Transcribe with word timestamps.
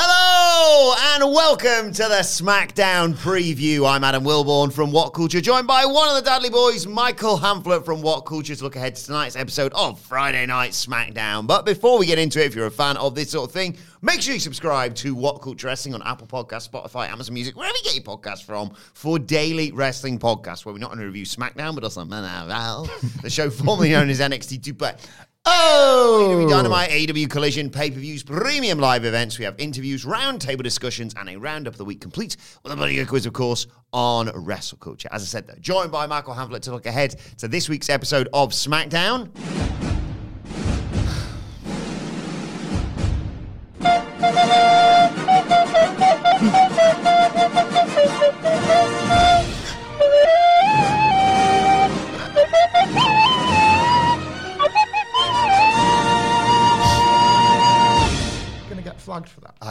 Hello 0.00 0.94
and 1.16 1.34
welcome 1.34 1.92
to 1.92 2.04
the 2.04 2.20
SmackDown 2.20 3.14
preview. 3.14 3.84
I'm 3.84 4.04
Adam 4.04 4.22
Wilbourn 4.22 4.72
from 4.72 4.92
What 4.92 5.10
Culture, 5.10 5.40
joined 5.40 5.66
by 5.66 5.86
one 5.86 6.08
of 6.08 6.14
the 6.14 6.22
Dudley 6.22 6.50
boys, 6.50 6.86
Michael 6.86 7.36
Hamflett 7.36 7.84
from 7.84 8.00
What 8.00 8.20
Culture, 8.20 8.54
to 8.54 8.62
look 8.62 8.76
ahead 8.76 8.94
to 8.94 9.04
tonight's 9.04 9.34
episode 9.34 9.72
of 9.74 9.98
Friday 9.98 10.46
Night 10.46 10.70
SmackDown. 10.70 11.48
But 11.48 11.66
before 11.66 11.98
we 11.98 12.06
get 12.06 12.16
into 12.16 12.40
it, 12.40 12.46
if 12.46 12.54
you're 12.54 12.66
a 12.66 12.70
fan 12.70 12.96
of 12.96 13.16
this 13.16 13.32
sort 13.32 13.48
of 13.48 13.52
thing, 13.52 13.76
make 14.00 14.22
sure 14.22 14.34
you 14.34 14.38
subscribe 14.38 14.94
to 14.96 15.16
What 15.16 15.42
Culture 15.42 15.66
Wrestling 15.66 15.96
on 15.96 16.02
Apple 16.04 16.28
Podcasts, 16.28 16.70
Spotify, 16.70 17.08
Amazon 17.08 17.34
Music, 17.34 17.56
wherever 17.56 17.76
you 17.76 17.82
get 17.82 17.96
your 17.96 18.04
podcasts 18.04 18.44
from, 18.44 18.70
for 18.94 19.18
daily 19.18 19.72
wrestling 19.72 20.20
podcasts, 20.20 20.64
where 20.64 20.72
we're 20.72 20.78
not 20.78 20.92
only 20.92 21.06
review 21.06 21.26
SmackDown, 21.26 21.74
but 21.74 21.82
also 21.82 22.04
the 23.22 23.30
show 23.30 23.50
formerly 23.50 23.90
known 23.90 24.10
as 24.10 24.20
NXT 24.20 24.62
2 24.62 24.74
Oh! 25.50 26.46
Dynamite, 26.48 26.90
AEW 26.90 27.30
Collision, 27.30 27.70
pay 27.70 27.90
per 27.90 27.98
views, 27.98 28.22
premium 28.22 28.78
live 28.78 29.06
events. 29.06 29.38
We 29.38 29.46
have 29.46 29.58
interviews, 29.58 30.04
roundtable 30.04 30.62
discussions, 30.62 31.14
and 31.18 31.26
a 31.26 31.36
roundup 31.36 31.72
of 31.72 31.78
the 31.78 31.86
week 31.86 32.02
complete 32.02 32.36
with 32.62 32.70
a 32.70 32.76
bloody 32.76 33.02
quiz, 33.06 33.24
of 33.24 33.32
course, 33.32 33.66
on 33.92 34.30
wrestle 34.34 34.76
culture. 34.76 35.08
As 35.10 35.22
I 35.22 35.26
said, 35.26 35.46
though, 35.46 35.54
joined 35.58 35.90
by 35.90 36.06
Michael 36.06 36.34
Hamflett 36.34 36.60
to 36.62 36.72
look 36.72 36.84
ahead 36.84 37.18
to 37.38 37.48
this 37.48 37.68
week's 37.68 37.88
episode 37.88 38.28
of 38.34 38.50
SmackDown. 38.50 39.77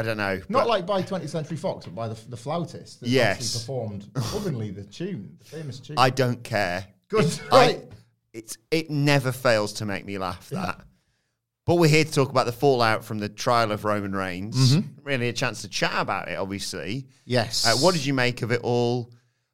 Don't 0.08 0.17
know. 0.17 0.41
Not 0.50 0.67
like 0.67 0.86
by 0.86 1.03
20th 1.03 1.30
Century 1.30 1.58
Fox, 1.58 1.86
but 1.86 1.94
by 1.95 2.08
the, 2.08 2.19
the 2.30 2.38
flautist 2.38 3.02
that 3.02 3.09
Yes. 3.09 3.38
actually 3.38 3.59
performed 3.59 4.08
openly 4.36 4.72
the 4.72 4.83
tune, 4.83 5.38
the 5.39 5.45
famous 5.45 5.80
tune. 5.80 5.97
I 5.99 6.09
don't 6.09 6.44
care. 6.44 6.86
Good, 7.09 7.25
It, 7.25 7.41
right. 7.52 7.77
I, 7.77 7.95
it's 8.33 8.58
it 8.72 8.89
never 8.89 9.31
fails 9.31 9.73
to 9.73 9.86
make 9.86 10.05
me 10.05 10.17
laugh. 10.17 10.49
That. 10.49 10.81
But 11.66 11.75
we're 11.75 11.89
here 11.89 12.05
to 12.05 12.11
talk 12.11 12.30
about 12.30 12.45
the 12.45 12.52
fallout 12.52 13.04
from 13.04 13.20
the 13.20 13.27
trial 13.30 13.71
of 13.71 13.83
Roman 13.83 14.14
Reigns. 14.15 14.77
Really, 15.04 15.27
a 15.27 15.33
chance 15.33 15.61
to 15.64 15.67
chat 15.67 15.93
about 15.95 16.30
it. 16.30 16.36
Obviously, 16.36 17.08
yes. 17.26 17.65
uh, 17.67 17.77
what 17.77 17.93
did 17.93 18.05
you 18.05 18.14
make 18.14 18.42
of 18.42 18.52
it 18.52 18.61
all? 18.64 19.11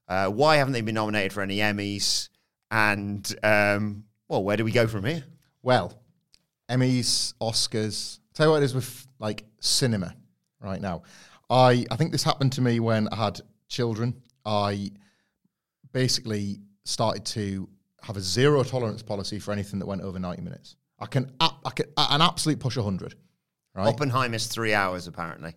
Uh, 0.08 0.28
why 0.28 0.58
haven't 0.58 0.74
they 0.74 0.82
been 0.82 0.96
nominated 0.96 1.34
for 1.34 1.42
any 1.42 1.58
Emmys? 1.58 2.30
And 2.70 3.36
um, 3.44 4.04
well, 4.28 4.44
where 4.44 4.58
do 4.58 4.64
we 4.66 4.72
go 4.72 4.86
from 4.88 5.06
here? 5.06 5.24
Well, 5.62 5.94
Emmys, 6.70 7.34
Oscars. 7.42 8.20
Tell 8.34 8.48
you 8.48 8.52
what 8.52 8.62
it 8.62 8.66
is 8.66 8.76
with 8.76 9.08
like 9.20 9.46
cinema 9.60 10.16
right 10.64 10.82
now. 10.82 11.04
I 11.50 11.86
I 11.92 11.96
think 11.96 12.12
this 12.12 12.24
happened 12.24 12.54
to 12.54 12.62
me 12.62 12.80
when 12.80 13.08
I 13.10 13.16
had 13.16 13.42
children. 13.68 14.22
I 14.46 14.92
basically 15.92 16.60
started 16.86 17.26
to 17.26 17.70
have 18.02 18.18
a 18.18 18.22
zero 18.22 18.64
tolerance 18.64 19.02
policy 19.02 19.40
for 19.40 19.52
anything 19.52 19.80
that 19.80 19.86
went 19.86 20.02
over 20.02 20.20
90 20.20 20.42
minutes. 20.42 20.76
I 21.00 21.06
can 21.06 21.32
I 21.40 21.70
can 21.76 21.86
an 21.98 22.22
absolute 22.22 22.60
push 22.60 22.78
100. 22.78 23.16
Right? 23.76 23.88
Oppenheimer's 23.88 24.48
three 24.48 24.74
hours, 24.74 25.08
apparently. 25.08 25.56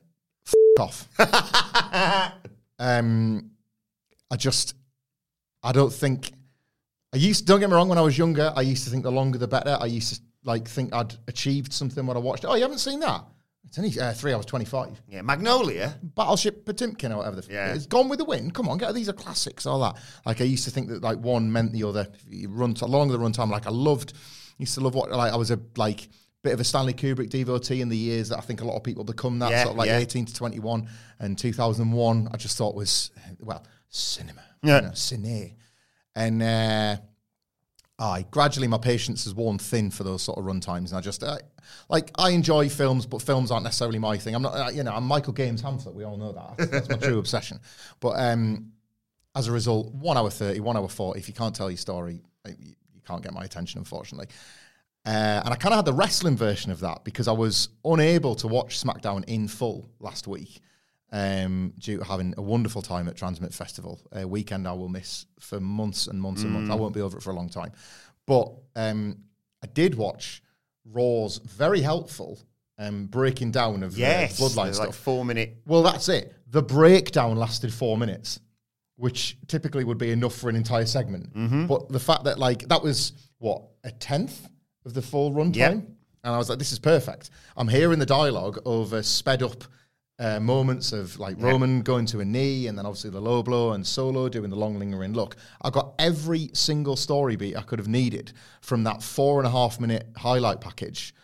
off. 0.78 1.08
um, 2.78 3.50
I 4.30 4.36
just, 4.36 4.74
I 5.62 5.72
don't 5.72 5.92
think. 5.92 6.32
I 7.12 7.18
used. 7.18 7.46
Don't 7.46 7.60
get 7.60 7.68
me 7.68 7.76
wrong. 7.76 7.88
When 7.88 7.98
I 7.98 8.02
was 8.02 8.16
younger, 8.16 8.52
I 8.56 8.62
used 8.62 8.84
to 8.84 8.90
think 8.90 9.02
the 9.02 9.12
longer 9.12 9.38
the 9.38 9.48
better. 9.48 9.76
I 9.80 9.86
used 9.86 10.14
to 10.14 10.20
like 10.44 10.66
think 10.66 10.94
I'd 10.94 11.14
achieved 11.28 11.72
something 11.72 12.06
when 12.06 12.16
I 12.16 12.20
watched 12.20 12.44
it. 12.44 12.46
Oh, 12.46 12.54
you 12.54 12.62
haven't 12.62 12.78
seen 12.78 13.00
that? 13.00 13.24
It's 13.66 13.78
only 13.78 13.98
uh, 14.00 14.12
three 14.12 14.32
hours 14.32 14.46
twenty-five. 14.46 15.02
Yeah, 15.08 15.22
Magnolia. 15.22 15.98
Battleship 16.02 16.64
Potemkin 16.64 17.12
or 17.12 17.18
whatever 17.18 17.40
the 17.40 17.52
Yeah. 17.52 17.74
it's 17.74 17.86
gone 17.86 18.08
with 18.08 18.18
the 18.20 18.24
wind. 18.24 18.54
Come 18.54 18.68
on, 18.68 18.78
get 18.78 18.94
these 18.94 19.08
are 19.08 19.12
classics, 19.12 19.66
all 19.66 19.80
that. 19.80 19.96
Like 20.24 20.40
I 20.40 20.44
used 20.44 20.64
to 20.64 20.70
think 20.70 20.88
that 20.88 21.02
like 21.02 21.18
one 21.18 21.50
meant 21.50 21.72
the 21.72 21.82
other. 21.84 22.08
You 22.28 22.48
run 22.48 22.74
along 22.80 23.08
the 23.08 23.18
runtime. 23.18 23.50
Like 23.50 23.66
I 23.66 23.70
loved, 23.70 24.12
used 24.58 24.74
to 24.74 24.80
love 24.80 24.94
what 24.94 25.10
like 25.10 25.32
I 25.32 25.36
was 25.36 25.50
a 25.50 25.58
like 25.76 26.08
bit 26.42 26.52
of 26.52 26.60
a 26.60 26.64
Stanley 26.64 26.94
Kubrick 26.94 27.28
devotee 27.28 27.80
in 27.80 27.88
the 27.88 27.96
years 27.96 28.28
that 28.28 28.38
I 28.38 28.40
think 28.42 28.60
a 28.60 28.64
lot 28.64 28.76
of 28.76 28.84
people 28.84 29.02
become 29.02 29.40
that 29.40 29.50
Yeah, 29.50 29.64
sort 29.64 29.72
of 29.72 29.78
like 29.78 29.88
yeah. 29.88 29.98
eighteen 29.98 30.26
to 30.26 30.32
twenty 30.34 30.60
one 30.60 30.88
and 31.18 31.36
two 31.36 31.52
thousand 31.52 31.90
one. 31.90 32.28
I 32.32 32.36
just 32.36 32.56
thought 32.56 32.74
was 32.76 33.10
well 33.40 33.64
cinema, 33.88 34.42
Yeah. 34.62 34.76
you 34.76 34.82
know, 34.82 34.90
cine, 34.92 35.54
and. 36.14 36.42
uh 36.42 36.96
I 37.98 38.26
gradually 38.30 38.68
my 38.68 38.78
patience 38.78 39.24
has 39.24 39.34
worn 39.34 39.58
thin 39.58 39.90
for 39.90 40.04
those 40.04 40.22
sort 40.22 40.38
of 40.38 40.44
run 40.44 40.60
times, 40.60 40.92
and 40.92 40.98
I 40.98 41.00
just 41.00 41.22
uh, 41.22 41.38
like 41.88 42.10
I 42.16 42.30
enjoy 42.30 42.68
films, 42.68 43.06
but 43.06 43.22
films 43.22 43.50
aren't 43.50 43.64
necessarily 43.64 43.98
my 43.98 44.18
thing. 44.18 44.34
I'm 44.34 44.42
not, 44.42 44.54
uh, 44.54 44.70
you 44.70 44.82
know, 44.82 44.92
I'm 44.92 45.04
Michael 45.04 45.32
Gaines 45.32 45.62
Hamflett. 45.62 45.94
We 45.94 46.04
all 46.04 46.18
know 46.18 46.32
that. 46.32 46.70
That's, 46.70 46.88
my 46.90 46.96
true 46.96 47.18
obsession. 47.18 47.58
But 48.00 48.20
um, 48.20 48.72
as 49.34 49.48
a 49.48 49.52
result, 49.52 49.94
one 49.94 50.18
hour 50.18 50.28
thirty, 50.28 50.60
one 50.60 50.76
hour 50.76 50.88
forty. 50.88 51.20
If 51.20 51.28
you 51.28 51.34
can't 51.34 51.54
tell 51.54 51.70
your 51.70 51.78
story, 51.78 52.20
uh, 52.44 52.50
you, 52.58 52.74
you 52.94 53.00
can't 53.06 53.22
get 53.22 53.32
my 53.32 53.44
attention, 53.44 53.78
unfortunately. 53.78 54.28
Uh, 55.06 55.40
and 55.44 55.54
I 55.54 55.56
kind 55.56 55.72
of 55.72 55.78
had 55.78 55.84
the 55.84 55.92
wrestling 55.92 56.36
version 56.36 56.72
of 56.72 56.80
that 56.80 57.04
because 57.04 57.28
I 57.28 57.32
was 57.32 57.68
unable 57.84 58.34
to 58.36 58.48
watch 58.48 58.82
SmackDown 58.82 59.24
in 59.26 59.46
full 59.48 59.88
last 60.00 60.26
week 60.26 60.60
um, 61.12 61.72
due 61.78 61.98
to 61.98 62.04
having 62.04 62.34
a 62.36 62.42
wonderful 62.42 62.82
time 62.82 63.08
at 63.08 63.16
Transmit 63.16 63.54
Festival. 63.54 64.00
A 64.12 64.26
weekend 64.26 64.66
I 64.66 64.72
will 64.72 64.88
miss 64.88 65.26
for 65.40 65.60
months 65.60 66.06
and 66.08 66.20
months 66.20 66.42
and 66.42 66.52
months. 66.52 66.70
I 66.70 66.74
won't 66.74 66.94
be 66.94 67.00
over 67.00 67.16
it 67.18 67.22
for 67.22 67.30
a 67.30 67.34
long 67.34 67.48
time. 67.48 67.72
But 68.26 68.52
um, 68.74 69.18
I 69.62 69.66
did 69.68 69.94
watch 69.94 70.42
Raw's 70.84 71.38
very 71.38 71.80
helpful 71.80 72.38
um, 72.78 73.06
breaking 73.06 73.52
down 73.52 73.82
of 73.82 73.96
Yes, 73.96 74.36
the 74.36 74.44
Bloodline 74.44 74.74
stuff. 74.74 74.86
like 74.86 74.94
four 74.94 75.24
minute. 75.24 75.58
Well, 75.66 75.82
that's 75.82 76.08
it. 76.08 76.34
The 76.50 76.62
breakdown 76.62 77.36
lasted 77.36 77.72
four 77.72 77.96
minutes, 77.96 78.40
which 78.96 79.36
typically 79.46 79.84
would 79.84 79.98
be 79.98 80.10
enough 80.10 80.34
for 80.34 80.48
an 80.50 80.56
entire 80.56 80.86
segment. 80.86 81.32
Mm-hmm. 81.34 81.66
But 81.66 81.88
the 81.88 82.00
fact 82.00 82.24
that 82.24 82.38
like 82.38 82.68
that 82.68 82.82
was 82.82 83.12
what 83.38 83.62
a 83.84 83.90
tenth 83.90 84.48
of 84.84 84.92
the 84.94 85.02
full 85.02 85.32
runtime, 85.32 85.56
Yep. 85.56 85.72
and 85.72 86.34
I 86.34 86.36
was 86.38 86.48
like, 86.48 86.58
this 86.58 86.72
is 86.72 86.78
perfect. 86.78 87.30
I'm 87.56 87.68
hearing 87.68 87.98
the 87.98 88.06
dialogue 88.06 88.60
of 88.66 88.92
uh, 88.92 89.02
sped 89.02 89.42
up. 89.42 89.64
Uh, 90.18 90.40
moments 90.40 90.92
of 90.92 91.18
like 91.18 91.36
Roman 91.38 91.82
going 91.82 92.06
to 92.06 92.20
a 92.20 92.24
knee, 92.24 92.68
and 92.68 92.78
then 92.78 92.86
obviously 92.86 93.10
the 93.10 93.20
low 93.20 93.42
blow, 93.42 93.72
and 93.72 93.86
Solo 93.86 94.30
doing 94.30 94.48
the 94.48 94.56
long 94.56 94.78
lingering 94.78 95.12
look. 95.12 95.36
I 95.60 95.68
got 95.68 95.92
every 95.98 96.48
single 96.54 96.96
story 96.96 97.36
beat 97.36 97.54
I 97.54 97.60
could 97.60 97.78
have 97.78 97.86
needed 97.88 98.32
from 98.62 98.84
that 98.84 99.02
four 99.02 99.38
and 99.40 99.46
a 99.46 99.50
half 99.50 99.78
minute 99.78 100.06
highlight 100.16 100.62
package. 100.62 101.14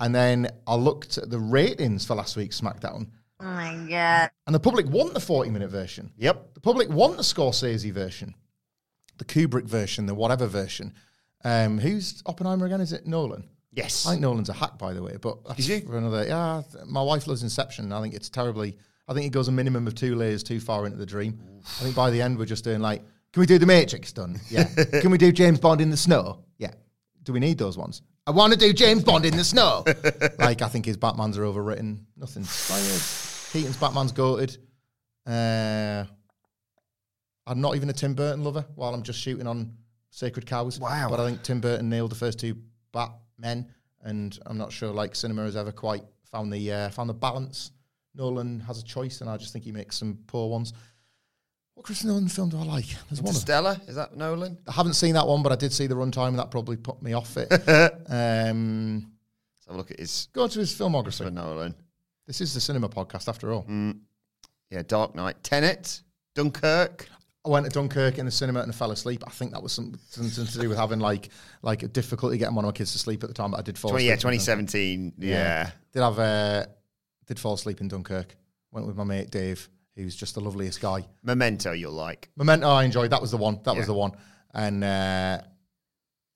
And 0.00 0.12
then 0.12 0.48
I 0.66 0.74
looked 0.74 1.18
at 1.18 1.30
the 1.30 1.38
ratings 1.38 2.04
for 2.04 2.16
last 2.16 2.36
week's 2.36 2.60
SmackDown, 2.60 3.06
Oh 3.38 3.44
my 3.44 3.76
god. 3.88 4.30
and 4.48 4.54
the 4.54 4.58
public 4.58 4.86
want 4.86 5.14
the 5.14 5.20
40 5.20 5.50
minute 5.50 5.70
version. 5.70 6.10
Yep. 6.18 6.54
The 6.54 6.60
public 6.60 6.88
want 6.88 7.16
the 7.16 7.22
Scorsese 7.22 7.92
version, 7.92 8.34
the 9.18 9.24
Kubrick 9.24 9.66
version, 9.66 10.06
the 10.06 10.16
whatever 10.16 10.48
version. 10.48 10.94
Um, 11.44 11.78
who's 11.78 12.24
Oppenheimer 12.26 12.66
again? 12.66 12.80
Is 12.80 12.92
it 12.92 13.06
Nolan? 13.06 13.48
Yes. 13.72 14.06
I 14.06 14.10
think 14.10 14.22
Nolan's 14.22 14.50
a 14.50 14.52
hack, 14.52 14.78
by 14.78 14.92
the 14.92 15.02
way. 15.02 15.16
But 15.20 15.44
that's 15.44 15.60
Is 15.60 15.66
he? 15.66 15.80
for 15.80 15.96
another. 15.96 16.26
Yeah, 16.26 16.62
my 16.86 17.02
wife 17.02 17.26
loves 17.26 17.42
Inception. 17.42 17.92
I 17.92 18.00
think 18.02 18.14
it's 18.14 18.28
terribly. 18.28 18.76
I 19.08 19.14
think 19.14 19.26
it 19.26 19.30
goes 19.30 19.48
a 19.48 19.52
minimum 19.52 19.86
of 19.86 19.94
two 19.94 20.14
layers 20.14 20.42
too 20.42 20.60
far 20.60 20.84
into 20.86 20.98
the 20.98 21.06
dream. 21.06 21.40
I 21.80 21.82
think 21.84 21.96
by 21.96 22.10
the 22.10 22.20
end 22.20 22.38
we're 22.38 22.44
just 22.44 22.64
doing 22.64 22.80
like, 22.80 23.02
can 23.32 23.40
we 23.40 23.46
do 23.46 23.58
the 23.58 23.66
Matrix 23.66 24.12
done? 24.12 24.38
Yeah. 24.50 24.64
can 25.00 25.10
we 25.10 25.18
do 25.18 25.32
James 25.32 25.58
Bond 25.58 25.80
in 25.80 25.90
the 25.90 25.96
snow? 25.96 26.44
Yeah. 26.58 26.72
Do 27.22 27.32
we 27.32 27.40
need 27.40 27.56
those 27.56 27.78
ones? 27.78 28.02
I 28.26 28.30
want 28.30 28.52
to 28.52 28.58
do 28.58 28.72
James 28.72 29.02
Bond 29.02 29.24
in 29.24 29.36
the 29.36 29.44
snow. 29.44 29.84
like 30.38 30.62
I 30.62 30.68
think 30.68 30.84
his 30.84 30.96
Batman's 30.96 31.38
are 31.38 31.42
overwritten. 31.42 32.04
Nothing. 32.16 32.44
Keaton's 33.52 33.76
Batman's 33.76 34.12
goated. 34.12 34.58
Uh, 35.26 36.04
I'm 37.46 37.60
not 37.60 37.74
even 37.74 37.88
a 37.90 37.92
Tim 37.92 38.14
Burton 38.14 38.44
lover. 38.44 38.66
While 38.74 38.94
I'm 38.94 39.02
just 39.02 39.18
shooting 39.18 39.46
on 39.46 39.76
Sacred 40.10 40.46
Cows. 40.46 40.78
Wow. 40.78 41.08
But 41.10 41.20
I 41.20 41.26
think 41.26 41.42
Tim 41.42 41.60
Burton 41.60 41.88
nailed 41.88 42.10
the 42.10 42.16
first 42.16 42.38
two 42.38 42.56
Batmen, 43.42 43.66
and 44.02 44.38
I'm 44.46 44.58
not 44.58 44.72
sure 44.72 44.90
like 44.90 45.14
cinema 45.14 45.44
has 45.44 45.56
ever 45.56 45.72
quite 45.72 46.02
found 46.30 46.52
the 46.52 46.72
uh, 46.72 46.88
found 46.90 47.10
the 47.10 47.14
balance. 47.14 47.72
Nolan 48.14 48.60
has 48.60 48.78
a 48.78 48.84
choice, 48.84 49.20
and 49.20 49.28
I 49.30 49.36
just 49.36 49.52
think 49.52 49.64
he 49.64 49.72
makes 49.72 49.96
some 49.96 50.18
poor 50.26 50.50
ones. 50.50 50.72
What 51.74 51.86
Chris 51.86 52.04
Nolan 52.04 52.28
film 52.28 52.50
do 52.50 52.58
I 52.58 52.64
like? 52.64 52.86
There's 53.08 53.22
one. 53.22 53.34
Stella 53.34 53.80
is 53.86 53.96
that 53.96 54.16
Nolan? 54.16 54.58
I 54.68 54.72
haven't 54.72 54.94
seen 54.94 55.14
that 55.14 55.26
one, 55.26 55.42
but 55.42 55.52
I 55.52 55.56
did 55.56 55.72
see 55.72 55.86
the 55.86 55.94
runtime, 55.94 56.28
and 56.28 56.38
that 56.38 56.50
probably 56.50 56.76
put 56.76 57.02
me 57.02 57.12
off 57.12 57.36
it. 57.36 57.50
um, 58.08 59.12
Let's 59.56 59.66
have 59.66 59.74
a 59.74 59.78
look 59.78 59.90
at 59.90 59.98
his 59.98 60.28
go 60.32 60.46
to 60.46 60.58
his 60.58 60.72
filmography. 60.72 61.32
Nolan. 61.32 61.74
This 62.26 62.40
is 62.40 62.54
the 62.54 62.60
cinema 62.60 62.88
podcast, 62.88 63.28
after 63.28 63.52
all. 63.52 63.66
Yeah, 64.70 64.82
Dark 64.86 65.14
Knight, 65.14 65.42
Tenet, 65.42 66.02
Dunkirk. 66.34 67.08
I 67.44 67.48
went 67.48 67.66
to 67.66 67.70
Dunkirk 67.72 68.18
in 68.18 68.24
the 68.24 68.30
cinema 68.30 68.60
and 68.60 68.72
fell 68.74 68.92
asleep. 68.92 69.24
I 69.26 69.30
think 69.30 69.50
that 69.52 69.62
was 69.62 69.72
some, 69.72 69.98
something 70.10 70.46
to 70.46 70.58
do 70.60 70.68
with 70.68 70.78
having 70.78 71.00
like 71.00 71.30
like 71.62 71.82
a 71.82 71.88
difficulty 71.88 72.38
getting 72.38 72.54
one 72.54 72.64
of 72.64 72.68
my 72.68 72.72
kids 72.72 72.92
to 72.92 72.98
sleep 72.98 73.22
at 73.24 73.28
the 73.28 73.34
time. 73.34 73.50
But 73.50 73.58
I 73.58 73.62
did 73.62 73.76
fall. 73.78 73.90
20, 73.90 74.04
asleep 74.04 74.08
yeah, 74.08 74.12
in 74.14 74.18
Dunkirk. 74.18 74.68
2017. 74.70 75.12
Yeah. 75.18 75.70
Did 75.92 76.02
have 76.02 76.18
uh, 76.18 76.66
did 77.26 77.40
fall 77.40 77.54
asleep 77.54 77.80
in 77.80 77.88
Dunkirk. 77.88 78.36
Went 78.70 78.86
with 78.86 78.96
my 78.96 79.04
mate 79.04 79.30
Dave, 79.30 79.68
who's 79.96 80.14
just 80.14 80.34
the 80.34 80.40
loveliest 80.40 80.80
guy. 80.80 81.04
Memento, 81.22 81.72
you'll 81.72 81.92
like. 81.92 82.30
Memento, 82.36 82.68
I 82.68 82.84
enjoyed. 82.84 83.10
That 83.10 83.20
was 83.20 83.32
the 83.32 83.36
one. 83.38 83.60
That 83.64 83.72
Yeah. 83.72 83.78
was 83.78 83.86
the 83.88 83.94
one. 83.94 84.12
And 84.54 84.84
uh, 84.84 85.40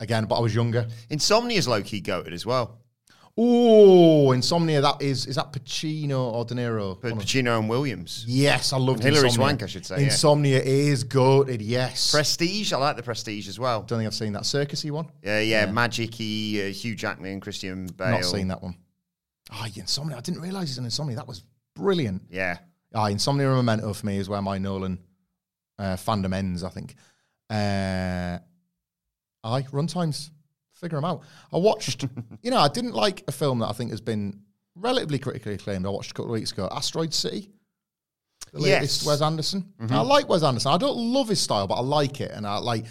again, 0.01 0.25
but 0.25 0.35
I 0.35 0.41
was 0.41 0.53
younger. 0.53 0.87
Insomnia's 1.09 1.67
low 1.69 1.81
key 1.81 2.01
goated 2.01 2.33
as 2.33 2.45
well. 2.45 2.79
Oh, 3.39 4.31
Insomnia. 4.31 4.81
That 4.81 5.01
is 5.01 5.27
is 5.27 5.35
that 5.35 5.53
Pacino 5.53 6.33
or 6.33 6.43
De 6.43 6.55
Niro? 6.55 6.99
But 6.99 7.13
Pacino 7.13 7.59
and 7.59 7.69
Williams. 7.69 8.25
Yes, 8.27 8.73
I 8.73 8.77
loved 8.77 9.03
Hilary 9.03 9.29
Swank, 9.29 9.61
I 9.61 9.67
should 9.67 9.85
say, 9.85 9.97
yeah. 9.97 10.05
Insomnia 10.05 10.59
is 10.59 11.03
goated. 11.03 11.59
Yes. 11.61 12.11
Prestige, 12.11 12.73
I 12.73 12.77
like 12.77 12.95
the 12.95 13.03
Prestige 13.03 13.47
as 13.47 13.59
well. 13.59 13.83
Don't 13.83 13.99
think 13.99 14.07
I've 14.07 14.15
seen 14.15 14.33
that 14.33 14.43
circusy 14.43 14.89
one. 14.89 15.11
Yeah, 15.21 15.39
yeah, 15.39 15.67
Magic-y, 15.67 16.63
uh, 16.63 16.71
Hugh 16.71 16.95
Jackman, 16.95 17.39
Christian 17.39 17.85
Bale. 17.87 18.11
Not 18.11 18.25
seen 18.25 18.47
that 18.47 18.63
one. 18.63 18.75
Oh, 19.53 19.67
yeah, 19.71 19.81
Insomnia. 19.81 20.17
I 20.17 20.21
didn't 20.21 20.41
realize 20.41 20.69
he's 20.69 20.79
an 20.79 20.85
Insomnia. 20.85 21.15
That 21.15 21.27
was 21.27 21.43
brilliant. 21.75 22.23
Yeah. 22.31 22.57
Ah, 22.95 23.07
Insomnia 23.07 23.47
and 23.47 23.57
Memento 23.57 23.93
for 23.93 24.05
me 24.07 24.17
is 24.17 24.27
where 24.27 24.41
my 24.41 24.57
Nolan 24.57 24.97
uh, 25.77 25.95
fandom 25.95 26.33
ends. 26.33 26.63
I 26.63 26.69
think. 26.69 26.95
Uh, 27.49 28.39
aye, 29.43 29.61
runtimes. 29.71 30.31
Figure 30.79 30.97
them 30.97 31.05
out. 31.05 31.21
I 31.53 31.57
watched. 31.57 32.05
you 32.41 32.51
know, 32.51 32.57
I 32.57 32.67
didn't 32.67 32.93
like 32.93 33.23
a 33.27 33.31
film 33.31 33.59
that 33.59 33.67
I 33.67 33.73
think 33.73 33.91
has 33.91 34.01
been 34.01 34.41
relatively 34.75 35.17
critically 35.19 35.53
acclaimed. 35.55 35.85
I 35.85 35.89
watched 35.89 36.11
a 36.11 36.13
couple 36.13 36.31
of 36.31 36.39
weeks 36.39 36.51
ago. 36.51 36.67
Asteroid 36.71 37.13
City. 37.13 37.49
The 38.53 38.61
Yes. 38.61 38.79
latest 38.81 39.05
Wes 39.05 39.21
Anderson. 39.21 39.73
I 39.89 40.01
like 40.01 40.29
Wes 40.29 40.41
Anderson. 40.43 40.71
I 40.71 40.77
don't 40.77 40.95
love 40.97 41.27
his 41.27 41.39
style, 41.41 41.67
but 41.67 41.75
I 41.75 41.81
like 41.81 42.21
it, 42.21 42.31
and 42.31 42.45
I 42.47 42.57
like. 42.59 42.85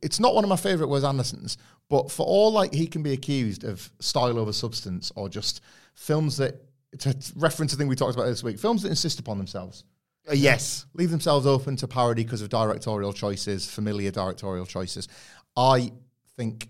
It's 0.00 0.18
not 0.20 0.34
one 0.34 0.42
of 0.44 0.48
my 0.48 0.56
favorite 0.56 0.86
Wes 0.88 1.04
Andersons, 1.04 1.58
but 1.90 2.10
for 2.10 2.24
all 2.24 2.50
like 2.52 2.72
he 2.72 2.86
can 2.86 3.02
be 3.02 3.12
accused 3.12 3.64
of 3.64 3.92
style 4.00 4.38
over 4.38 4.52
substance, 4.52 5.12
or 5.14 5.28
just 5.28 5.60
films 5.94 6.38
that 6.38 6.54
to 7.00 7.14
reference 7.36 7.72
the 7.72 7.78
thing 7.78 7.88
we 7.88 7.96
talked 7.96 8.14
about 8.14 8.24
this 8.26 8.42
week, 8.42 8.58
films 8.58 8.82
that 8.82 8.88
insist 8.88 9.18
upon 9.18 9.36
themselves 9.38 9.84
Uh, 10.30 10.34
yes. 10.34 10.86
leave 10.94 11.10
themselves 11.10 11.46
open 11.46 11.74
to 11.76 11.88
parody 11.88 12.22
because 12.22 12.40
of 12.42 12.48
directorial 12.48 13.12
choices, 13.12 13.68
familiar 13.70 14.10
directorial 14.10 14.64
choices. 14.66 15.08
I 15.56 15.92
think 16.36 16.68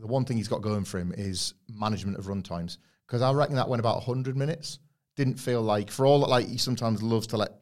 the 0.00 0.06
one 0.06 0.24
thing 0.24 0.36
he's 0.36 0.48
got 0.48 0.62
going 0.62 0.84
for 0.84 0.98
him 0.98 1.12
is 1.16 1.54
management 1.68 2.18
of 2.18 2.26
runtimes 2.26 2.78
because 3.06 3.22
I 3.22 3.32
reckon 3.32 3.56
that 3.56 3.68
went 3.68 3.80
about 3.80 3.96
100 4.06 4.36
minutes. 4.36 4.78
Didn't 5.16 5.36
feel 5.36 5.60
like, 5.60 5.90
for 5.90 6.06
all 6.06 6.20
that, 6.20 6.28
like 6.28 6.48
he 6.48 6.56
sometimes 6.56 7.02
loves 7.02 7.26
to 7.28 7.36
let 7.36 7.52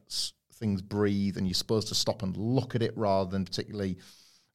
things 0.55 0.81
breathe 0.81 1.37
and 1.37 1.47
you're 1.47 1.55
supposed 1.55 1.89
to 1.89 1.95
stop 1.95 2.23
and 2.23 2.37
look 2.37 2.75
at 2.75 2.83
it 2.83 2.97
rather 2.97 3.31
than 3.31 3.45
particularly 3.45 3.99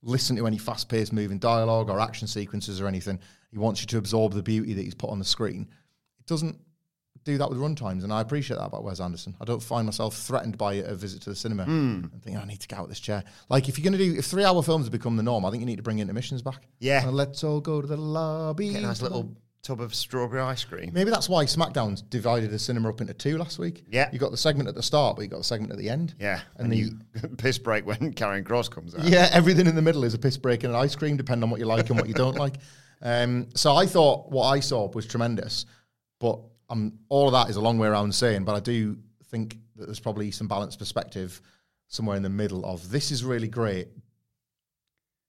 listen 0.01 0.35
to 0.35 0.47
any 0.47 0.57
fast 0.57 0.89
paced 0.89 1.13
moving 1.13 1.39
dialogue 1.39 1.89
or 1.89 1.99
action 1.99 2.27
sequences 2.27 2.79
or 2.79 2.87
anything. 2.87 3.19
He 3.51 3.57
wants 3.57 3.81
you 3.81 3.87
to 3.87 3.97
absorb 3.97 4.33
the 4.33 4.43
beauty 4.43 4.73
that 4.73 4.83
he's 4.83 4.95
put 4.95 5.09
on 5.09 5.19
the 5.19 5.25
screen. 5.25 5.67
It 6.19 6.25
doesn't 6.25 6.57
do 7.23 7.37
that 7.37 7.49
with 7.49 7.57
runtimes, 7.59 8.03
and 8.03 8.11
I 8.13 8.21
appreciate 8.21 8.57
that 8.57 8.65
about 8.65 8.83
Wes 8.83 8.99
Anderson. 8.99 9.35
I 9.41 9.45
don't 9.45 9.61
find 9.63 9.85
myself 9.85 10.15
threatened 10.15 10.57
by 10.57 10.73
a 10.75 10.93
visit 10.93 11.21
to 11.23 11.29
the 11.29 11.35
cinema 11.35 11.63
and 11.63 12.21
think 12.23 12.37
I 12.37 12.45
need 12.45 12.59
to 12.61 12.67
get 12.67 12.79
out 12.79 12.83
of 12.83 12.89
this 12.89 12.99
chair. 12.99 13.23
Like 13.49 13.69
if 13.69 13.77
you're 13.77 13.83
going 13.89 13.97
to 13.97 14.11
do, 14.13 14.17
if 14.17 14.25
three 14.25 14.43
hour 14.43 14.61
films 14.63 14.85
have 14.85 14.91
become 14.91 15.15
the 15.15 15.23
norm, 15.23 15.45
I 15.45 15.49
think 15.51 15.61
you 15.61 15.65
need 15.67 15.77
to 15.77 15.83
bring 15.83 15.99
intermissions 15.99 16.41
back. 16.41 16.67
Yeah. 16.79 17.03
And 17.07 17.15
let's 17.15 17.43
all 17.43 17.61
go 17.61 17.81
to 17.81 17.87
the 17.87 17.97
lobby. 17.97 18.71
Get 18.71 18.83
a 18.83 18.87
nice 18.87 19.01
little 19.01 19.35
tub 19.61 19.79
of 19.79 19.95
strawberry 19.95 20.41
ice 20.41 20.65
cream. 20.65 20.91
Maybe 20.93 21.09
that's 21.09 21.29
why 21.29 21.45
SmackDown's 21.45 22.01
divided 22.01 22.51
the 22.51 22.59
cinema 22.59 22.89
up 22.89 22.99
into 22.99 23.13
two 23.13 23.37
last 23.37 23.59
week. 23.59 23.85
Yeah. 23.89 24.09
you 24.11 24.19
got 24.19 24.31
the 24.31 24.37
segment 24.37 24.67
at 24.67 24.75
the 24.75 24.83
start, 24.83 25.15
but 25.15 25.21
you 25.21 25.29
got 25.29 25.37
the 25.37 25.43
segment 25.45 25.71
at 25.71 25.77
the 25.77 25.89
end. 25.89 26.15
Yeah. 26.19 26.41
and, 26.57 26.65
And, 26.65 26.71
the 26.71 26.77
you 26.77 26.91
piss 27.37 27.57
break 27.57 27.85
when 27.85 27.97
Karrion 28.13 28.43
Kross 28.43 28.69
comes 28.69 28.93
out. 28.93 29.05
yeah, 29.05 29.29
everything 29.31 29.65
in 29.67 29.75
the 29.75 29.81
middle 29.81 30.03
is 30.03 30.13
a 30.13 30.19
piss 30.19 30.35
break 30.37 30.65
and 30.65 30.73
an 30.73 30.79
ice 30.79 30.95
cream, 30.95 31.15
depending 31.15 31.43
on 31.43 31.49
what 31.49 31.61
you 31.61 31.65
like 31.65 31.89
and 31.89 31.97
what 31.97 32.07
you 32.09 32.13
don't 32.13 32.35
like. 32.37 32.55
Um, 33.05 33.49
so 33.53 33.75
I 33.75 33.85
thought 33.85 34.31
what 34.31 34.45
I 34.47 34.61
saw 34.61 34.89
was 34.89 35.05
tremendous, 35.05 35.65
but 36.21 36.39
um, 36.69 36.93
all 37.09 37.27
of 37.27 37.33
that 37.33 37.49
is 37.49 37.55
a 37.55 37.61
long 37.61 37.77
way 37.77 37.87
around 37.87 38.13
saying. 38.13 38.43
But 38.45 38.55
I 38.55 38.59
do 38.59 38.97
think 39.25 39.57
that 39.75 39.85
there's 39.85 39.99
probably 39.99 40.31
some 40.31 40.47
balanced 40.47 40.79
perspective 40.79 41.41
somewhere 41.87 42.17
in 42.17 42.23
the 42.23 42.29
middle 42.29 42.65
of 42.65 42.89
this 42.89 43.11
is 43.11 43.23
really 43.23 43.47
great. 43.47 43.87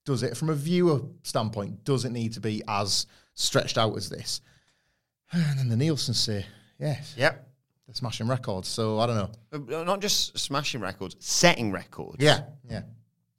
Does 0.07 0.23
it, 0.23 0.37
from 0.37 0.51
a 0.51 0.55
viewer 0.55 1.01
standpoint, 1.23 1.85
does 1.85 2.05
it 2.05 2.13
need 2.13 2.35
to 2.35 2.41
be 2.41 2.63
as 2.69 3.07
stretched 3.35 3.79
out 3.79 3.97
as 3.97 4.09
this? 4.09 4.41
And 5.33 5.59
then 5.59 5.69
the 5.69 5.77
Nielsen 5.77 6.15
say, 6.15 6.45
yes, 6.79 7.15
Yep. 7.17 7.49
they're 7.87 7.95
smashing 7.95 8.29
records. 8.29 8.69
So 8.69 9.01
I 9.01 9.07
don't 9.07 9.17
know. 9.17 9.79
Uh, 9.81 9.85
Not 9.85 10.01
just 10.01 10.39
smashing 10.39 10.81
records, 10.81 11.17
setting 11.21 11.73
records. 11.73 12.17
Yeah, 12.23 12.43
yeah. 12.69 12.83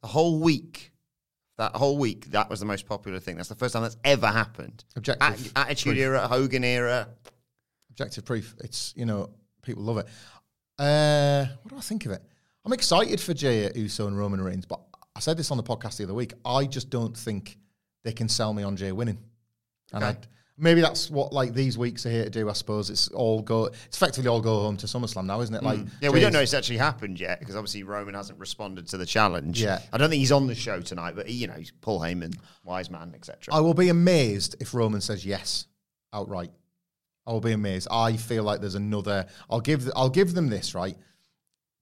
The 0.02 0.08
whole 0.08 0.40
week. 0.40 0.92
That 1.58 1.74
whole 1.74 1.98
week, 1.98 2.32
that 2.32 2.50
was 2.50 2.60
the 2.60 2.66
most 2.66 2.86
popular 2.86 3.18
thing. 3.22 3.38
That's 3.38 3.48
the 3.48 3.56
first 3.56 3.72
time 3.74 3.84
that's 3.84 3.96
ever 4.04 4.28
happened. 4.28 4.84
Objective 4.98 5.54
At- 5.56 5.68
Attitude 5.68 5.94
proof. 5.94 6.00
era, 6.04 6.28
Hogan 6.28 6.66
era. 6.66 7.08
Objective 7.96 8.26
proof. 8.26 8.54
It's 8.62 8.94
you 8.98 9.06
know 9.06 9.30
people 9.62 9.84
love 9.84 9.98
it. 9.98 10.08
Uh, 10.78 11.46
what 11.64 11.70
do 11.72 11.78
I 11.78 11.82
think 11.82 12.06
of 12.06 12.12
it? 12.12 12.22
I'm 12.66 12.74
excited 12.74 13.22
for 13.22 13.34
Jey 13.34 13.72
Uso 13.74 14.08
and 14.08 14.18
Roman 14.18 14.42
Reigns, 14.42 14.66
but 14.66 14.82
I 15.16 15.22
said 15.22 15.38
this 15.38 15.50
on 15.50 15.56
the 15.58 15.64
podcast 15.64 15.96
the 15.98 16.04
other 16.04 16.14
week. 16.14 16.34
I 16.44 16.66
just 16.66 16.90
don't 16.90 17.16
think 17.16 17.58
they 18.04 18.12
can 18.12 18.28
sell 18.28 18.54
me 18.54 18.64
on 18.64 18.76
Jey 18.76 18.92
winning, 18.92 19.18
and 19.94 20.04
Okay. 20.04 20.18
I 20.20 20.28
maybe 20.58 20.82
that's 20.82 21.10
what 21.10 21.32
like 21.32 21.54
these 21.54 21.78
weeks 21.78 22.06
are 22.06 22.10
here 22.10 22.26
to 22.26 22.30
do. 22.30 22.50
I 22.50 22.54
suppose 22.54 22.90
it's 22.90 23.08
all 23.10 23.42
go. 23.42 23.68
It's 23.68 23.96
effectively 23.96 24.28
all 24.28 24.42
go 24.42 24.60
home 24.64 24.76
to 24.78 24.88
SummerSlam 24.88 25.26
now, 25.26 25.40
isn't 25.40 25.56
it? 25.56 25.64
Like 25.64 25.80
Mm. 25.80 25.90
Yeah, 26.02 26.10
we 26.10 26.20
don't 26.20 26.34
know 26.34 26.42
it's 26.42 26.54
actually 26.54 26.78
happened 26.80 27.18
yet 27.18 27.40
because 27.40 27.56
obviously 27.56 27.84
Roman 27.84 28.14
hasn't 28.14 28.40
responded 28.40 28.90
to 28.90 28.98
the 28.98 29.06
challenge. 29.06 29.62
Yeah. 29.62 29.80
I 29.94 29.98
don't 29.98 30.10
think 30.10 30.20
he's 30.20 30.34
on 30.34 30.48
the 30.48 30.56
show 30.56 30.82
tonight, 30.82 31.16
but 31.16 31.28
he, 31.28 31.36
you 31.36 31.48
know, 31.48 31.54
he's 31.54 31.72
Paul 31.72 32.02
Heyman, 32.02 32.36
wise 32.66 32.90
man, 32.90 33.14
etc. 33.16 33.54
I 33.54 33.62
will 33.62 33.74
be 33.74 33.88
amazed 33.88 34.58
if 34.60 34.74
Roman 34.74 35.00
says 35.00 35.26
yes 35.26 35.68
outright. 36.12 36.52
I 37.28 37.32
will 37.32 37.42
be 37.42 37.54
amazed. 37.54 37.88
I 37.92 38.18
feel 38.18 38.44
like 38.44 38.62
there's 38.62 38.76
another. 38.76 39.26
I'll 39.50 39.62
give. 39.62 39.90
I'll 39.96 40.10
give 40.10 40.34
them 40.34 40.50
this 40.50 40.76
right. 40.76 40.96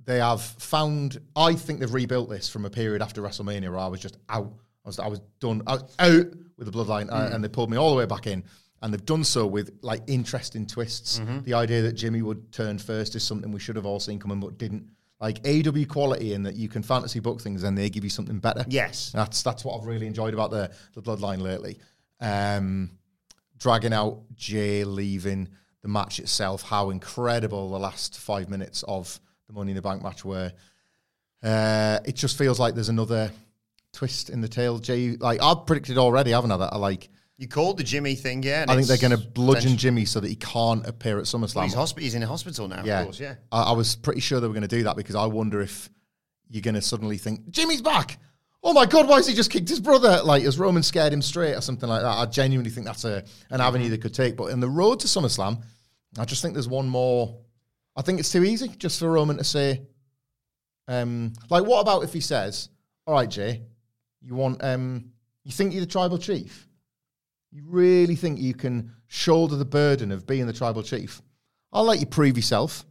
They 0.06 0.20
have 0.20 0.42
found. 0.42 1.20
I 1.36 1.54
think 1.56 1.80
they've 1.80 1.94
rebuilt 1.94 2.30
this 2.30 2.50
from 2.50 2.66
a 2.66 2.70
period 2.70 3.02
after 3.02 3.22
WrestleMania 3.22 3.70
where 3.70 3.80
I 3.80 3.88
was 3.88 4.00
just 4.00 4.18
out. 4.30 4.54
I 4.86 4.90
was. 4.90 5.00
I 5.00 5.08
was 5.08 5.22
done. 5.40 5.62
I 5.68 5.74
was 5.74 5.84
out 6.00 6.26
with 6.58 6.72
the 6.72 6.72
bloodline, 6.72 7.12
uh, 7.12 7.30
and 7.34 7.44
they 7.44 7.50
pulled 7.50 7.70
me 7.70 7.78
all 7.78 7.90
the 7.92 7.98
way 7.98 8.06
back 8.06 8.28
in. 8.28 8.44
And 8.82 8.94
they've 8.94 9.06
done 9.06 9.24
so 9.24 9.48
with 9.48 9.80
like 9.82 10.02
interesting 10.08 10.68
twists. 10.68 11.20
The 11.46 11.54
idea 11.54 11.84
that 11.84 11.94
Jimmy 11.94 12.22
would 12.22 12.52
turn 12.52 12.78
first 12.78 13.16
is 13.16 13.24
something 13.24 13.50
we 13.52 13.60
should 13.62 13.78
have 13.78 13.86
all 13.86 14.00
seen 14.02 14.20
coming, 14.20 14.40
but 14.42 14.58
didn't. 14.58 14.86
Like 15.22 15.40
AW 15.48 15.86
quality, 15.88 16.34
in 16.34 16.44
that 16.44 16.56
you 16.58 16.68
can 16.68 16.84
fantasy 16.84 17.22
book 17.22 17.40
things 17.40 17.64
and 17.64 17.78
they 17.78 17.90
give 17.90 18.04
you 18.04 18.10
something 18.10 18.40
better. 18.40 18.66
Yes. 18.68 19.10
That's 19.14 19.42
that's 19.42 19.64
what 19.64 19.80
I've 19.80 19.86
really 19.86 20.06
enjoyed 20.06 20.34
about 20.34 20.52
the 20.52 20.70
the 20.96 21.02
bloodline 21.02 21.40
lately. 21.42 21.80
Um, 22.20 22.92
dragging 23.64 23.94
out 23.94 24.20
Jey 24.36 24.84
leaving 24.84 25.48
the 25.82 25.88
match 25.88 26.20
itself, 26.20 26.64
how 26.64 26.90
incredible 26.90 27.72
the 27.72 27.80
last 27.80 28.20
five 28.20 28.50
minutes 28.50 28.84
of 28.90 29.22
the 29.48 29.54
Money 29.54 29.72
in 29.72 29.78
the 29.78 29.82
Bank 29.82 30.04
match 30.04 30.26
were. 30.26 30.52
Uh, 31.42 32.00
it 32.06 32.16
just 32.16 32.38
feels 32.38 32.60
like 32.60 32.76
there's 32.76 32.90
another 32.90 33.32
twist 33.94 34.30
in 34.30 34.42
the 34.42 34.50
tail. 34.50 34.80
Jey, 34.80 35.12
like 35.12 35.42
I've 35.42 35.66
predicted 35.66 35.98
already, 35.98 36.32
haven't 36.32 36.52
I? 36.52 36.58
That 36.58 36.74
I 36.74 36.78
like. 36.78 37.10
You 37.38 37.48
called 37.48 37.78
the 37.78 37.84
Jimmy 37.84 38.16
thing, 38.16 38.44
yeah. 38.44 38.64
and 38.64 38.72
I 38.72 38.76
think 38.76 38.88
they're 38.88 38.98
going 38.98 39.18
to 39.20 39.30
bludgeon 39.30 39.78
Jimmy 39.78 40.06
so 40.06 40.20
that 40.20 40.28
he 40.28 40.36
can't 40.36 40.86
appear 40.86 41.18
at 41.18 41.24
SummerSlam. 41.24 41.64
He's, 41.64 41.74
hosp- 41.74 42.00
he's 42.00 42.16
in 42.16 42.22
a 42.22 42.28
hospital 42.28 42.68
now, 42.68 42.84
yeah, 42.86 43.00
of 43.00 43.06
course, 43.06 43.20
yeah. 43.20 43.36
I, 43.52 43.64
I 43.64 43.72
was 43.72 43.96
pretty 43.96 44.20
sure 44.20 44.40
they 44.40 44.48
were 44.48 44.54
going 44.54 44.62
to 44.62 44.68
do 44.68 44.84
that 44.84 44.98
because 44.98 45.16
I 45.16 45.26
wonder 45.26 45.62
if 45.62 45.90
you're 46.50 46.62
going 46.62 46.76
to 46.76 46.82
suddenly 46.82 47.18
think 47.18 47.50
Jimmy's 47.50 47.82
back. 47.82 48.20
Oh 48.66 48.72
my 48.72 48.86
God! 48.86 49.10
Why 49.10 49.18
has 49.18 49.28
he 49.28 49.34
just 49.34 49.52
kicked 49.52 49.68
his 49.68 49.82
brother? 49.82 50.22
Like, 50.24 50.44
has 50.44 50.58
Roman 50.58 50.84
scared 50.84 51.12
him 51.12 51.22
straight 51.22 51.54
or 51.54 51.62
something 51.62 51.90
like 51.90 52.02
that? 52.02 52.18
I 52.18 52.26
genuinely 52.26 52.72
think 52.72 52.86
that's 52.86 53.04
a 53.04 53.24
an 53.50 53.60
avenue 53.60 53.90
they 53.90 53.98
could 53.98 54.14
take. 54.14 54.38
But 54.38 54.52
in 54.52 54.62
the 54.62 54.70
road 54.70 55.02
to 55.02 55.08
SummerSlam, 55.08 55.62
I 56.18 56.24
just 56.26 56.42
think 56.42 56.54
there's 56.54 56.68
one 56.70 56.88
more. 56.88 57.38
I 57.98 58.02
think 58.02 58.20
it's 58.20 58.32
too 58.32 58.44
easy 58.44 58.70
just 58.70 59.00
for 59.00 59.12
Roman 59.12 59.38
to 59.38 59.44
say, 59.44 59.82
um, 60.88 61.34
like, 61.50 61.66
what 61.66 61.82
about 61.82 62.04
if 62.04 62.14
he 62.14 62.22
says, 62.22 62.70
"All 63.06 63.14
right, 63.14 63.30
Jey, 63.30 63.64
you 64.22 64.34
want, 64.34 64.64
um, 64.64 65.12
you 65.44 65.52
think 65.52 65.74
you're 65.74 65.82
the 65.82 65.92
tribal 65.92 66.18
chief? 66.18 66.68
You 67.52 67.64
really 67.66 68.16
think 68.16 68.40
you 68.40 68.54
can 68.54 68.94
shoulder 69.08 69.58
the 69.58 69.66
burden 69.66 70.12
of 70.12 70.26
being 70.26 70.48
the 70.48 70.54
tribal 70.54 70.84
chief? 70.84 71.22
I'll 71.74 71.84
let 71.84 72.00
you 72.00 72.06
prove 72.06 72.38
yourself 72.38 72.86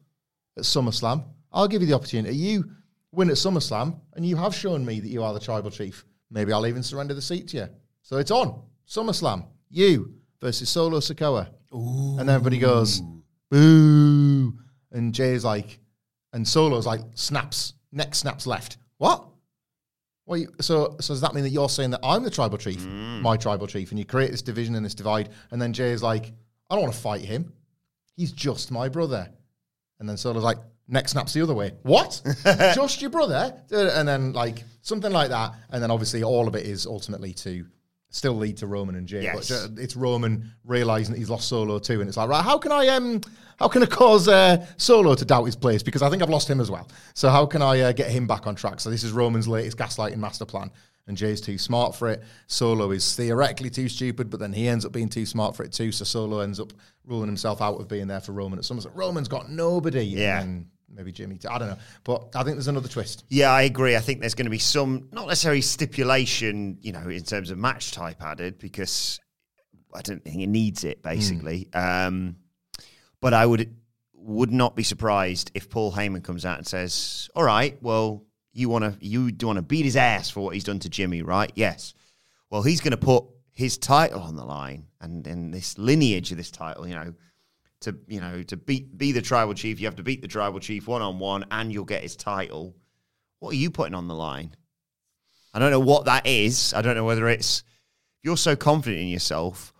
at 0.56 0.64
SummerSlam. 0.64 1.24
I'll 1.50 1.68
give 1.68 1.80
you 1.80 1.88
the 1.88 1.94
opportunity. 1.94 2.36
You 2.36 2.70
win 3.12 3.30
at 3.30 3.36
SummerSlam, 3.36 4.00
and 4.14 4.26
you 4.26 4.36
have 4.36 4.54
shown 4.54 4.84
me 4.84 5.00
that 5.00 5.08
you 5.08 5.22
are 5.22 5.32
the 5.32 5.40
tribal 5.40 5.70
chief. 5.70 6.04
Maybe 6.30 6.52
I'll 6.52 6.66
even 6.66 6.82
surrender 6.82 7.14
the 7.14 7.22
seat 7.22 7.48
to 7.48 7.56
you. 7.58 7.68
So 8.00 8.16
it's 8.16 8.30
on 8.30 8.62
SummerSlam. 8.88 9.46
You 9.70 10.14
versus 10.40 10.68
Solo 10.68 10.98
Sikoa. 10.98 11.48
And 11.70 12.18
then 12.18 12.28
everybody 12.30 12.58
goes, 12.58 13.00
boo. 13.50 14.54
And 14.90 15.14
Jey's 15.14 15.44
like, 15.44 15.78
and 16.32 16.46
Solo's 16.46 16.86
like, 16.86 17.00
snaps, 17.14 17.74
neck 17.92 18.14
snaps 18.14 18.46
left. 18.46 18.78
What? 18.98 19.26
Well, 20.26 20.38
you, 20.38 20.48
so 20.60 20.96
so 21.00 21.14
does 21.14 21.20
that 21.20 21.34
mean 21.34 21.44
that 21.44 21.50
you're 21.50 21.68
saying 21.68 21.90
that 21.90 22.00
I'm 22.02 22.22
the 22.22 22.30
tribal 22.30 22.58
chief, 22.58 22.80
mm. 22.80 23.20
my 23.20 23.36
tribal 23.36 23.66
chief, 23.66 23.90
and 23.90 23.98
you 23.98 24.04
create 24.04 24.30
this 24.30 24.42
division 24.42 24.74
and 24.76 24.84
this 24.84 24.94
divide, 24.94 25.30
and 25.50 25.60
then 25.60 25.72
Jey 25.72 25.90
is 25.90 26.02
like, 26.02 26.32
I 26.70 26.74
don't 26.74 26.82
want 26.82 26.94
to 26.94 27.00
fight 27.00 27.22
him. 27.22 27.52
He's 28.16 28.32
just 28.32 28.70
my 28.70 28.88
brother. 28.88 29.28
And 29.98 30.08
then 30.08 30.16
Solo's 30.16 30.44
like, 30.44 30.58
neck 30.92 31.08
snaps 31.08 31.32
the 31.32 31.42
other 31.42 31.54
way. 31.54 31.72
What? 31.82 32.20
just 32.44 33.00
your 33.00 33.10
brother? 33.10 33.54
Uh, 33.72 33.90
And 33.94 34.06
then 34.06 34.32
like 34.32 34.62
something 34.82 35.10
like 35.12 35.30
that. 35.30 35.54
And 35.70 35.82
then 35.82 35.90
obviously 35.90 36.22
all 36.22 36.46
of 36.46 36.54
it 36.54 36.66
is 36.66 36.86
ultimately 36.86 37.32
to 37.34 37.64
still 38.10 38.34
lead 38.34 38.58
to 38.58 38.66
Roman 38.66 38.94
and 38.94 39.08
Jey. 39.08 39.22
Yes. 39.22 39.48
But 39.50 39.80
it's 39.82 39.96
Roman 39.96 40.52
realizing 40.64 41.14
that 41.14 41.18
he's 41.18 41.30
lost 41.30 41.48
Solo 41.48 41.78
too, 41.78 42.00
and 42.00 42.08
it's 42.08 42.18
like, 42.18 42.28
right, 42.28 42.44
how 42.44 42.58
can 42.58 42.70
I 42.70 42.88
um 42.88 43.20
how 43.58 43.68
can 43.68 43.82
I 43.82 43.86
cause 43.86 44.28
uh, 44.28 44.64
Solo 44.76 45.14
to 45.14 45.24
doubt 45.24 45.44
his 45.44 45.56
place 45.56 45.82
because 45.82 46.02
I 46.02 46.10
think 46.10 46.22
I've 46.22 46.30
lost 46.30 46.48
him 46.50 46.60
as 46.60 46.70
well. 46.70 46.88
So 47.14 47.30
how 47.30 47.46
can 47.46 47.62
I 47.62 47.80
uh, 47.80 47.92
get 47.92 48.10
him 48.10 48.26
back 48.26 48.46
on 48.46 48.54
track? 48.54 48.80
So 48.80 48.90
this 48.90 49.02
is 49.04 49.12
Roman's 49.12 49.48
latest 49.48 49.78
gaslighting 49.78 50.18
master 50.18 50.44
plan. 50.44 50.70
And 51.08 51.16
Jey's 51.16 51.40
too 51.40 51.58
smart 51.58 51.96
for 51.96 52.08
it. 52.10 52.22
Solo 52.46 52.92
is 52.92 53.16
theoretically 53.16 53.70
too 53.70 53.88
stupid, 53.88 54.30
but 54.30 54.38
then 54.38 54.52
he 54.52 54.68
ends 54.68 54.84
up 54.84 54.92
being 54.92 55.08
too 55.08 55.26
smart 55.26 55.56
for 55.56 55.64
it 55.64 55.72
too. 55.72 55.90
So 55.90 56.04
Solo 56.04 56.40
ends 56.40 56.60
up 56.60 56.72
ruling 57.06 57.26
himself 57.26 57.60
out 57.60 57.80
of 57.80 57.88
being 57.88 58.06
there 58.06 58.20
for 58.20 58.30
Roman 58.32 58.58
at 58.58 58.64
SummerSlam. 58.64 58.92
Roman's 58.94 59.26
got 59.26 59.50
nobody. 59.50 60.04
Yeah. 60.04 60.42
And 60.42 60.66
maybe 60.92 61.12
Jimmy. 61.12 61.38
Too. 61.38 61.48
I 61.48 61.58
don't 61.58 61.68
know. 61.68 61.78
But 62.04 62.34
I 62.34 62.42
think 62.44 62.56
there's 62.56 62.68
another 62.68 62.88
twist. 62.88 63.24
Yeah, 63.28 63.50
I 63.50 63.62
agree. 63.62 63.96
I 63.96 64.00
think 64.00 64.20
there's 64.20 64.34
going 64.34 64.46
to 64.46 64.50
be 64.50 64.58
some, 64.58 65.08
not 65.12 65.26
necessarily 65.26 65.60
stipulation, 65.60 66.78
you 66.80 66.92
know, 66.92 67.08
in 67.08 67.22
terms 67.22 67.50
of 67.50 67.58
match 67.58 67.92
type 67.92 68.22
added, 68.22 68.58
because 68.58 69.20
I 69.94 70.02
don't 70.02 70.22
think 70.22 70.40
it 70.40 70.46
needs 70.46 70.84
it, 70.84 71.02
basically. 71.02 71.68
Um, 71.72 72.36
but 73.20 73.34
I 73.34 73.46
would 73.46 73.74
would 74.14 74.52
not 74.52 74.76
be 74.76 74.84
surprised 74.84 75.50
if 75.54 75.68
Paul 75.68 75.92
Heyman 75.92 76.22
comes 76.22 76.44
out 76.44 76.58
and 76.58 76.66
says, 76.66 77.28
"All 77.34 77.42
right, 77.44 77.76
well, 77.82 78.24
you 78.52 78.68
want 78.68 78.84
to 78.84 79.04
you 79.04 79.32
do 79.32 79.46
want 79.46 79.56
to 79.56 79.62
beat 79.62 79.84
his 79.84 79.96
ass 79.96 80.30
for 80.30 80.40
what 80.40 80.54
he's 80.54 80.64
done 80.64 80.78
to 80.80 80.88
Jimmy, 80.88 81.22
right? 81.22 81.50
Yes. 81.54 81.94
Well, 82.50 82.62
he's 82.62 82.80
going 82.80 82.92
to 82.92 82.96
put 82.96 83.24
his 83.50 83.78
title 83.78 84.20
on 84.20 84.36
the 84.36 84.44
line 84.44 84.86
and 85.00 85.26
and 85.26 85.52
this 85.52 85.78
lineage 85.78 86.30
of 86.30 86.36
this 86.36 86.50
title, 86.50 86.86
you 86.86 86.94
know." 86.94 87.14
To 87.82 87.96
you 88.06 88.20
know, 88.20 88.42
to 88.44 88.56
beat 88.56 88.96
be 88.96 89.12
the 89.12 89.22
tribal 89.22 89.54
chief, 89.54 89.80
you 89.80 89.86
have 89.86 89.96
to 89.96 90.02
beat 90.02 90.22
the 90.22 90.28
tribal 90.28 90.60
chief 90.60 90.86
one 90.86 91.02
on 91.02 91.18
one, 91.18 91.46
and 91.50 91.72
you'll 91.72 91.84
get 91.84 92.02
his 92.02 92.16
title. 92.16 92.76
What 93.40 93.52
are 93.52 93.56
you 93.56 93.70
putting 93.70 93.94
on 93.94 94.08
the 94.08 94.14
line? 94.14 94.54
I 95.54 95.58
don't 95.58 95.70
know 95.70 95.80
what 95.80 96.06
that 96.06 96.26
is. 96.26 96.72
I 96.74 96.82
don't 96.82 96.94
know 96.94 97.04
whether 97.04 97.28
it's 97.28 97.64
you're 98.22 98.36
so 98.36 98.56
confident 98.56 99.02
in 99.02 99.08
yourself. 99.08 99.72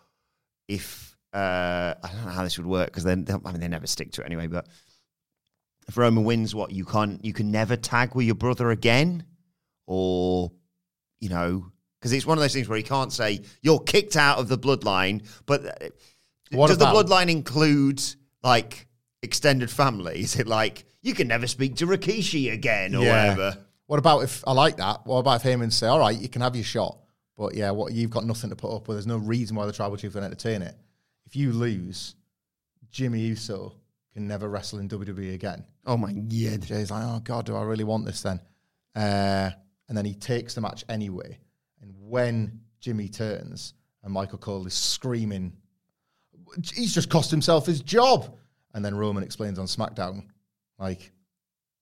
If 0.68 1.16
uh, 1.32 1.94
I 2.02 2.08
don't 2.12 2.26
know 2.26 2.32
how 2.32 2.42
this 2.42 2.58
would 2.58 2.66
work 2.66 2.88
because 2.88 3.04
then 3.04 3.26
I 3.44 3.52
mean 3.52 3.60
they 3.60 3.68
never 3.68 3.86
stick 3.86 4.12
to 4.12 4.22
it 4.22 4.26
anyway. 4.26 4.48
But 4.48 4.66
if 5.88 5.96
Roman 5.96 6.24
wins, 6.24 6.54
what 6.54 6.72
you 6.72 6.84
can't 6.84 7.24
you 7.24 7.32
can 7.32 7.50
never 7.50 7.76
tag 7.76 8.14
with 8.14 8.26
your 8.26 8.34
brother 8.34 8.70
again, 8.70 9.24
or 9.86 10.52
you 11.20 11.28
know 11.28 11.72
because 11.98 12.12
it's 12.12 12.26
one 12.26 12.36
of 12.36 12.42
those 12.42 12.52
things 12.52 12.68
where 12.68 12.76
he 12.76 12.82
can't 12.82 13.12
say 13.12 13.40
you're 13.62 13.78
kicked 13.78 14.16
out 14.16 14.38
of 14.38 14.48
the 14.48 14.58
bloodline. 14.58 15.26
But 15.46 15.66
uh, 15.66 15.88
What 16.58 16.68
does 16.68 16.76
about- 16.76 16.94
the 16.94 17.04
bloodline 17.14 17.30
include 17.30 18.02
like 18.42 18.86
extended 19.22 19.70
family? 19.70 20.20
Is 20.20 20.36
it 20.36 20.46
like 20.46 20.84
you 21.02 21.14
can 21.14 21.28
never 21.28 21.46
speak 21.46 21.76
to 21.76 21.86
Rikishi 21.86 22.52
again 22.52 22.94
or 22.94 23.04
Yeah. 23.04 23.30
whatever? 23.30 23.58
What 23.86 23.98
about 23.98 24.20
if 24.24 24.42
I 24.46 24.52
like 24.52 24.76
that? 24.78 25.06
What 25.06 25.18
about 25.18 25.36
if 25.36 25.42
Heyman 25.42 25.72
say, 25.72 25.86
"All 25.86 25.98
right, 25.98 26.18
you 26.18 26.28
can 26.28 26.42
have 26.42 26.54
your 26.56 26.64
shot, 26.64 26.98
but 27.36 27.54
yeah, 27.54 27.70
what 27.70 27.92
you've 27.92 28.10
got 28.10 28.24
nothing 28.24 28.50
to 28.50 28.56
put 28.56 28.74
up 28.74 28.88
with. 28.88 28.96
There's 28.96 29.06
no 29.06 29.18
reason 29.18 29.56
why 29.56 29.66
the 29.66 29.72
tribal 29.72 29.96
chief 29.96 30.14
would 30.14 30.22
entertain 30.24 30.62
it. 30.62 30.76
If 31.26 31.36
you 31.36 31.52
lose, 31.52 32.14
Jimmy 32.90 33.20
Uso 33.20 33.74
can 34.14 34.26
never 34.26 34.48
wrestle 34.48 34.78
in 34.78 34.88
WWE 34.88 35.34
again." 35.34 35.64
Oh 35.84 35.96
my 35.96 36.12
god! 36.12 36.62
Jey's 36.62 36.90
like, 36.90 37.04
"Oh 37.04 37.20
God, 37.20 37.46
do 37.46 37.56
I 37.56 37.62
really 37.62 37.84
want 37.84 38.04
this 38.06 38.22
then?" 38.22 38.40
Uh, 38.94 39.50
and 39.88 39.96
then 39.98 40.04
he 40.04 40.14
takes 40.14 40.54
the 40.54 40.60
match 40.60 40.84
anyway. 40.88 41.38
And 41.80 41.92
when 41.98 42.60
Jimmy 42.80 43.08
turns 43.08 43.74
and 44.02 44.12
Michael 44.12 44.38
Cole 44.38 44.66
is 44.66 44.74
screaming, 44.74 45.52
he's 46.74 46.94
just 46.94 47.10
cost 47.10 47.30
himself 47.30 47.66
his 47.66 47.80
job. 47.80 48.36
And 48.74 48.84
then 48.84 48.94
Roman 48.94 49.22
explains 49.22 49.58
on 49.58 49.66
SmackDown, 49.66 50.26
like, 50.78 51.12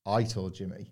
I 0.05 0.23
told 0.23 0.53
Jimmy, 0.53 0.91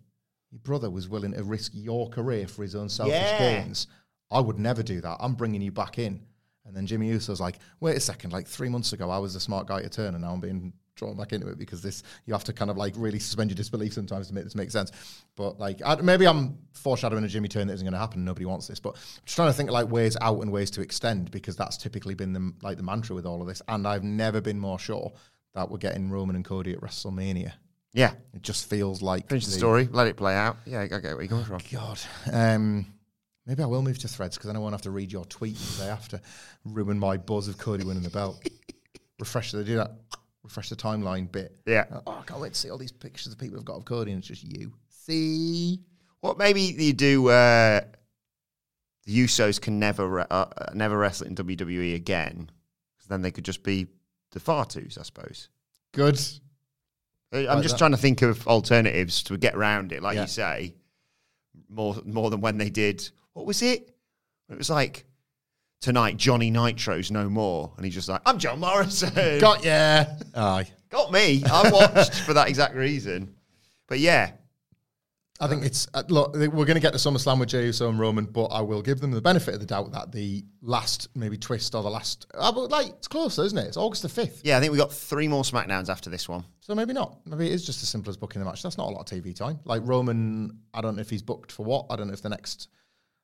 your 0.52 0.60
brother 0.60 0.90
was 0.90 1.10
willing 1.10 1.34
to 1.34 1.44
risk 1.44 1.72
your 1.76 2.10
career 2.10 2.48
for 2.48 2.64
his 2.64 2.76
own 2.76 2.90
selfish 2.90 3.14
Yeah. 3.16 3.38
gains. 3.64 3.88
I 4.32 4.40
would 4.40 4.60
never 4.60 4.82
do 4.84 5.02
that. 5.02 5.18
I'm 5.20 5.34
bringing 5.36 5.62
you 5.62 5.72
back 5.72 6.00
in. 6.00 6.26
And 6.66 6.76
then 6.76 6.86
Jimmy 6.86 7.08
Uso's 7.10 7.42
like, 7.42 7.60
wait 7.80 7.98
a 7.98 8.00
second, 8.00 8.32
like 8.32 8.48
three 8.48 8.70
months 8.70 8.94
ago, 8.94 9.10
I 9.10 9.18
was 9.18 9.34
the 9.34 9.40
smart 9.40 9.68
guy 9.68 9.82
to 9.82 9.90
turn, 9.90 10.14
and 10.14 10.24
now 10.24 10.32
I'm 10.34 10.40
being 10.40 10.72
drawn 11.00 11.16
back 11.16 11.34
into 11.34 11.48
it 11.48 11.58
because 11.58 11.82
this, 11.82 12.04
you 12.26 12.34
have 12.34 12.44
to 12.44 12.54
kind 12.54 12.70
of 12.70 12.78
like 12.78 12.94
really 12.98 13.20
suspend 13.20 13.50
your 13.50 13.56
disbelief 13.56 13.94
sometimes 13.94 14.28
to 14.28 14.34
make 14.34 14.44
this 14.44 14.56
make 14.56 14.70
sense. 14.70 14.92
But 15.36 15.60
like, 15.60 15.82
I, 15.84 15.96
maybe 15.96 16.28
I'm 16.28 16.58
foreshadowing 16.74 17.24
a 17.24 17.28
Jimmy 17.28 17.48
turn 17.48 17.68
that 17.68 17.74
isn't 17.74 17.86
going 17.86 17.94
to 17.94 18.00
happen. 18.00 18.24
Nobody 18.24 18.46
wants 18.46 18.68
this, 18.68 18.80
but 18.80 18.90
I'm 18.96 19.26
just 19.26 19.36
trying 19.36 19.50
to 19.50 19.54
think 19.54 19.72
like 19.72 19.90
ways 19.90 20.18
out 20.22 20.42
and 20.42 20.52
ways 20.52 20.70
to 20.72 20.82
extend 20.82 21.32
because 21.32 21.56
that's 21.56 21.78
typically 21.78 22.14
been 22.14 22.34
the 22.34 22.54
like 22.62 22.78
the 22.78 22.84
mantra 22.84 23.16
with 23.16 23.26
all 23.26 23.42
of 23.42 23.48
this. 23.48 23.62
And 23.68 23.88
I've 23.88 24.04
never 24.04 24.42
been 24.42 24.60
more 24.60 24.78
sure 24.78 25.12
that 25.56 25.72
we're 25.72 25.78
getting 25.78 26.10
Roman 26.10 26.36
and 26.36 26.46
Cody 26.46 26.74
at 26.74 26.82
WrestleMania. 26.82 27.54
Yeah, 27.94 28.12
It 28.36 28.44
just 28.44 28.70
feels 28.70 29.02
like 29.02 29.28
finish 29.28 29.46
the 29.46 29.52
story, 29.52 29.90
let 29.92 30.06
it 30.06 30.16
play 30.16 30.36
out. 30.36 30.58
Yeah, 30.66 30.82
I 30.82 30.88
get 30.88 31.04
where 31.04 31.22
you're 31.22 31.28
coming 31.28 31.46
from. 31.46 31.60
God. 31.72 32.00
Um, 32.32 32.86
maybe 33.48 33.64
I 33.64 33.66
will 33.66 33.82
move 33.82 33.98
to 34.00 34.08
threads 34.08 34.38
because 34.38 34.48
then 34.48 34.56
I 34.56 34.60
won't 34.60 34.74
have 34.74 34.84
to 34.84 34.92
read 34.92 35.12
your 35.12 35.26
tweet 35.26 35.56
the 35.58 35.86
day 35.86 35.90
after. 35.90 36.22
Ruin 36.66 37.00
my 37.00 37.18
buzz 37.18 37.48
of 37.48 37.58
Cody 37.58 37.84
winning 37.84 38.04
the 38.04 38.12
belt. 38.12 38.48
Refresh, 39.20 39.52
they 39.52 39.64
do 39.64 39.78
that. 39.78 39.92
Refresh 40.50 40.70
the 40.70 40.76
timeline 40.76 41.32
bit. 41.32 41.56
Yeah. 41.68 41.86
Oh, 42.08 42.18
I 42.20 42.24
can't 42.24 42.40
wait 42.42 42.54
to 42.54 42.60
see 42.60 42.72
all 42.72 42.80
these 42.80 42.92
pictures 42.92 43.32
of 43.32 43.38
people 43.38 43.58
who've 43.58 43.66
got 43.66 43.76
of 43.78 43.86
Cody 43.86 44.12
and 44.14 44.18
it's 44.18 44.28
just 44.28 44.44
you. 44.44 44.74
See? 44.90 45.80
What 46.22 46.40
maybe 46.40 46.62
you 46.62 46.92
do? 46.92 47.30
Uh, 47.30 47.82
the 49.06 49.24
Usos 49.26 49.62
can 49.62 49.78
never 49.78 50.08
re- 50.08 50.26
uh, 50.32 50.46
uh, 50.58 50.72
never 50.74 50.98
wrestle 50.98 51.28
in 51.28 51.36
WWE 51.36 51.94
again, 51.94 52.50
'Cause 52.98 53.06
then 53.08 53.22
they 53.22 53.30
could 53.30 53.46
just 53.46 53.62
be 53.62 53.88
the 54.32 54.40
Fatus, 54.40 54.98
I 54.98 55.04
suppose. 55.04 55.50
Good. 55.92 56.20
Uh, 57.32 57.38
I'm 57.38 57.46
Like 57.46 57.62
just 57.62 57.74
that. 57.76 57.78
trying 57.78 57.92
to 57.92 57.98
think 57.98 58.24
of 58.24 58.48
alternatives 58.48 59.22
to 59.24 59.38
get 59.38 59.54
around 59.54 59.92
it, 59.92 60.02
like 60.02 60.16
Yeah. 60.16 60.22
you 60.24 60.28
say. 60.28 60.76
More 61.70 62.02
more 62.06 62.32
than 62.32 62.42
when 62.42 62.58
they 62.58 62.72
did. 62.72 63.08
What 63.34 63.46
was 63.46 63.62
it? 63.62 63.96
It 64.50 64.58
was 64.58 64.72
like 64.72 65.06
tonight. 65.82 66.18
Johnny 66.18 66.50
Nitro's 66.52 67.12
no 67.12 67.30
more, 67.30 67.74
and 67.78 67.86
he's 67.86 67.94
just 67.96 68.10
like, 68.10 68.22
I'm 68.26 68.38
John 68.38 68.60
Morrison. 68.60 69.40
Got 69.40 69.64
ya. 69.64 70.06
Aye. 70.36 70.68
Got 70.90 71.12
me. 71.12 71.44
I 71.46 71.70
watched 71.70 72.16
for 72.22 72.34
that 72.34 72.50
exact 72.50 72.76
reason. 72.76 73.36
But 73.88 74.00
yeah, 74.00 74.32
I 75.40 75.48
think 75.48 75.64
it's 75.64 75.88
uh, 75.94 76.04
look. 76.10 76.34
We're 76.36 76.50
going 76.50 76.76
to 76.76 76.80
get 76.80 76.92
to 76.94 77.00
SummerSlam 77.00 77.40
with 77.40 77.50
Jey 77.50 77.66
Uso 77.66 77.90
and 77.90 77.98
Roman, 78.00 78.26
but 78.26 78.46
I 78.46 78.62
will 78.62 78.82
give 78.82 79.00
them 79.00 79.12
the 79.12 79.22
benefit 79.22 79.54
of 79.54 79.60
the 79.60 79.66
doubt 79.66 79.92
that 79.94 80.12
the 80.12 80.44
last 80.62 81.08
maybe 81.16 81.38
twist 81.38 81.76
or 81.76 81.82
the 81.84 81.90
last, 81.90 82.28
uh, 82.34 82.52
but 82.52 82.70
like 82.70 82.88
it's 82.88 83.08
closer, 83.08 83.44
isn't 83.44 83.58
it? 83.58 83.68
It's 83.68 83.78
August 83.78 84.02
the 84.02 84.10
fifth. 84.10 84.42
yeah. 84.44 84.58
I 84.58 84.60
think 84.60 84.72
we 84.72 84.78
got 84.78 84.92
three 84.92 85.28
more 85.28 85.44
Smackdowns 85.44 85.90
after 85.90 86.10
this 86.10 86.28
one. 86.28 86.44
So 86.60 86.76
maybe 86.76 86.94
not. 86.94 87.20
Maybe 87.26 87.48
it 87.48 87.54
is 87.54 87.66
just 87.66 87.82
as 87.82 87.90
simple 87.90 88.10
as 88.10 88.18
booking 88.18 88.40
the 88.42 88.46
match. 88.46 88.62
That's 88.62 88.78
not 88.78 88.88
a 88.88 88.92
lot 88.92 89.12
of 89.12 89.18
TV 89.24 89.36
time. 89.36 89.60
Like 89.64 89.82
Roman, 89.86 90.60
I 90.74 90.82
don't 90.82 90.96
know 90.96 91.02
if 91.02 91.10
he's 91.10 91.24
booked 91.24 91.52
for 91.52 91.64
what. 91.66 91.86
I 91.90 91.96
don't 91.96 92.08
know 92.08 92.14
if 92.14 92.22
the 92.22 92.30
next. 92.30 92.68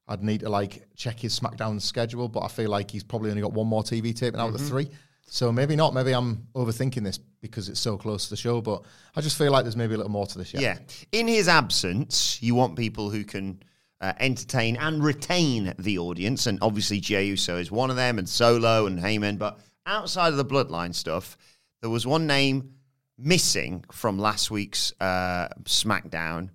I'd 0.08 0.24
need 0.24 0.42
to 0.42 0.50
like 0.50 0.88
check 0.96 1.20
his 1.20 1.38
SmackDown 1.40 1.82
schedule, 1.82 2.30
but 2.30 2.42
I 2.42 2.48
feel 2.48 2.70
like 2.70 2.92
he's 2.92 3.04
probably 3.04 3.32
only 3.32 3.42
got 3.42 3.54
one 3.54 3.68
more 3.68 3.84
TV 3.84 4.16
taping 4.16 4.40
out 4.40 4.48
of 4.48 4.54
the 4.54 4.60
three. 4.60 4.90
So 5.28 5.52
maybe 5.52 5.76
not. 5.76 5.94
Maybe 5.94 6.14
I'm 6.14 6.48
overthinking 6.56 7.04
this 7.04 7.18
because 7.42 7.70
it's 7.70 7.80
so 7.80 7.98
close 7.98 8.26
to 8.26 8.30
the 8.30 8.38
show. 8.38 8.62
But 8.62 8.84
I 9.16 9.22
just 9.22 9.38
feel 9.38 9.52
like 9.52 9.64
there's 9.64 9.76
maybe 9.76 9.96
a 9.96 9.98
little 9.98 10.12
more 10.12 10.28
to 10.28 10.38
this 10.38 10.54
yet. 10.54 10.62
Yeah. 10.62 10.78
In 11.12 11.28
his 11.28 11.48
absence, 11.48 12.42
you 12.42 12.54
want 12.56 12.76
people 12.76 13.10
who 13.10 13.24
can 13.24 13.62
uh, 14.02 14.14
entertain 14.20 14.78
and 14.78 15.04
retain 15.04 15.74
the 15.80 15.98
audience. 15.98 16.46
And 16.46 16.60
obviously, 16.62 17.00
Jey 17.00 17.26
Uso 17.26 17.58
is 17.58 17.72
one 17.72 17.90
of 17.90 17.96
them, 17.96 18.20
and 18.20 18.30
Solo 18.30 18.86
and 18.86 19.00
Heyman. 19.00 19.40
But 19.40 19.60
outside 19.86 20.30
of 20.30 20.38
the 20.38 20.46
bloodline 20.46 20.94
stuff, 20.94 21.38
there 21.82 21.90
was 21.90 22.06
one 22.06 22.28
name 22.28 22.76
missing 23.18 23.84
from 23.92 24.20
last 24.20 24.52
week's 24.52 24.94
uh, 25.00 25.50
SmackDown. 25.64 26.50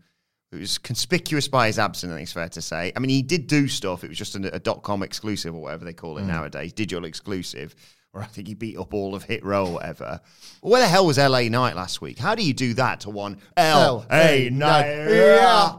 It 0.53 0.59
was 0.59 0.79
conspicuous 0.79 1.47
by 1.47 1.69
his 1.69 1.79
absence, 1.79 2.11
I 2.11 2.17
think 2.17 2.25
it's 2.25 2.33
fair 2.33 2.49
to 2.49 2.63
say. 2.63 2.93
I 2.97 2.99
mean, 2.99 3.11
he 3.11 3.23
did 3.23 3.47
do 3.47 3.69
stuff. 3.69 4.03
It 4.03 4.09
was 4.09 4.19
just 4.19 4.35
a, 4.35 4.55
a 4.55 4.59
dot 4.59 4.83
com 4.83 5.03
exclusive 5.05 5.55
or 5.55 5.63
whatever 5.63 5.85
they 5.85 5.93
call 5.93 6.19
it 6.19 6.25
nowadays, 6.25 6.73
digital 6.73 7.05
exclusive. 7.05 7.75
Or 8.13 8.21
I 8.21 8.25
think 8.25 8.49
he 8.49 8.55
beat 8.55 8.77
up 8.77 8.93
all 8.93 9.15
of 9.15 9.23
Hit 9.23 9.45
Row 9.45 9.67
or 9.67 9.75
whatever. 9.75 10.21
Where 10.63 10.81
the 10.81 10.89
hell 10.89 11.07
was 11.07 11.19
LA 11.19 11.43
Knight 11.43 11.77
last 11.77 12.01
week? 12.01 12.19
How 12.19 12.35
do 12.35 12.45
you 12.45 12.53
do 12.53 12.75
that 12.75 13.01
to 13.01 13.11
one 13.11 13.39
LA 13.57 14.49
Knight? 14.51 15.07
Yeah. 15.09 15.77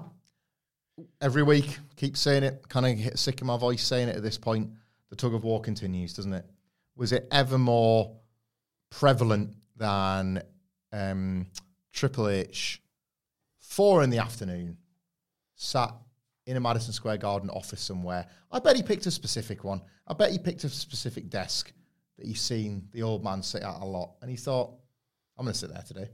Every 1.20 1.44
week, 1.44 1.78
keep 1.98 2.16
saying 2.16 2.44
it. 2.44 2.68
Kind 2.70 2.86
of 2.86 2.98
get 2.98 3.20
sick 3.20 3.42
of 3.42 3.48
my 3.48 3.58
voice 3.58 3.84
saying 3.84 4.08
it 4.08 4.16
at 4.16 4.24
this 4.24 4.38
point. 4.38 4.70
The 5.10 5.18
tug 5.18 5.34
of 5.34 5.44
war 5.44 5.60
continues, 5.60 6.14
doesn't 6.14 6.32
it? 6.32 6.46
Was 6.96 7.12
it 7.12 7.28
ever 7.32 7.58
more 7.58 8.16
prevalent 8.90 9.54
than 9.76 10.42
um, 10.94 11.48
Triple 11.92 12.30
H 12.30 12.81
four 13.72 14.04
in 14.04 14.10
the 14.10 14.18
afternoon 14.18 14.76
sat 15.56 15.94
in 16.46 16.58
a 16.58 16.60
Madison 16.60 16.92
Square 16.92 17.20
Garden 17.20 17.50
office 17.50 17.80
somewhere. 17.80 18.28
I 18.52 18.60
bet 18.60 18.76
he 18.76 18.84
picked 18.84 19.06
a 19.06 19.12
specific 19.12 19.64
one. 19.64 19.82
I 20.06 20.14
bet 20.14 20.32
he 20.32 20.40
picked 20.40 20.66
a 20.66 20.70
specific 20.70 21.30
desk 21.30 21.72
that 22.18 22.28
he's 22.28 22.42
seen 22.42 22.90
the 22.92 23.02
old 23.04 23.24
man 23.24 23.42
sit 23.42 23.64
at 23.64 23.80
a 23.80 23.86
lot. 23.86 24.16
And 24.22 24.30
he 24.30 24.36
thought, 24.36 24.74
I'm 25.38 25.46
going 25.46 25.54
to 25.54 25.58
sit 25.58 25.72
there 25.72 25.84
today. 25.88 26.10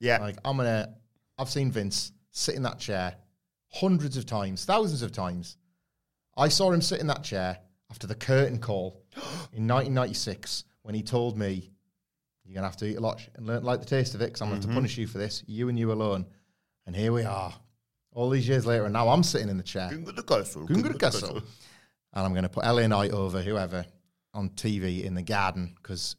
Yeah. 0.00 0.18
Like, 0.18 0.36
I'm 0.44 0.58
going 0.58 0.66
to, 0.66 0.92
I've 1.38 1.48
seen 1.48 1.72
Vince 1.72 2.12
sit 2.30 2.56
in 2.56 2.62
that 2.64 2.78
chair 2.78 3.14
hundreds 3.70 4.18
of 4.18 4.26
times, 4.26 4.66
thousands 4.66 5.00
of 5.00 5.12
times. 5.12 5.56
I 6.36 6.48
saw 6.48 6.70
him 6.70 6.82
sit 6.82 7.00
in 7.00 7.06
that 7.06 7.24
chair 7.24 7.58
after 7.90 8.06
the 8.06 8.14
curtain 8.14 8.58
call 8.58 9.02
in 9.54 9.66
1996 9.66 10.64
when 10.82 10.94
he 10.94 11.02
told 11.02 11.38
me, 11.38 11.70
You're 12.44 12.52
going 12.54 12.64
to 12.64 12.68
have 12.68 12.76
to 12.78 12.86
eat 12.86 12.96
a 12.96 13.00
lot 13.00 13.26
and 13.36 13.46
learn 13.46 13.62
like 13.64 13.80
the 13.80 13.86
taste 13.86 14.14
of 14.14 14.20
it 14.20 14.26
because 14.26 14.42
I'm 14.42 14.50
going 14.50 14.60
to 14.60 14.66
mm-hmm. 14.66 14.76
punish 14.76 14.98
you 14.98 15.06
for 15.06 15.16
this, 15.16 15.42
you 15.46 15.70
and 15.70 15.78
you 15.78 15.90
alone. 15.90 16.26
And 16.86 16.94
here 16.94 17.12
we 17.12 17.24
are, 17.24 17.52
all 18.12 18.30
these 18.30 18.46
years 18.48 18.64
later, 18.64 18.84
and 18.84 18.92
now 18.92 19.08
I'm 19.08 19.22
sitting 19.22 19.48
in 19.48 19.56
the 19.56 19.62
chair. 19.62 19.88
Gunga 20.66 20.94
Castle. 20.98 21.36
And 22.12 22.24
I'm 22.24 22.32
going 22.32 22.44
to 22.44 22.48
put 22.48 22.64
LA 22.64 22.86
Knight 22.86 23.10
over 23.10 23.42
whoever 23.42 23.84
on 24.32 24.50
TV 24.50 25.04
in 25.04 25.14
the 25.14 25.22
garden 25.22 25.74
because 25.76 26.14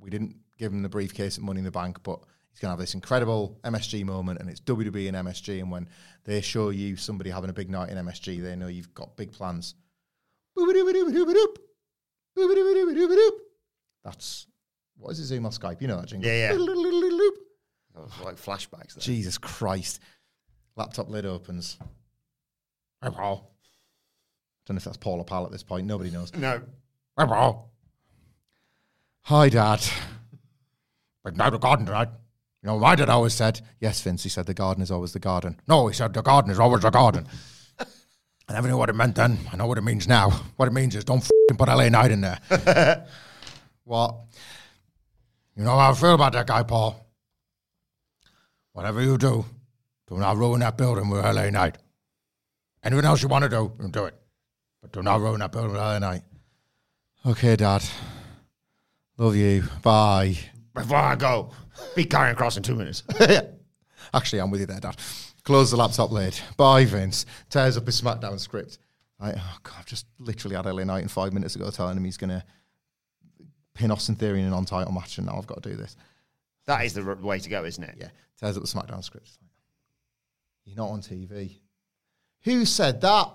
we 0.00 0.10
didn't 0.10 0.36
give 0.58 0.72
him 0.72 0.82
the 0.82 0.88
briefcase 0.88 1.36
at 1.38 1.44
Money 1.44 1.58
in 1.58 1.64
the 1.64 1.70
Bank, 1.70 2.02
but 2.02 2.20
he's 2.50 2.58
going 2.58 2.68
to 2.68 2.72
have 2.72 2.78
this 2.78 2.94
incredible 2.94 3.58
MSG 3.64 4.04
moment, 4.04 4.40
and 4.40 4.48
it's 4.48 4.60
WWE 4.62 5.08
and 5.08 5.16
MSG. 5.28 5.60
And 5.60 5.70
when 5.70 5.88
they 6.24 6.40
show 6.40 6.70
you 6.70 6.96
somebody 6.96 7.30
having 7.30 7.50
a 7.50 7.52
big 7.52 7.70
night 7.70 7.90
in 7.90 7.98
MSG, 7.98 8.42
they 8.42 8.56
know 8.56 8.68
you've 8.68 8.94
got 8.94 9.16
big 9.16 9.30
plans. 9.30 9.74
That's 14.04 14.46
what 14.96 15.12
is 15.12 15.20
it? 15.20 15.24
Zoom 15.24 15.46
or 15.46 15.50
Skype? 15.50 15.80
You 15.80 15.88
know 15.88 16.00
that 16.00 16.06
jingle. 16.06 16.28
Yeah, 16.30 16.48
yeah. 16.48 16.56
Doop-a-doop-a-doop. 17.98 18.24
Like 18.24 18.36
flashbacks. 18.36 18.94
There. 18.94 19.02
Jesus 19.02 19.38
Christ. 19.38 20.00
Laptop 20.76 21.08
lid 21.08 21.26
opens. 21.26 21.78
Hi, 23.02 23.10
Paul. 23.10 23.52
Don't 24.66 24.74
know 24.74 24.78
if 24.78 24.84
that's 24.84 24.96
Paul 24.96 25.18
or 25.18 25.24
Pal 25.24 25.44
at 25.44 25.52
this 25.52 25.62
point. 25.62 25.86
Nobody 25.86 26.10
knows. 26.10 26.34
No. 26.34 26.62
Hi, 29.22 29.48
Dad. 29.48 29.86
But 31.24 31.36
now 31.36 31.50
the 31.50 31.58
garden, 31.58 31.86
Dad. 31.86 32.10
You 32.62 32.68
know, 32.68 32.78
my 32.78 32.96
dad 32.96 33.08
always 33.08 33.34
said, 33.34 33.60
yes, 33.80 34.00
Vince, 34.00 34.24
he 34.24 34.28
said 34.28 34.46
the 34.46 34.54
garden 34.54 34.82
is 34.82 34.90
always 34.90 35.12
the 35.12 35.20
garden. 35.20 35.60
No, 35.68 35.86
he 35.86 35.94
said 35.94 36.12
the 36.12 36.22
garden 36.22 36.50
is 36.50 36.58
always 36.58 36.82
the 36.82 36.90
garden. 36.90 37.28
I 38.48 38.52
never 38.52 38.66
knew 38.66 38.76
what 38.76 38.88
it 38.88 38.94
meant 38.94 39.14
then. 39.14 39.38
I 39.52 39.56
know 39.56 39.66
what 39.66 39.78
it 39.78 39.84
means 39.84 40.08
now. 40.08 40.30
What 40.56 40.66
it 40.66 40.72
means 40.72 40.96
is 40.96 41.04
don't 41.04 41.18
f***ing 41.18 41.56
put 41.56 41.68
LA 41.68 41.88
Knight 41.88 42.10
in 42.10 42.20
there. 42.22 42.38
what? 43.84 44.16
You 45.54 45.64
know 45.64 45.78
how 45.78 45.90
I 45.90 45.94
feel 45.94 46.14
about 46.14 46.32
that 46.32 46.46
guy, 46.46 46.62
Paul. 46.62 47.07
Whatever 48.78 49.02
you 49.02 49.18
do, 49.18 49.44
do 50.06 50.18
not 50.18 50.36
ruin 50.36 50.60
that 50.60 50.76
building 50.76 51.08
with 51.08 51.24
LA 51.24 51.50
Knight. 51.50 51.78
Anything 52.84 53.04
else 53.06 53.20
you 53.20 53.26
want 53.28 53.42
to 53.42 53.48
do, 53.48 53.72
you 53.82 53.88
do 53.88 54.04
it. 54.04 54.14
But 54.80 54.92
do 54.92 55.02
not 55.02 55.20
ruin 55.20 55.40
that 55.40 55.50
building 55.50 55.72
with 55.72 55.80
LA 55.80 55.98
Knight. 55.98 56.22
Okay, 57.26 57.56
Dad. 57.56 57.82
Love 59.16 59.34
you. 59.34 59.64
Bye. 59.82 60.38
Before 60.74 60.96
I 60.96 61.16
go, 61.16 61.50
be 61.96 62.04
Karrion 62.04 62.36
Kross 62.36 62.56
in 62.56 62.62
two 62.62 62.76
minutes. 62.76 63.02
Actually, 64.14 64.38
I'm 64.42 64.50
with 64.52 64.60
you 64.60 64.66
there, 64.66 64.78
Dad. 64.78 64.96
Close 65.42 65.72
the 65.72 65.76
laptop 65.76 66.12
lid. 66.12 66.38
Bye, 66.56 66.84
Vince. 66.84 67.26
Tears 67.50 67.76
up 67.76 67.84
his 67.84 68.00
SmackDown 68.00 68.38
script. 68.38 68.78
I, 69.18 69.32
oh 69.32 69.56
God, 69.64 69.74
I've 69.76 69.86
just 69.86 70.06
literally 70.20 70.54
had 70.54 70.66
LA 70.66 70.84
Knight 70.84 71.02
in 71.02 71.08
five 71.08 71.32
minutes 71.32 71.56
ago 71.56 71.68
telling 71.70 71.96
him 71.96 72.04
he's 72.04 72.16
going 72.16 72.30
to 72.30 72.44
pin 73.74 73.90
Austin 73.90 74.14
Theory 74.14 74.38
in 74.38 74.46
an 74.46 74.52
on 74.52 74.66
title 74.66 74.92
match, 74.92 75.18
and 75.18 75.26
now 75.26 75.36
I've 75.36 75.48
got 75.48 75.64
to 75.64 75.68
do 75.68 75.74
this. 75.74 75.96
that 76.66 76.84
is 76.84 76.94
the 76.94 77.02
r- 77.02 77.16
way 77.16 77.40
to 77.40 77.48
go, 77.48 77.64
isn't 77.64 77.82
it? 77.82 77.96
Yeah, 77.98 78.10
tears 78.38 78.56
up 78.56 78.62
the 78.62 78.68
SmackDown 78.68 79.02
script. 79.04 79.30
You're 80.64 80.76
not 80.76 80.90
on 80.90 81.00
TV. 81.00 81.56
Who 82.44 82.64
said 82.64 83.00
that? 83.00 83.30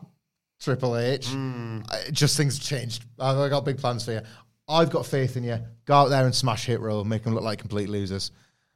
Triple 0.60 0.98
H. 0.98 1.28
I- 1.34 2.10
just 2.12 2.38
things 2.38 2.58
have 2.58 2.66
changed. 2.66 3.04
I've 3.20 3.50
got 3.50 3.66
big 3.66 3.78
plans 3.78 4.06
for 4.06 4.12
you. 4.14 4.22
I've 4.68 4.90
got 4.90 5.06
faith 5.06 5.36
in 5.36 5.44
you. 5.44 5.60
Go 5.86 5.94
out 5.96 6.08
there 6.08 6.26
and 6.26 6.34
smash 6.34 6.66
Hit 6.66 6.80
Row, 6.80 7.04
make 7.04 7.24
them 7.24 7.34
look 7.34 7.44
like 7.44 7.60
complete 7.60 7.90
losers. 7.90 8.32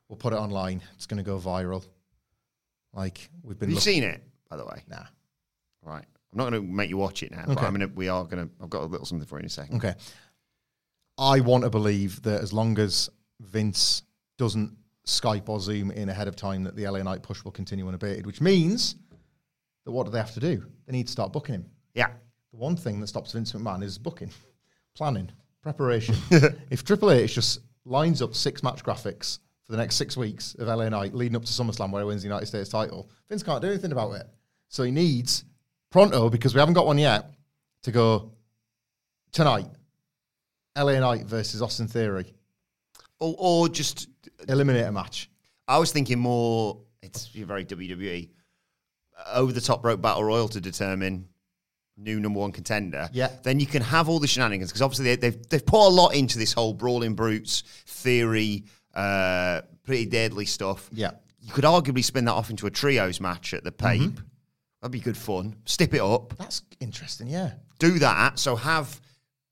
We'll 0.10 0.18
put 0.18 0.34
it 0.34 0.38
online. 0.38 0.82
It's 0.96 1.06
going 1.06 1.18
to 1.18 1.24
go 1.24 1.40
viral. 1.40 1.86
Like 2.94 3.30
we've 3.44 3.58
been. 3.58 3.70
Have 3.70 3.76
you 3.76 3.80
seen 3.82 4.04
it, 4.04 4.22
by 4.50 4.58
the 4.58 4.66
way? 4.66 4.84
Nah. 4.90 5.04
Right. 5.84 6.04
I'm 6.34 6.38
not 6.38 6.50
going 6.50 6.62
to 6.62 6.68
make 6.68 6.90
you 6.90 6.98
watch 6.98 7.24
it 7.24 7.32
now, 7.32 7.44
but 7.48 7.58
Okay. 7.58 7.66
I'm 7.66 7.72
gonna, 7.74 7.88
we 7.96 8.10
are 8.10 8.26
going 8.26 8.46
to, 8.48 8.54
I've 8.62 8.70
got 8.70 8.84
a 8.84 8.86
little 8.86 9.06
something 9.06 9.26
for 9.26 9.38
you 9.38 9.42
in 9.42 9.46
a 9.46 9.50
second. 9.50 9.78
Okay. 9.78 9.94
I 11.18 11.40
want 11.40 11.64
to 11.64 11.70
believe 11.70 12.22
that 12.24 12.42
as 12.42 12.52
long 12.52 12.78
as 12.80 13.10
Vince 13.40 14.04
doesn't 14.38 14.76
Skype 15.08 15.50
or 15.50 15.60
Zoom 15.60 15.92
in 15.92 16.10
ahead 16.10 16.28
of 16.28 16.36
time, 16.36 16.64
that 16.64 16.76
the 16.76 16.88
LA 16.88 17.02
Knight 17.02 17.24
push 17.24 17.44
will 17.44 17.52
continue 17.52 17.88
unabated, 17.88 18.26
which 18.26 18.42
means 18.42 18.96
that 19.86 19.92
what 19.92 20.06
do 20.06 20.12
they 20.12 20.20
have 20.20 20.34
to 20.34 20.40
do? 20.40 20.64
They 20.86 20.94
need 20.94 21.08
to 21.08 21.12
start 21.12 21.32
booking 21.32 21.56
him. 21.56 21.66
Yeah. 21.94 22.10
The 22.52 22.58
one 22.58 22.76
thing 22.76 23.00
that 23.00 23.08
stops 23.08 23.32
Vince 23.32 23.54
McMahon 23.54 23.84
is 23.84 23.98
booking, 23.98 24.32
planning, 24.96 25.32
preparation. 25.62 26.16
if 26.70 26.84
Triple 26.84 27.12
H 27.12 27.36
just 27.36 27.60
lines 27.86 28.22
up 28.22 28.36
six 28.36 28.62
match 28.64 28.84
graphics 28.84 29.40
for 29.66 29.72
the 29.72 29.78
next 29.78 29.96
six 29.96 30.18
weeks 30.18 30.56
of 30.56 30.68
LA 30.68 30.90
Knight 30.90 31.14
leading 31.14 31.36
up 31.36 31.46
to 31.46 31.52
SummerSlam 31.52 31.92
where 31.92 32.02
he 32.02 32.08
wins 32.08 32.22
the 32.22 32.28
United 32.28 32.46
States 32.46 32.70
title, 32.70 33.10
Vince 33.30 33.44
can't 33.44 33.62
do 33.62 33.70
anything 33.70 33.92
about 33.92 34.12
it. 34.12 34.28
So 34.70 34.84
he 34.84 34.92
needs 34.92 35.46
pronto, 35.90 36.30
because 36.30 36.54
we 36.54 36.60
haven't 36.60 36.74
got 36.74 36.86
one 36.86 36.98
yet, 36.98 37.32
to 37.84 37.92
go 37.92 38.32
tonight. 39.32 39.68
LA 40.78 41.00
Knight 41.00 41.26
versus 41.26 41.62
Austin 41.62 41.88
Theory. 41.88 42.34
Or, 43.20 43.36
or 43.38 43.70
just, 43.70 44.10
Eliminate 44.48 44.86
a 44.86 44.92
match. 44.92 45.30
I 45.68 45.78
was 45.80 45.92
thinking 45.92 46.20
more, 46.20 46.80
it's 47.02 47.28
very 47.28 47.66
WWE, 47.66 48.30
over 49.34 49.52
the 49.52 49.62
top 49.62 49.84
rope 49.84 50.02
battle 50.02 50.24
royal 50.24 50.48
to 50.50 50.62
determine 50.62 51.28
new 51.98 52.20
number 52.20 52.40
one 52.40 52.52
contender. 52.52 53.10
Yeah. 53.12 53.32
Then 53.44 53.60
you 53.60 53.66
can 53.66 53.82
have 53.82 54.08
all 54.08 54.20
the 54.20 54.28
shenanigans 54.28 54.70
because 54.70 54.82
obviously 54.82 55.06
they, 55.06 55.16
they've, 55.16 55.50
they've 55.50 55.66
put 55.66 55.88
a 55.88 55.90
lot 55.90 56.10
into 56.10 56.38
this 56.38 56.54
whole 56.54 56.74
brawling 56.74 57.16
brutes 57.16 57.64
theory, 57.86 58.66
uh, 58.94 59.62
pretty 59.84 60.06
deadly 60.06 60.46
stuff. 60.46 60.90
Yeah. 60.94 61.12
You 61.42 61.52
could 61.52 61.64
arguably 61.64 62.04
spin 62.04 62.26
that 62.26 62.34
off 62.34 62.50
into 62.50 62.68
a 62.68 62.72
trios 62.72 63.20
match 63.20 63.54
at 63.54 63.64
the 63.64 63.72
Pape. 63.72 64.20
That'd 64.82 64.92
be 64.92 65.00
good 65.00 65.18
fun. 65.18 65.56
Step 65.66 65.94
it 65.94 66.02
up. 66.02 66.38
That's 66.38 66.62
interesting, 66.80 67.28
yeah. 67.28 67.54
do 67.80 68.00
that. 68.00 68.38
So 68.38 68.56
have 68.56 69.02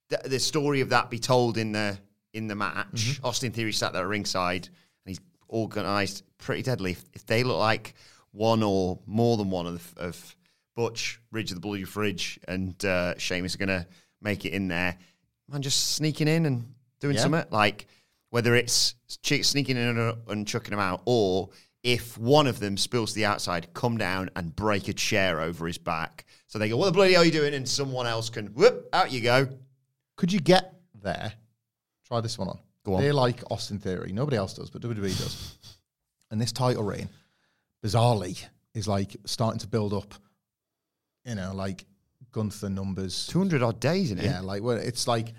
the, 0.09 0.19
the 0.25 0.39
story 0.39 0.81
of 0.81 0.89
that 0.89 1.09
be 1.09 1.19
told 1.19 1.57
in 1.57 1.71
the 1.71 1.97
in 2.35 2.47
the 2.47 2.55
match. 2.55 3.19
Austin 3.23 3.51
Theory 3.51 3.71
sat 3.71 3.93
there 3.93 4.03
at 4.03 4.07
ringside, 4.07 4.67
and 4.67 5.07
he's 5.07 5.19
organised 5.49 6.23
pretty 6.37 6.61
deadly. 6.61 6.91
If, 6.91 7.03
if 7.13 7.25
they 7.25 7.43
look 7.43 7.57
like 7.57 7.95
one 8.31 8.61
or 8.61 8.99
more 9.05 9.37
than 9.37 9.49
one 9.49 9.65
of, 9.65 9.93
of 9.97 10.35
Butch, 10.75 11.19
Ridge 11.31 11.51
of 11.51 11.55
the 11.55 11.61
Bloody 11.61 11.85
Fridge, 11.85 12.39
and 12.47 12.83
uh, 12.85 13.17
Sheamus 13.17 13.55
are 13.55 13.59
going 13.59 13.69
to 13.69 13.87
make 14.21 14.45
it 14.45 14.49
in 14.53 14.67
there, 14.67 14.97
man, 15.49 15.61
just 15.61 15.95
sneaking 15.95 16.27
in 16.27 16.45
and 16.45 16.73
doing 16.99 17.15
Yeah. 17.15 17.21
something 17.21 17.45
like 17.51 17.87
whether 18.31 18.53
it's 18.55 18.95
sneaking 19.07 19.77
in 19.77 19.97
and, 19.97 20.17
and 20.27 20.47
chucking 20.47 20.71
them 20.71 20.79
out, 20.79 21.01
or 21.05 21.49
if 21.83 22.17
one 22.17 22.47
of 22.47 22.59
them 22.59 22.75
spills 22.75 23.11
to 23.11 23.15
the 23.15 23.25
outside, 23.25 23.73
come 23.73 23.97
down 23.97 24.29
and 24.35 24.53
break 24.55 24.87
a 24.89 24.93
chair 24.93 25.39
over 25.39 25.67
his 25.67 25.77
back. 25.77 26.25
So 26.47 26.59
they 26.59 26.67
go, 26.67 26.75
"What 26.77 26.87
the 26.87 26.91
bloody 26.91 27.13
hell 27.13 27.21
are 27.21 27.25
you 27.25 27.31
doing?" 27.31 27.53
And 27.53 27.69
someone 27.69 28.07
else 28.07 28.29
can 28.29 28.47
whoop 28.47 28.89
out 28.91 29.11
you 29.11 29.21
go. 29.21 29.47
Could 30.17 30.33
you 30.33 30.39
get 30.39 30.73
there? 31.01 31.33
Try 32.07 32.21
this 32.21 32.37
one 32.37 32.49
on. 32.49 32.59
Go 32.83 32.95
on. 32.95 33.01
They 33.01 33.11
like 33.11 33.41
Austin 33.51 33.79
Theory. 33.79 34.11
Nobody 34.11 34.37
else 34.37 34.53
does, 34.53 34.69
but 34.69 34.81
WWE 34.81 35.01
does. 35.01 35.57
And 36.31 36.41
this 36.41 36.51
title 36.51 36.81
reign, 36.81 37.07
bizarrely, 37.85 38.43
is 38.73 38.87
like 38.87 39.15
starting 39.25 39.59
to 39.59 39.67
build 39.67 39.93
up, 39.93 40.15
you 41.23 41.35
know, 41.35 41.53
like 41.53 41.85
Gunther 42.31 42.69
numbers. 42.69 43.27
Two 43.27 43.37
hundred 43.37 43.61
odd 43.61 43.79
days 43.79 44.11
in 44.11 44.17
it. 44.17 44.25
Yeah, 44.25 44.39
like 44.41 44.63
well, 44.63 44.75
it's 44.75 45.07
like 45.07 45.33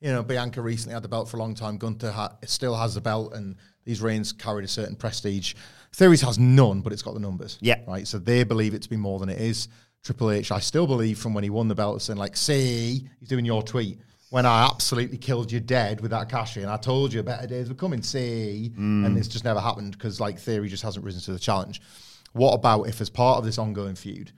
you 0.00 0.10
know, 0.10 0.22
Bianca 0.22 0.62
recently 0.62 0.94
had 0.94 1.02
the 1.02 1.08
belt 1.08 1.28
for 1.28 1.36
a 1.36 1.40
long 1.40 1.54
time. 1.54 1.76
Gunther 1.76 2.10
ha- 2.10 2.36
still 2.46 2.74
has 2.74 2.94
the 2.94 3.02
belt, 3.02 3.34
and 3.34 3.54
these 3.84 4.00
reigns 4.00 4.32
carried 4.32 4.64
a 4.64 4.68
certain 4.68 4.96
prestige. 4.96 5.54
Theories 5.92 6.22
has 6.22 6.38
none, 6.38 6.80
but 6.80 6.92
it's 6.92 7.02
got 7.02 7.14
the 7.14 7.20
numbers. 7.20 7.58
Yeah. 7.60 7.80
right. 7.86 8.08
So 8.08 8.18
they 8.18 8.42
believe 8.44 8.72
it 8.72 8.82
to 8.82 8.88
be 8.88 8.96
more 8.96 9.18
than 9.18 9.28
it 9.28 9.38
is. 9.38 9.68
Triple 10.02 10.30
H, 10.30 10.50
I 10.50 10.60
still 10.60 10.86
believe 10.86 11.18
from 11.18 11.34
when 11.34 11.44
he 11.44 11.50
won 11.50 11.68
the 11.68 11.74
belt, 11.74 12.00
saying 12.00 12.18
like, 12.18 12.34
"See, 12.34 13.06
he's 13.20 13.28
doing 13.28 13.44
your 13.44 13.62
tweet." 13.62 14.00
When 14.30 14.46
I 14.46 14.64
absolutely 14.64 15.18
killed 15.18 15.50
you 15.50 15.60
dead 15.60 16.00
with 16.00 16.12
that 16.12 16.28
cash 16.28 16.56
in, 16.56 16.66
I 16.66 16.76
told 16.76 17.12
you 17.12 17.22
better 17.22 17.46
days 17.46 17.68
were 17.68 17.74
coming. 17.74 18.02
See, 18.02 18.72
and 19.04 19.18
it's 19.18 19.28
just 19.28 19.44
never 19.44 19.60
happened 19.60 19.92
because 19.92 20.20
like 20.20 20.38
Theory 20.38 20.68
just 20.68 20.82
hasn't 20.84 21.04
risen 21.04 21.20
to 21.22 21.32
the 21.32 21.38
challenge. 21.38 21.82
What 22.32 22.54
about 22.54 22.84
if, 22.84 23.00
as 23.00 23.10
part 23.10 23.38
of 23.38 23.44
this 23.44 23.58
ongoing 23.58 23.96
feud, 23.96 24.30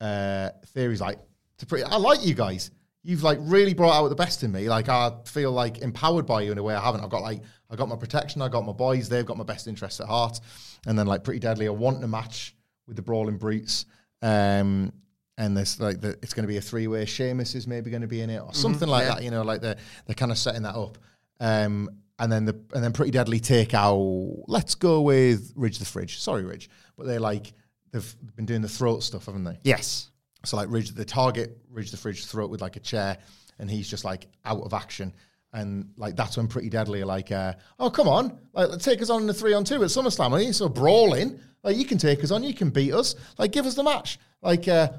uh, 0.00 0.50
Theory's 0.68 1.02
like, 1.02 1.18
to 1.58 1.66
pretty, 1.66 1.84
I 1.84 1.96
like 1.96 2.24
you 2.24 2.34
guys. 2.34 2.70
You've 3.02 3.22
like 3.22 3.38
really 3.42 3.74
brought 3.74 3.94
out 3.94 4.08
the 4.08 4.14
best 4.14 4.42
in 4.42 4.50
me. 4.50 4.68
Like 4.68 4.88
I 4.88 5.12
feel 5.26 5.52
like 5.52 5.78
empowered 5.78 6.26
by 6.26 6.40
you 6.40 6.50
in 6.52 6.58
a 6.58 6.62
way 6.62 6.74
I 6.74 6.82
haven't. 6.82 7.02
I've 7.02 7.10
got 7.10 7.22
like 7.22 7.40
I 7.70 7.76
got 7.76 7.88
my 7.88 7.96
protection. 7.96 8.42
I 8.42 8.48
got 8.48 8.64
my 8.64 8.72
boys. 8.72 9.08
They've 9.08 9.24
got 9.24 9.36
my 9.36 9.44
best 9.44 9.68
interests 9.68 10.00
at 10.00 10.06
heart. 10.06 10.40
And 10.86 10.98
then 10.98 11.06
like 11.06 11.22
pretty 11.22 11.40
deadly. 11.40 11.66
I 11.66 11.70
want 11.70 12.02
a 12.02 12.08
match 12.08 12.56
with 12.86 12.96
the 12.96 13.02
brawling 13.02 13.36
brutes. 13.36 13.86
Um, 14.22 14.92
and 15.38 15.56
there's 15.56 15.78
like 15.80 16.00
the, 16.00 16.10
it's 16.22 16.32
going 16.32 16.44
to 16.44 16.48
be 16.48 16.56
a 16.56 16.62
three 16.62 16.86
way. 16.86 17.04
Sheamus 17.04 17.54
is 17.54 17.66
maybe 17.66 17.90
going 17.90 18.02
to 18.02 18.08
be 18.08 18.20
in 18.20 18.30
it 18.30 18.40
or 18.40 18.54
something 18.54 18.88
like 18.88 19.06
that. 19.06 19.22
You 19.22 19.30
know, 19.30 19.42
like 19.42 19.60
they're 19.60 19.76
they're 20.06 20.14
kind 20.14 20.32
of 20.32 20.38
setting 20.38 20.62
that 20.62 20.74
up. 20.74 20.98
Um, 21.40 21.90
and 22.18 22.32
then 22.32 22.46
the 22.46 22.54
and 22.74 22.82
then 22.82 22.92
pretty 22.92 23.10
deadly 23.10 23.40
take 23.40 23.74
out. 23.74 24.44
Let's 24.48 24.74
go 24.74 25.02
with 25.02 25.52
Ridge 25.54 25.78
the 25.78 25.84
Fridge. 25.84 26.18
Sorry, 26.18 26.44
Ridge, 26.44 26.70
but 26.96 27.06
they're 27.06 27.20
like 27.20 27.52
they've 27.92 28.16
been 28.34 28.46
doing 28.46 28.62
the 28.62 28.68
throat 28.68 29.02
stuff, 29.02 29.26
haven't 29.26 29.44
they? 29.44 29.58
Yes. 29.62 30.10
So 30.44 30.56
like 30.56 30.70
Ridge, 30.70 30.92
the 30.92 31.04
target 31.04 31.58
Ridge 31.70 31.90
the 31.90 31.96
Fridge 31.96 32.26
throat 32.26 32.50
with 32.50 32.62
like 32.62 32.76
a 32.76 32.80
chair, 32.80 33.18
and 33.58 33.70
he's 33.70 33.88
just 33.88 34.04
like 34.04 34.28
out 34.44 34.62
of 34.62 34.72
action. 34.72 35.12
And 35.52 35.90
like 35.96 36.16
that's 36.16 36.36
when 36.36 36.48
Pretty 36.48 36.68
Deadly 36.70 37.02
are 37.02 37.06
like, 37.06 37.32
uh, 37.32 37.54
oh 37.78 37.90
come 37.90 38.08
on, 38.08 38.38
like 38.52 38.68
let's 38.68 38.84
take 38.84 39.02
us 39.02 39.10
on 39.10 39.22
in 39.22 39.26
the 39.26 39.34
three 39.34 39.52
on 39.52 39.64
two 39.64 39.76
at 39.76 39.90
SummerSlam. 39.90 40.32
Are 40.32 40.40
you 40.40 40.52
so 40.52 40.68
brawling? 40.68 41.38
Like 41.62 41.76
you 41.76 41.84
can 41.84 41.98
take 41.98 42.22
us 42.22 42.30
on, 42.30 42.42
you 42.42 42.54
can 42.54 42.70
beat 42.70 42.92
us. 42.92 43.14
Like 43.38 43.52
give 43.52 43.66
us 43.66 43.74
the 43.74 43.82
match. 43.82 44.18
Like 44.42 44.68
uh, 44.68 44.90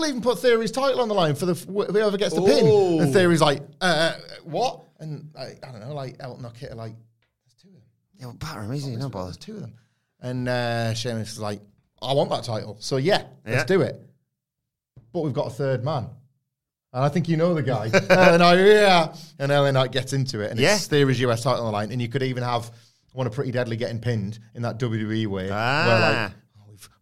we'll 0.00 0.08
even 0.08 0.20
put 0.22 0.38
Theory's 0.38 0.70
title 0.72 1.00
on 1.00 1.08
the 1.08 1.14
line 1.14 1.34
for 1.34 1.46
the 1.46 1.54
whoever 1.54 2.16
gets 2.16 2.34
the 2.34 2.42
pin. 2.42 3.00
And 3.02 3.12
Theory's 3.12 3.40
like, 3.40 3.62
uh, 3.80 4.14
what? 4.44 4.82
And 4.98 5.30
like, 5.34 5.64
I 5.66 5.70
don't 5.72 5.80
know, 5.80 5.94
like 5.94 6.16
Elton 6.20 6.44
or 6.44 6.50
Kit 6.50 6.72
are 6.72 6.76
like, 6.76 6.94
there's 7.44 7.54
two 7.62 7.68
of 7.68 7.74
them. 7.74 7.82
Yeah, 8.18 8.26
well, 8.26 8.34
batter 8.34 8.62
him, 8.62 8.74
easy, 8.74 8.96
no 8.96 9.08
bother. 9.08 9.26
There's 9.26 9.36
two 9.36 9.54
of 9.54 9.60
them. 9.60 9.74
And 10.20 10.48
uh, 10.48 10.94
Sheamus 10.94 11.32
is 11.32 11.38
like, 11.40 11.60
I 12.02 12.12
want 12.12 12.30
that 12.30 12.44
title. 12.44 12.76
So 12.80 12.96
yeah, 12.96 13.24
let's 13.46 13.64
do 13.64 13.80
it. 13.82 14.00
But 15.12 15.20
we've 15.22 15.32
got 15.32 15.46
a 15.46 15.50
third 15.50 15.84
man. 15.84 16.08
And 16.92 17.04
I 17.04 17.08
think 17.08 17.28
you 17.28 17.36
know 17.36 17.54
the 17.54 17.62
guy. 17.62 17.86
and 18.10 18.42
I, 18.42 18.54
yeah. 18.56 19.14
And 19.38 19.50
LA 19.52 19.70
Knight 19.70 19.92
gets 19.92 20.12
into 20.12 20.40
it. 20.40 20.50
And 20.50 20.58
Yeah. 20.60 20.74
it's 20.74 20.86
Theory's 20.88 21.20
US 21.20 21.42
title 21.42 21.60
on 21.60 21.66
the 21.66 21.72
line. 21.72 21.92
And 21.92 22.00
you 22.02 22.08
could 22.08 22.22
even 22.22 22.42
have 22.42 22.70
one 23.12 23.26
of 23.26 23.32
Pretty 23.32 23.50
Deadly 23.52 23.76
getting 23.76 24.00
pinned 24.00 24.38
in 24.54 24.62
that 24.62 24.78
WWE 24.78 25.26
way. 25.26 25.48
Where 25.48 25.52
Ah. 25.52 26.22
like, 26.22 26.32
oh, 26.32 26.34
we've 26.49 26.49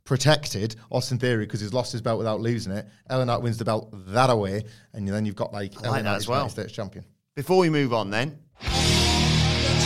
protected 0.08 0.74
Austin 0.90 1.18
Theory 1.18 1.44
because 1.44 1.60
he's 1.60 1.74
lost 1.74 1.92
his 1.92 2.00
belt 2.00 2.16
without 2.16 2.40
losing 2.40 2.72
it. 2.72 2.88
LA 3.10 3.24
Knight 3.24 3.42
wins 3.42 3.58
the 3.58 3.64
belt 3.66 3.90
that 3.92 4.30
away. 4.30 4.64
And 4.94 5.06
then 5.06 5.26
you've 5.26 5.36
got 5.36 5.52
like, 5.52 5.74
LA 5.82 5.90
like 5.90 6.02
that 6.02 6.10
Knight 6.10 6.16
as 6.16 6.26
well. 6.26 6.38
United 6.38 6.52
States 6.52 6.72
champion. 6.72 7.04
Before 7.36 7.58
we 7.58 7.68
move 7.68 7.92
on, 7.92 8.08
then, 8.08 8.38
It's 8.62 9.84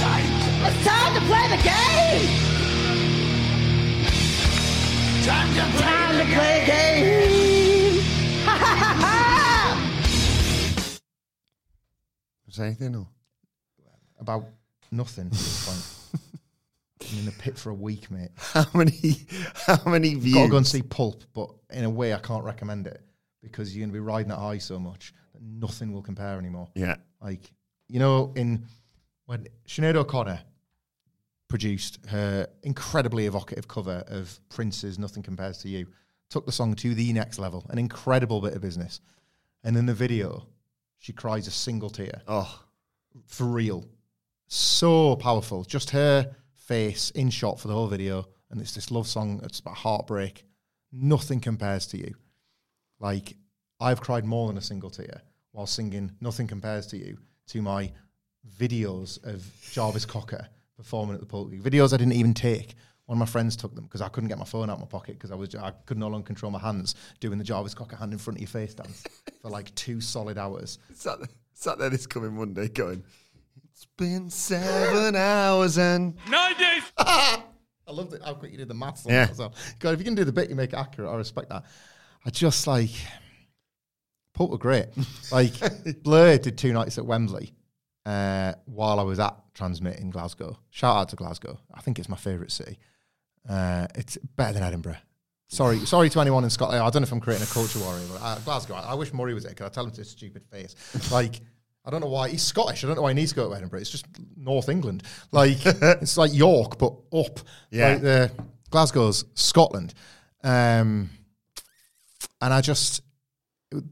time 0.87 1.15
to 1.15 1.21
play 1.27 1.49
the 1.49 1.61
game! 1.65 2.29
Time 5.25 5.49
to 5.49 5.63
play, 5.77 5.83
time 5.83 6.19
to 6.19 6.25
play 6.33 6.61
the 6.61 6.67
game! 6.71 8.01
Ha 8.45 8.57
ha 8.57 8.75
ha 8.77 8.95
ha! 9.01 10.99
say 12.49 12.67
anything 12.67 12.95
or? 12.95 13.09
About 14.21 14.45
nothing 14.93 15.27
at 15.33 15.33
this 15.33 15.67
point. 15.67 15.83
I'm 16.15 16.92
in 17.13 17.25
the 17.25 17.33
pit 17.33 17.59
for 17.59 17.71
a 17.71 17.75
week, 17.75 18.11
mate. 18.11 18.31
How 18.37 18.67
many? 18.75 19.27
How 19.67 19.81
many 19.87 20.15
views? 20.15 20.35
Got 20.35 20.45
to 20.45 20.51
go 20.51 20.57
and 20.59 20.67
see 20.67 20.83
Pulp, 20.83 21.25
but 21.35 21.51
in 21.71 21.85
a 21.85 21.91
way, 21.91 22.15
I 22.15 22.19
can't 22.19 22.45
recommend 22.45 22.87
it 22.87 23.01
because 23.43 23.75
you're 23.75 23.83
going 23.83 23.91
to 23.91 23.95
be 23.95 24.01
riding 24.01 24.29
that 24.29 24.39
high 24.39 24.59
so 24.59 24.79
much 24.79 25.13
that 25.33 25.43
nothing 25.43 25.93
will 25.93 26.03
compare 26.03 26.39
anymore. 26.39 26.69
Yeah. 26.75 26.97
Like, 27.21 27.53
you 27.89 27.99
know, 27.99 28.33
in 28.37 28.67
when 29.27 29.47
Sinead 29.67 29.97
O'Connor 29.97 30.41
produced 31.49 31.99
her 32.09 32.49
incredibly 32.63 33.27
evocative 33.27 33.69
cover 33.69 34.05
of 34.07 34.41
Prince's 34.49 34.99
Nothing 34.99 35.23
Compares 35.23 35.59
to 35.59 35.69
You, 35.69 35.87
took 36.31 36.47
the 36.47 36.53
song 36.53 36.75
to 36.77 36.95
the 36.95 37.13
next 37.13 37.39
level, 37.39 37.67
an 37.69 37.79
incredible 37.79 38.41
bit 38.41 38.55
of 38.55 38.63
business. 38.63 39.01
And 39.65 39.77
in 39.77 39.87
the 39.87 39.95
video, 39.95 40.47
she 40.99 41.13
cries 41.13 41.47
a 41.47 41.51
single 41.51 41.91
tear 41.91 42.23
Oh, 42.27 42.63
for 43.27 43.45
real. 43.45 43.85
So 44.47 45.17
powerful. 45.17 45.65
Just 45.65 45.91
her 45.91 46.35
face 46.67 47.11
in 47.11 47.31
shot 47.31 47.61
for 47.61 47.69
the 47.69 47.75
whole 47.75 47.89
video. 47.89 48.27
And 48.51 48.61
it's 48.61 48.75
this 48.75 48.91
love 48.91 49.07
song. 49.07 49.41
It's 49.45 49.61
about 49.61 49.77
heartbreak. 49.77 50.45
Nothing 50.93 51.41
compares 51.41 51.87
to 51.89 51.99
you. 51.99 52.15
Like, 53.01 53.37
I've 53.81 54.01
cried 54.01 54.25
more 54.25 54.49
than 54.49 54.59
a 54.59 54.63
single 54.63 54.91
tear 54.91 55.23
while 55.53 55.67
singing 55.67 56.13
Nothing 56.21 56.47
Compares 56.47 56.87
to 56.89 56.97
You 56.97 57.19
to 57.49 57.63
my 57.63 57.93
videos 58.59 59.23
of 59.25 59.45
Jarvis 59.73 60.05
Cocker 60.05 60.49
performing 60.77 61.17
at 61.17 61.29
the 61.29 61.37
League. 61.37 61.63
Videos 61.63 61.93
I 61.93 61.97
didn't 61.97 62.15
even 62.15 62.35
take. 62.35 62.75
One 63.07 63.17
of 63.17 63.21
my 63.21 63.27
friends 63.27 63.57
took 63.57 63.75
them 63.75 63.85
because 63.85 64.01
I 64.01 64.09
couldn't 64.09 64.29
get 64.29 64.39
my 64.39 64.45
phone 64.45 64.71
out 64.71 64.75
of 64.75 64.81
my 64.81 64.87
pocket 64.87 65.17
because 65.17 65.31
I 65.31 65.35
was 65.35 65.55
I 65.55 65.73
could 65.87 65.99
no 65.99 66.09
longer 66.09 66.25
control 66.25 66.51
my 66.51 66.59
hands 66.59 66.95
doing 67.21 67.39
the 67.39 67.45
Jarvis 67.45 67.75
Cocker 67.75 67.97
hand 67.97 68.13
in 68.13 68.19
front 68.19 68.39
of 68.39 68.41
your 68.41 68.49
face 68.49 68.75
dance 68.75 69.05
for 69.43 69.51
like 69.51 69.75
two 69.75 70.01
solid 70.01 70.39
hours. 70.39 70.79
sat 70.95 71.19
sat 71.53 71.79
there 71.79 71.91
this 71.91 72.07
coming 72.07 72.35
Monday 72.35 72.69
going, 72.69 73.05
it's 73.73 73.87
been 73.97 74.31
seven 74.31 75.17
hours 75.17 75.79
and. 75.79 76.15
nine 76.29 76.57
days. 76.57 76.83
I 76.99 77.43
love 77.91 78.13
it 78.15 78.23
how 78.25 78.35
quick 78.35 78.53
you 78.53 78.59
did 78.59 78.69
the 78.69 78.75
maths 78.75 79.05
on 79.07 79.13
Yeah. 79.13 79.25
that 79.25 79.33
as 79.33 79.39
well. 79.39 79.55
God, 79.81 79.95
if 79.95 79.99
you 79.99 80.05
can 80.05 80.15
do 80.15 80.25
the 80.25 80.33
bit, 80.33 80.49
you 80.49 80.55
make 80.57 80.73
it 80.73 80.77
accurate. 80.77 81.11
I 81.11 81.17
respect 81.17 81.49
that. 81.51 81.65
I 82.25 82.31
just 82.31 82.67
like 82.67 82.91
Pulp 84.35 84.51
were 84.51 84.59
great. 84.59 84.87
Like 85.31 85.53
Blur 86.03 86.39
did 86.39 86.57
two 86.57 86.73
nights 86.73 86.97
at 86.99 87.05
Wembley 87.05 87.53
uh, 88.07 88.53
while 88.67 88.99
I 89.01 89.03
was 89.03 89.19
at 89.19 89.37
Transmit 89.55 89.99
in 89.99 90.11
Glasgow. 90.11 90.59
Shout 90.71 90.97
out 90.97 91.09
to 91.11 91.17
Glasgow. 91.17 91.59
I 91.75 91.81
think 91.81 91.99
it's 91.99 92.09
my 92.09 92.17
favourite 92.17 92.53
city. 92.53 92.79
Uh, 93.49 93.89
it's 93.95 94.17
better 94.37 94.53
than 94.55 94.63
Edinburgh. 94.63 94.97
Sorry, 95.49 95.79
sorry 95.85 96.09
to 96.11 96.21
anyone 96.21 96.45
in 96.45 96.51
Scotland. 96.51 96.83
I 96.83 96.89
don't 96.89 97.03
know 97.03 97.07
if 97.07 97.13
I'm 97.13 97.21
creating 97.21 97.47
a 97.47 97.51
culture 97.51 97.81
warrior, 97.81 98.07
but 98.11 98.23
uh, 98.23 98.39
Glasgow. 98.39 98.75
I, 98.75 98.93
I 98.93 98.95
wish 98.95 99.13
Murray 99.13 99.35
was 99.35 99.43
there 99.45 99.51
because 99.53 99.67
I 99.67 99.71
tell 99.71 99.85
him 99.85 99.91
to 99.91 100.01
his 100.01 100.11
stupid 100.11 100.45
face. 100.51 100.77
Like, 101.13 101.41
I 101.85 101.91
don't 101.91 102.01
know 102.01 102.09
why 102.09 102.29
he's 102.29 102.43
Scottish. 102.43 102.85
I 102.85 102.87
don't 102.87 102.97
know 102.97 103.03
why 103.03 103.11
he 103.11 103.15
needs 103.15 103.33
to 103.33 103.37
go 103.37 103.49
to 103.49 103.57
Edinburgh. 103.57 103.81
It's 103.81 103.91
just 103.91 104.07
North 104.37 104.69
England. 104.69 105.03
Like, 105.33 105.59
it's 105.65 106.17
like 106.17 106.33
York, 106.33 106.79
but 106.79 106.95
up. 107.13 107.41
Yeah. 107.71 107.95
Like, 107.95 108.05
uh, 108.05 108.29
Glasgow's 108.71 109.25
Scotland. 109.35 109.93
Um, 110.45 111.11
and 112.41 112.53
I 112.53 112.61
just 112.61 113.03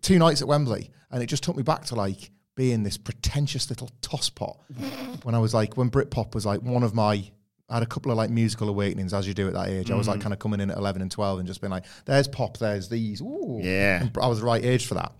two 0.02 0.18
nights 0.18 0.42
at 0.42 0.48
Wembley, 0.48 0.90
and 1.10 1.22
it 1.22 1.26
just 1.26 1.42
took 1.42 1.56
me 1.56 1.62
back 1.62 1.84
to 1.86 1.94
like 1.94 2.30
being 2.56 2.82
this 2.82 2.96
pretentious 2.96 3.70
little 3.70 3.90
tosspot 4.02 4.56
when 5.24 5.34
I 5.34 5.38
was 5.38 5.54
like 5.54 5.76
when 5.76 5.90
Britpop 5.90 6.34
was 6.34 6.46
like 6.46 6.62
one 6.62 6.82
of 6.82 6.94
my. 6.94 7.24
I 7.68 7.74
had 7.74 7.84
a 7.84 7.86
couple 7.86 8.10
of 8.10 8.18
like 8.18 8.30
musical 8.30 8.68
awakenings 8.68 9.14
as 9.14 9.28
you 9.28 9.34
do 9.34 9.46
at 9.46 9.54
that 9.54 9.68
age. 9.68 9.92
I 9.92 9.94
was 9.94 10.08
like 10.08 10.20
kind 10.20 10.32
of 10.32 10.40
coming 10.40 10.58
in 10.58 10.72
at 10.72 10.76
eleven 10.76 11.02
and 11.02 11.10
twelve 11.10 11.38
and 11.38 11.46
just 11.46 11.60
being 11.60 11.70
like, 11.70 11.84
"There's 12.04 12.26
pop, 12.26 12.58
there's 12.58 12.88
these." 12.88 13.20
Ooh. 13.20 13.60
Yeah. 13.62 14.00
And 14.00 14.18
I 14.20 14.26
was 14.26 14.40
the 14.40 14.46
right 14.46 14.64
age 14.64 14.86
for 14.86 14.94
that. 14.94 15.12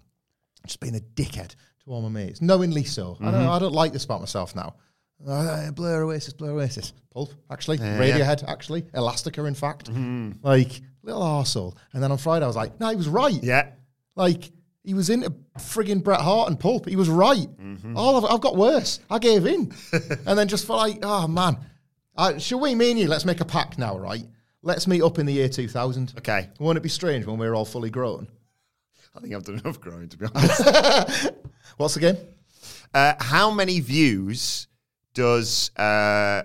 Just 0.67 0.81
being 0.81 0.97
a 0.97 1.01
dickhead 1.01 1.55
my 2.03 2.09
mates, 2.09 2.41
knowingly 2.41 2.85
so. 2.85 3.17
I 3.21 3.31
don't. 3.31 3.47
I 3.49 3.59
don't 3.59 3.73
like 3.73 3.93
this 3.93 4.05
about 4.05 4.21
myself 4.21 4.55
now. 4.55 4.75
Uh, 5.27 5.71
Blur 5.73 6.03
Oasis, 6.05 6.33
Blur 6.33 6.53
Oasis, 6.53 6.93
Pulp, 7.13 7.33
actually, 7.51 7.79
Radiohead, 7.79 8.45
actually, 8.49 8.85
Elastica, 8.95 9.45
in 9.45 9.55
fact, 9.55 9.91
like 10.43 10.81
little 11.03 11.21
arsehole. 11.23 11.77
And 11.93 12.03
then 12.03 12.11
on 12.13 12.19
Friday, 12.19 12.45
I 12.45 12.49
was 12.49 12.57
like, 12.57 12.79
no, 12.81 12.89
he 12.89 12.97
was 12.97 13.09
right. 13.09 13.43
Yeah. 13.43 13.71
Like 14.17 14.51
he 14.83 14.95
was 14.95 15.11
into 15.11 15.31
frigging 15.59 16.03
Bret 16.03 16.21
Hart 16.21 16.49
and 16.49 16.59
Pulp. 16.59 16.89
He 16.89 16.97
was 16.97 17.09
right. 17.11 17.47
All 17.97 18.17
of 18.17 18.25
I've 18.25 18.41
got 18.41 18.57
worse. 18.57 19.01
I 19.11 19.19
gave 19.19 19.45
in, 19.47 19.73
and 19.93 20.39
then 20.39 20.49
just 20.49 20.67
felt 20.67 20.79
like, 20.79 20.99
oh 21.03 21.27
man, 21.29 21.59
uh, 22.17 22.39
shall 22.39 22.61
we, 22.61 22.75
me 22.75 22.91
and 22.91 23.01
you, 23.01 23.09
let's 23.09 23.25
make 23.25 23.41
a 23.41 23.45
pact 23.45 23.79
now, 23.79 23.99
right? 23.99 24.25
Let's 24.63 24.87
meet 24.87 25.03
up 25.03 25.19
in 25.19 25.27
the 25.27 25.33
year 25.33 25.49
2000. 25.49 26.15
Okay. 26.19 26.49
Won't 26.59 26.77
it 26.77 26.83
be 26.83 26.89
strange 26.89 27.25
when 27.25 27.39
we're 27.39 27.55
all 27.55 27.65
fully 27.65 27.89
grown? 27.91 28.29
I 29.15 29.21
think 29.21 29.35
I've 29.35 29.45
done 29.45 29.59
enough 29.65 29.81
growing, 29.81 30.09
to 30.09 30.17
be 30.17 30.27
honest. 30.35 31.31
What's 31.77 31.95
the 31.95 32.01
game? 32.01 32.17
uh, 32.95 33.15
how 33.19 33.51
many 33.51 33.81
views 33.81 34.67
does 35.15 35.71
uh, 35.77 36.43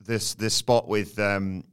this 0.00 0.34
this 0.34 0.54
spot 0.54 0.88
with 0.88 1.18
um, 1.18 1.64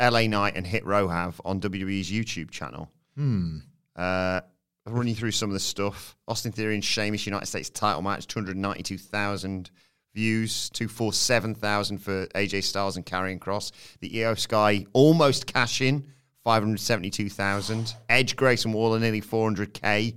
LA 0.00 0.22
Knight 0.26 0.56
and 0.56 0.66
Hit 0.66 0.84
Row 0.84 1.08
have 1.08 1.40
on 1.44 1.60
WWE's 1.60 2.10
YouTube 2.10 2.50
channel? 2.50 2.90
Hmm. 3.16 3.58
Uh, 3.96 4.40
I'll 4.86 4.92
run 4.92 5.06
you 5.08 5.14
through 5.14 5.32
some 5.32 5.50
of 5.50 5.54
the 5.54 5.60
stuff. 5.60 6.16
Austin 6.26 6.52
Theory 6.52 6.74
and 6.74 6.84
Sheamus 6.84 7.26
United 7.26 7.46
States 7.46 7.68
title 7.68 8.00
match, 8.00 8.26
292,000 8.26 9.70
views, 10.14 10.70
247,000 10.70 11.98
for 11.98 12.26
AJ 12.28 12.64
Styles 12.64 12.96
and 12.96 13.04
Karrion 13.04 13.38
Kross. 13.38 13.70
The 14.00 14.24
IYO 14.24 14.34
SKY 14.34 14.86
almost 14.92 15.46
cash 15.46 15.80
in, 15.82 16.12
572,000. 16.48 17.94
Edge, 18.08 18.34
Grayson 18.34 18.72
Waller, 18.72 18.98
nearly 18.98 19.20
400k. 19.20 20.16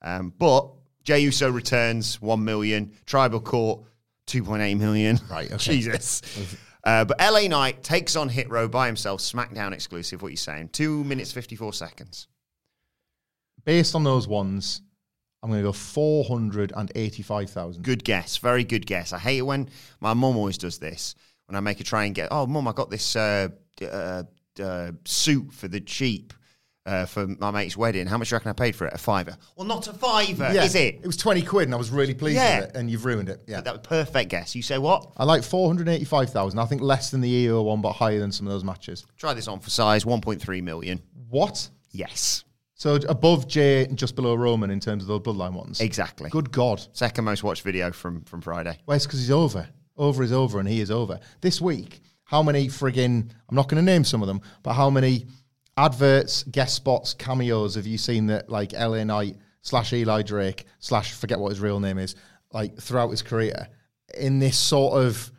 Um, 0.00 0.32
but 0.38 0.70
Jey 1.02 1.18
Uso 1.18 1.50
returns 1.50 2.22
1 2.22 2.44
million. 2.44 2.92
Tribal 3.04 3.40
Court, 3.40 3.80
2.8 4.28 4.78
million. 4.78 5.18
Right, 5.28 5.50
okay. 5.50 5.56
Jesus. 5.58 6.22
Uh, 6.84 7.04
but 7.04 7.18
LA 7.18 7.48
Knight 7.48 7.82
takes 7.82 8.14
on 8.14 8.28
Hit 8.28 8.48
Row 8.48 8.68
by 8.68 8.86
himself, 8.86 9.20
SmackDown 9.20 9.72
exclusive. 9.72 10.22
What 10.22 10.28
are 10.28 10.30
you 10.30 10.36
saying? 10.36 10.68
Two 10.68 11.02
minutes, 11.02 11.32
54 11.32 11.72
seconds. 11.72 12.28
Based 13.64 13.96
on 13.96 14.04
those 14.04 14.28
ones, 14.28 14.82
I'm 15.42 15.50
going 15.50 15.62
to 15.62 15.66
go 15.66 15.72
485,000. 15.72 17.82
Good 17.82 18.04
guess. 18.04 18.36
Very 18.36 18.62
good 18.62 18.86
guess. 18.86 19.12
I 19.12 19.18
hate 19.18 19.38
it 19.38 19.42
when 19.42 19.68
my 19.98 20.14
mum 20.14 20.36
always 20.36 20.58
does 20.58 20.78
this. 20.78 21.16
When 21.46 21.56
I 21.56 21.60
make 21.60 21.80
a 21.80 21.84
try 21.84 22.04
and 22.04 22.14
get, 22.14 22.28
oh, 22.30 22.46
mum, 22.46 22.68
I 22.68 22.72
got 22.72 22.88
this 22.88 23.16
uh, 23.16 23.48
uh, 23.82 24.22
uh, 24.60 24.92
suit 25.04 25.52
for 25.52 25.68
the 25.68 25.80
cheap 25.80 26.32
uh, 26.84 27.04
for 27.04 27.26
my 27.26 27.50
mate's 27.50 27.76
wedding. 27.76 28.06
How 28.06 28.16
much 28.16 28.28
do 28.28 28.34
you 28.34 28.36
reckon 28.36 28.50
I 28.50 28.52
paid 28.52 28.76
for 28.76 28.86
it? 28.86 28.94
A 28.94 28.98
fiver. 28.98 29.36
Well, 29.56 29.66
not 29.66 29.88
a 29.88 29.92
fiver, 29.92 30.52
Yeah, 30.52 30.62
is 30.64 30.74
it? 30.76 30.96
It 31.02 31.06
was 31.06 31.16
20 31.16 31.42
quid 31.42 31.64
and 31.66 31.74
I 31.74 31.78
was 31.78 31.90
really 31.90 32.14
pleased 32.14 32.36
Yeah. 32.36 32.60
with 32.60 32.68
it, 32.70 32.76
and 32.76 32.88
you've 32.90 33.04
ruined 33.04 33.28
it. 33.28 33.42
Yeah. 33.48 33.60
That 33.60 33.72
was 33.72 33.80
perfect 33.82 34.30
guess. 34.30 34.54
You 34.54 34.62
say 34.62 34.78
what? 34.78 35.10
I 35.16 35.24
like 35.24 35.42
485,000. 35.42 36.58
I 36.58 36.64
think 36.66 36.82
less 36.82 37.10
than 37.10 37.20
the 37.20 37.28
IYO 37.46 37.62
one, 37.62 37.80
but 37.80 37.92
higher 37.92 38.18
than 38.20 38.30
some 38.32 38.46
of 38.46 38.52
those 38.52 38.64
matches. 38.64 39.04
Try 39.16 39.34
this 39.34 39.48
on 39.48 39.60
for 39.60 39.70
size 39.70 40.04
1.3 40.04 40.62
million. 40.62 41.02
What? 41.28 41.68
Yes, 41.90 42.44
So 42.74 42.96
above 43.08 43.48
Jey 43.48 43.84
and 43.86 43.96
just 43.98 44.14
below 44.16 44.34
Roman 44.34 44.70
in 44.70 44.80
terms 44.80 45.02
of 45.02 45.08
those 45.08 45.20
bloodline 45.20 45.54
ones. 45.54 45.80
exactly. 45.80 46.28
Good 46.30 46.52
God. 46.52 46.86
Second 46.92 47.24
most 47.24 47.42
watched 47.42 47.62
video 47.62 47.90
from, 47.90 48.20
from 48.24 48.40
Friday. 48.42 48.78
Well, 48.86 48.96
it's 48.96 49.06
because 49.06 49.20
he's 49.20 49.30
over. 49.30 49.66
Over 49.96 50.22
is 50.22 50.30
over 50.32 50.60
and 50.60 50.68
he 50.68 50.80
is 50.80 50.90
over. 50.90 51.18
This 51.40 51.58
week, 51.60 52.00
how 52.26 52.42
many 52.42 52.68
friggin' 52.68 53.30
I'm 53.48 53.56
not 53.56 53.68
going 53.68 53.84
to 53.84 53.90
name 53.90 54.04
some 54.04 54.20
of 54.20 54.28
them, 54.28 54.42
but 54.62 54.74
how 54.74 54.90
many 54.90 55.26
adverts, 55.76 56.42
guest 56.44 56.74
spots, 56.74 57.14
cameos 57.14 57.74
have 57.74 57.86
you 57.86 57.98
seen 57.98 58.26
that 58.26 58.50
like 58.50 58.72
LA 58.72 59.02
Knight 59.04 59.36
slash 59.62 59.92
Eli 59.92 60.22
Drake 60.22 60.66
slash 60.78 61.12
forget 61.12 61.40
what 61.40 61.48
his 61.48 61.60
real 61.60 61.80
name 61.80 61.98
is 61.98 62.14
like 62.52 62.78
throughout 62.78 63.10
his 63.10 63.22
career 63.22 63.68
in 64.14 64.38
this 64.38 64.56
sort 64.56 65.02
of 65.02 65.30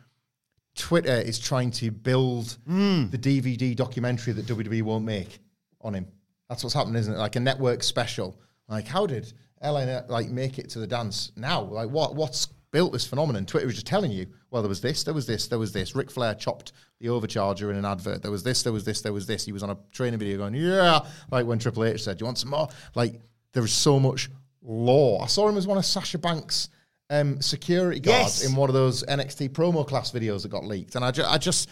Twitter 0.74 1.14
is 1.14 1.38
trying 1.38 1.70
to 1.72 1.90
build 1.90 2.56
hmm. 2.66 3.08
the 3.08 3.18
DVD 3.18 3.74
documentary 3.74 4.32
that 4.34 4.46
WWE 4.46 4.82
won't 4.82 5.04
make 5.04 5.40
on 5.80 5.94
him. 5.94 6.06
That's 6.48 6.62
what's 6.62 6.74
happening, 6.74 6.96
isn't 6.96 7.12
it? 7.12 7.18
Like 7.18 7.36
a 7.36 7.40
network 7.40 7.82
special. 7.82 8.38
Like, 8.68 8.86
how 8.86 9.06
did 9.06 9.32
LA 9.62 10.00
like 10.08 10.28
make 10.28 10.58
it 10.58 10.70
to 10.70 10.78
the 10.78 10.86
dance 10.86 11.32
now? 11.36 11.62
Like, 11.62 11.90
what 11.90 12.14
what's 12.14 12.48
built 12.70 12.92
this 12.92 13.06
phenomenon? 13.06 13.46
Twitter 13.46 13.66
was 13.66 13.74
just 13.74 13.86
telling 13.86 14.10
you, 14.10 14.26
well, 14.50 14.62
there 14.62 14.68
was 14.68 14.80
this, 14.80 15.04
there 15.04 15.14
was 15.14 15.26
this, 15.26 15.46
there 15.48 15.58
was 15.58 15.72
this. 15.72 15.94
Ric 15.94 16.10
Flair 16.10 16.34
chopped 16.34 16.72
the 17.00 17.08
overcharger 17.08 17.70
in 17.70 17.76
an 17.76 17.84
advert. 17.84 18.22
There 18.22 18.30
was 18.30 18.42
this, 18.42 18.62
there 18.62 18.72
was 18.72 18.84
this, 18.84 19.00
there 19.02 19.12
was 19.12 19.26
this. 19.26 19.44
He 19.44 19.52
was 19.52 19.62
on 19.62 19.70
a 19.70 19.76
training 19.92 20.18
video 20.18 20.38
going, 20.38 20.54
yeah, 20.54 21.00
like 21.30 21.46
when 21.46 21.58
Triple 21.58 21.84
H 21.84 22.02
said, 22.04 22.18
"Do 22.18 22.22
you 22.22 22.26
want 22.26 22.38
some 22.38 22.50
more?" 22.50 22.68
Like, 22.94 23.20
there 23.52 23.64
is 23.64 23.72
so 23.72 23.98
much 24.00 24.28
law. 24.62 25.22
I 25.22 25.26
saw 25.26 25.48
him 25.48 25.56
as 25.56 25.66
one 25.66 25.78
of 25.78 25.84
Sasha 25.84 26.18
Banks' 26.18 26.68
um, 27.10 27.40
security 27.40 28.00
guards 28.00 28.42
Yes. 28.42 28.50
in 28.50 28.56
one 28.56 28.68
of 28.68 28.74
those 28.74 29.02
NXT 29.04 29.50
promo 29.50 29.86
class 29.86 30.10
videos 30.12 30.42
that 30.42 30.48
got 30.50 30.64
leaked, 30.64 30.94
and 30.96 31.04
I, 31.04 31.10
ju- 31.10 31.24
I 31.26 31.38
just 31.38 31.68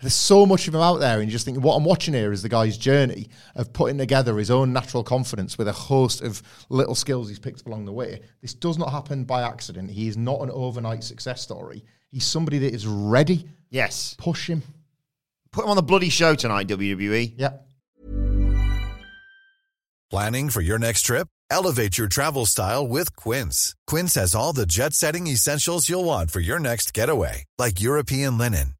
there's 0.00 0.14
so 0.14 0.44
much 0.44 0.68
of 0.68 0.74
him 0.74 0.80
out 0.80 0.98
there, 0.98 1.20
and 1.20 1.26
you 1.26 1.32
just 1.32 1.44
think 1.44 1.58
what 1.58 1.74
I'm 1.74 1.84
watching 1.84 2.14
here 2.14 2.32
is 2.32 2.42
the 2.42 2.48
guy's 2.48 2.76
journey 2.76 3.28
of 3.54 3.72
putting 3.72 3.98
together 3.98 4.36
his 4.36 4.50
own 4.50 4.72
natural 4.72 5.02
confidence 5.02 5.56
with 5.56 5.68
a 5.68 5.72
host 5.72 6.22
of 6.22 6.42
little 6.68 6.94
skills 6.94 7.28
he's 7.28 7.38
picked 7.38 7.60
up 7.60 7.66
along 7.66 7.86
the 7.86 7.92
way. 7.92 8.20
This 8.42 8.52
does 8.52 8.78
not 8.78 8.90
happen 8.90 9.24
by 9.24 9.42
accident. 9.42 9.90
He 9.90 10.08
is 10.08 10.16
not 10.16 10.42
an 10.42 10.50
overnight 10.50 11.02
success 11.02 11.40
story. 11.40 11.84
He's 12.10 12.24
somebody 12.24 12.58
that 12.58 12.74
is 12.74 12.86
ready. 12.86 13.48
Yes. 13.70 14.14
Push 14.18 14.48
him. 14.48 14.62
Put 15.50 15.64
him 15.64 15.70
on 15.70 15.76
the 15.76 15.82
bloody 15.82 16.10
show 16.10 16.34
tonight, 16.34 16.68
WWE. 16.68 17.34
Yeah. 17.36 17.54
Planning 20.10 20.50
for 20.50 20.60
your 20.60 20.78
next 20.78 21.02
trip? 21.02 21.26
Elevate 21.50 21.98
your 21.98 22.08
travel 22.08 22.46
style 22.46 22.86
with 22.86 23.16
Quince. 23.16 23.74
Quince 23.86 24.14
has 24.14 24.34
all 24.34 24.52
the 24.52 24.66
jet 24.66 24.92
setting 24.94 25.26
essentials 25.26 25.88
you'll 25.88 26.04
want 26.04 26.30
for 26.30 26.40
your 26.40 26.58
next 26.60 26.94
getaway, 26.94 27.44
like 27.58 27.80
European 27.80 28.38
linen, 28.38 28.75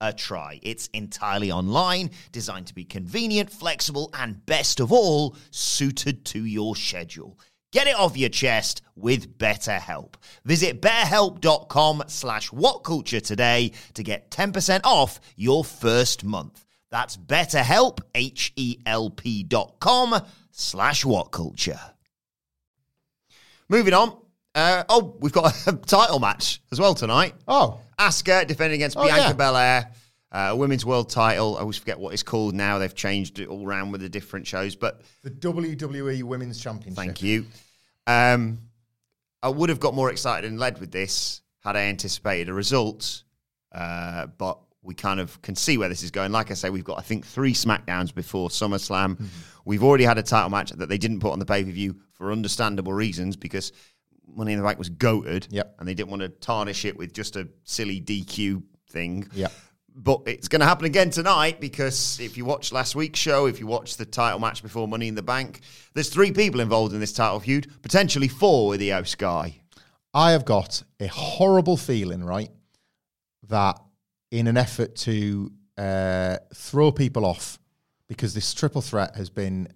a 0.00 0.12
try. 0.12 0.60
It's 0.62 0.88
entirely 0.92 1.50
online, 1.50 2.10
designed 2.32 2.66
to 2.68 2.74
be 2.74 2.84
convenient, 2.84 3.50
flexible, 3.50 4.10
and 4.14 4.44
best 4.46 4.80
of 4.80 4.92
all, 4.92 5.36
suited 5.50 6.24
to 6.26 6.44
your 6.44 6.76
schedule. 6.76 7.38
Get 7.72 7.88
it 7.88 7.96
off 7.96 8.16
your 8.16 8.28
chest 8.28 8.82
with 8.94 9.36
BetterHelp. 9.38 10.14
Visit 10.44 10.80
betterhelp.com 10.80 12.04
slash 12.06 12.50
whatculture 12.50 13.20
today 13.20 13.72
to 13.94 14.02
get 14.02 14.30
10% 14.30 14.80
off 14.84 15.20
your 15.36 15.64
first 15.64 16.24
month. 16.24 16.64
That's 16.90 17.16
betterhelp, 17.16 18.00
H-E-L-P 18.14 19.42
dot 19.42 19.74
com 19.80 20.22
slash 20.52 21.04
whatculture. 21.04 21.80
Moving 23.68 23.94
on. 23.94 24.16
Uh, 24.54 24.84
oh, 24.88 25.16
we've 25.20 25.32
got 25.32 25.66
a 25.66 25.72
title 25.86 26.18
match 26.18 26.62
as 26.72 26.80
well 26.80 26.94
tonight. 26.94 27.34
Oh, 27.46 27.80
Asuka 27.98 28.46
defending 28.46 28.78
against 28.78 28.96
Oh, 28.96 29.04
Bianca 29.04 29.20
yeah. 29.28 29.32
Belair. 29.32 29.90
Uh, 30.32 30.54
women's 30.56 30.84
world 30.84 31.08
title. 31.08 31.56
I 31.56 31.60
always 31.60 31.78
forget 31.78 31.98
what 31.98 32.12
it's 32.12 32.22
called 32.22 32.54
now. 32.54 32.78
They've 32.78 32.94
changed 32.94 33.38
it 33.38 33.48
all 33.48 33.66
around 33.66 33.92
with 33.92 34.00
the 34.00 34.08
different 34.08 34.46
shows, 34.46 34.74
but 34.74 35.00
the 35.22 35.30
WWE 35.30 36.22
Women's 36.24 36.60
Championship. 36.60 36.96
thank 36.96 37.22
you. 37.22 37.46
Um, 38.06 38.58
I 39.42 39.48
would 39.48 39.68
have 39.70 39.80
got 39.80 39.94
more 39.94 40.10
excited 40.10 40.48
and 40.50 40.58
led 40.58 40.78
with 40.80 40.90
this 40.90 41.40
had 41.60 41.76
I 41.76 41.82
anticipated 41.82 42.48
a 42.48 42.52
result, 42.52 43.22
uh, 43.72 44.26
but 44.38 44.58
we 44.82 44.94
kind 44.94 45.20
of 45.20 45.40
can 45.42 45.54
see 45.56 45.78
where 45.78 45.88
this 45.88 46.02
is 46.02 46.10
going. 46.10 46.32
Like 46.32 46.50
I 46.50 46.54
say, 46.54 46.70
we've 46.70 46.84
got 46.84 46.98
I 46.98 47.02
think 47.02 47.24
three 47.24 47.54
SmackDowns 47.54 48.14
before 48.14 48.48
SummerSlam. 48.48 49.14
Mm-hmm. 49.14 49.26
We've 49.64 49.82
already 49.82 50.04
had 50.04 50.18
a 50.18 50.22
title 50.22 50.50
match 50.50 50.70
that 50.70 50.88
they 50.88 50.98
didn't 50.98 51.20
put 51.20 51.32
on 51.32 51.38
the 51.38 51.46
pay 51.46 51.64
per 51.64 51.70
view 51.70 51.96
for 52.12 52.30
understandable 52.30 52.92
reasons 52.92 53.36
because 53.36 53.72
Money 54.34 54.52
in 54.52 54.58
the 54.58 54.64
Bank 54.64 54.78
was 54.78 54.90
goated, 54.90 55.46
Yep. 55.50 55.76
and 55.78 55.88
they 55.88 55.94
didn't 55.94 56.10
want 56.10 56.22
to 56.22 56.28
tarnish 56.28 56.84
it 56.84 56.96
with 56.96 57.12
just 57.12 57.36
a 57.36 57.48
silly 57.64 58.00
DQ 58.00 58.62
thing. 58.90 59.28
Yep. 59.34 59.52
But 59.98 60.22
it's 60.26 60.48
going 60.48 60.60
to 60.60 60.66
happen 60.66 60.84
again 60.84 61.08
tonight 61.08 61.58
because 61.58 62.20
if 62.20 62.36
you 62.36 62.44
watch 62.44 62.70
last 62.70 62.94
week's 62.94 63.18
show, 63.18 63.46
if 63.46 63.58
you 63.60 63.66
watch 63.66 63.96
the 63.96 64.04
title 64.04 64.38
match 64.38 64.62
before 64.62 64.86
Money 64.86 65.08
in 65.08 65.14
the 65.14 65.22
Bank, 65.22 65.60
there's 65.94 66.10
three 66.10 66.32
people 66.32 66.60
involved 66.60 66.92
in 66.92 67.00
this 67.00 67.14
title 67.14 67.40
feud, 67.40 67.70
potentially 67.82 68.28
four 68.28 68.68
with 68.68 68.80
the 68.80 68.90
house 68.90 69.14
guy. 69.14 69.58
I 70.12 70.32
have 70.32 70.44
got 70.44 70.82
a 71.00 71.06
horrible 71.06 71.76
feeling, 71.78 72.22
right, 72.24 72.50
that 73.48 73.78
in 74.30 74.46
an 74.48 74.56
effort 74.56 74.96
to 74.96 75.50
uh, 75.78 76.36
throw 76.54 76.90
people 76.92 77.24
off, 77.24 77.58
because 78.08 78.34
this 78.34 78.52
triple 78.52 78.82
threat 78.82 79.16
has 79.16 79.30
been, 79.30 79.68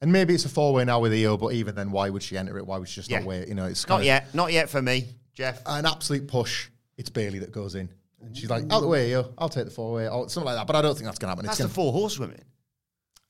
and 0.00 0.12
maybe 0.12 0.34
it's 0.34 0.44
a 0.44 0.48
four 0.48 0.72
way 0.74 0.84
now 0.84 1.00
with 1.00 1.12
IYO, 1.12 1.36
but 1.36 1.52
even 1.54 1.74
then, 1.74 1.90
why 1.90 2.10
would 2.10 2.22
she 2.22 2.36
enter 2.36 2.56
it? 2.58 2.66
Why 2.66 2.78
would 2.78 2.88
she 2.88 2.96
just 2.96 3.10
Yeah. 3.10 3.18
not 3.20 3.26
wait? 3.26 3.48
You 3.48 3.54
know, 3.54 3.66
it's 3.66 3.86
Not 3.88 4.04
yet, 4.04 4.34
not 4.34 4.52
yet 4.52 4.68
for 4.68 4.82
me, 4.82 5.08
Jeff. 5.34 5.62
an 5.66 5.86
absolute 5.86 6.28
push. 6.28 6.68
It's 6.96 7.10
Bayley 7.10 7.40
that 7.40 7.50
goes 7.52 7.74
in, 7.74 7.88
and 8.22 8.36
she's 8.36 8.48
like, 8.50 8.64
"Out 8.70 8.80
the 8.80 8.86
way, 8.88 9.10
IYO. 9.12 9.32
I'll 9.38 9.48
take 9.48 9.64
the 9.64 9.70
four 9.70 9.92
way, 9.94 10.08
or 10.08 10.28
something 10.28 10.46
like 10.46 10.56
that." 10.56 10.66
But 10.66 10.76
I 10.76 10.82
don't 10.82 10.94
think 10.94 11.06
that's 11.06 11.18
going 11.18 11.28
to 11.28 11.30
happen. 11.32 11.46
That's 11.46 11.58
It's 11.58 11.68
the 11.74 11.74
gonna, 11.74 11.74
four 11.74 11.92
horsewomen. 11.92 12.44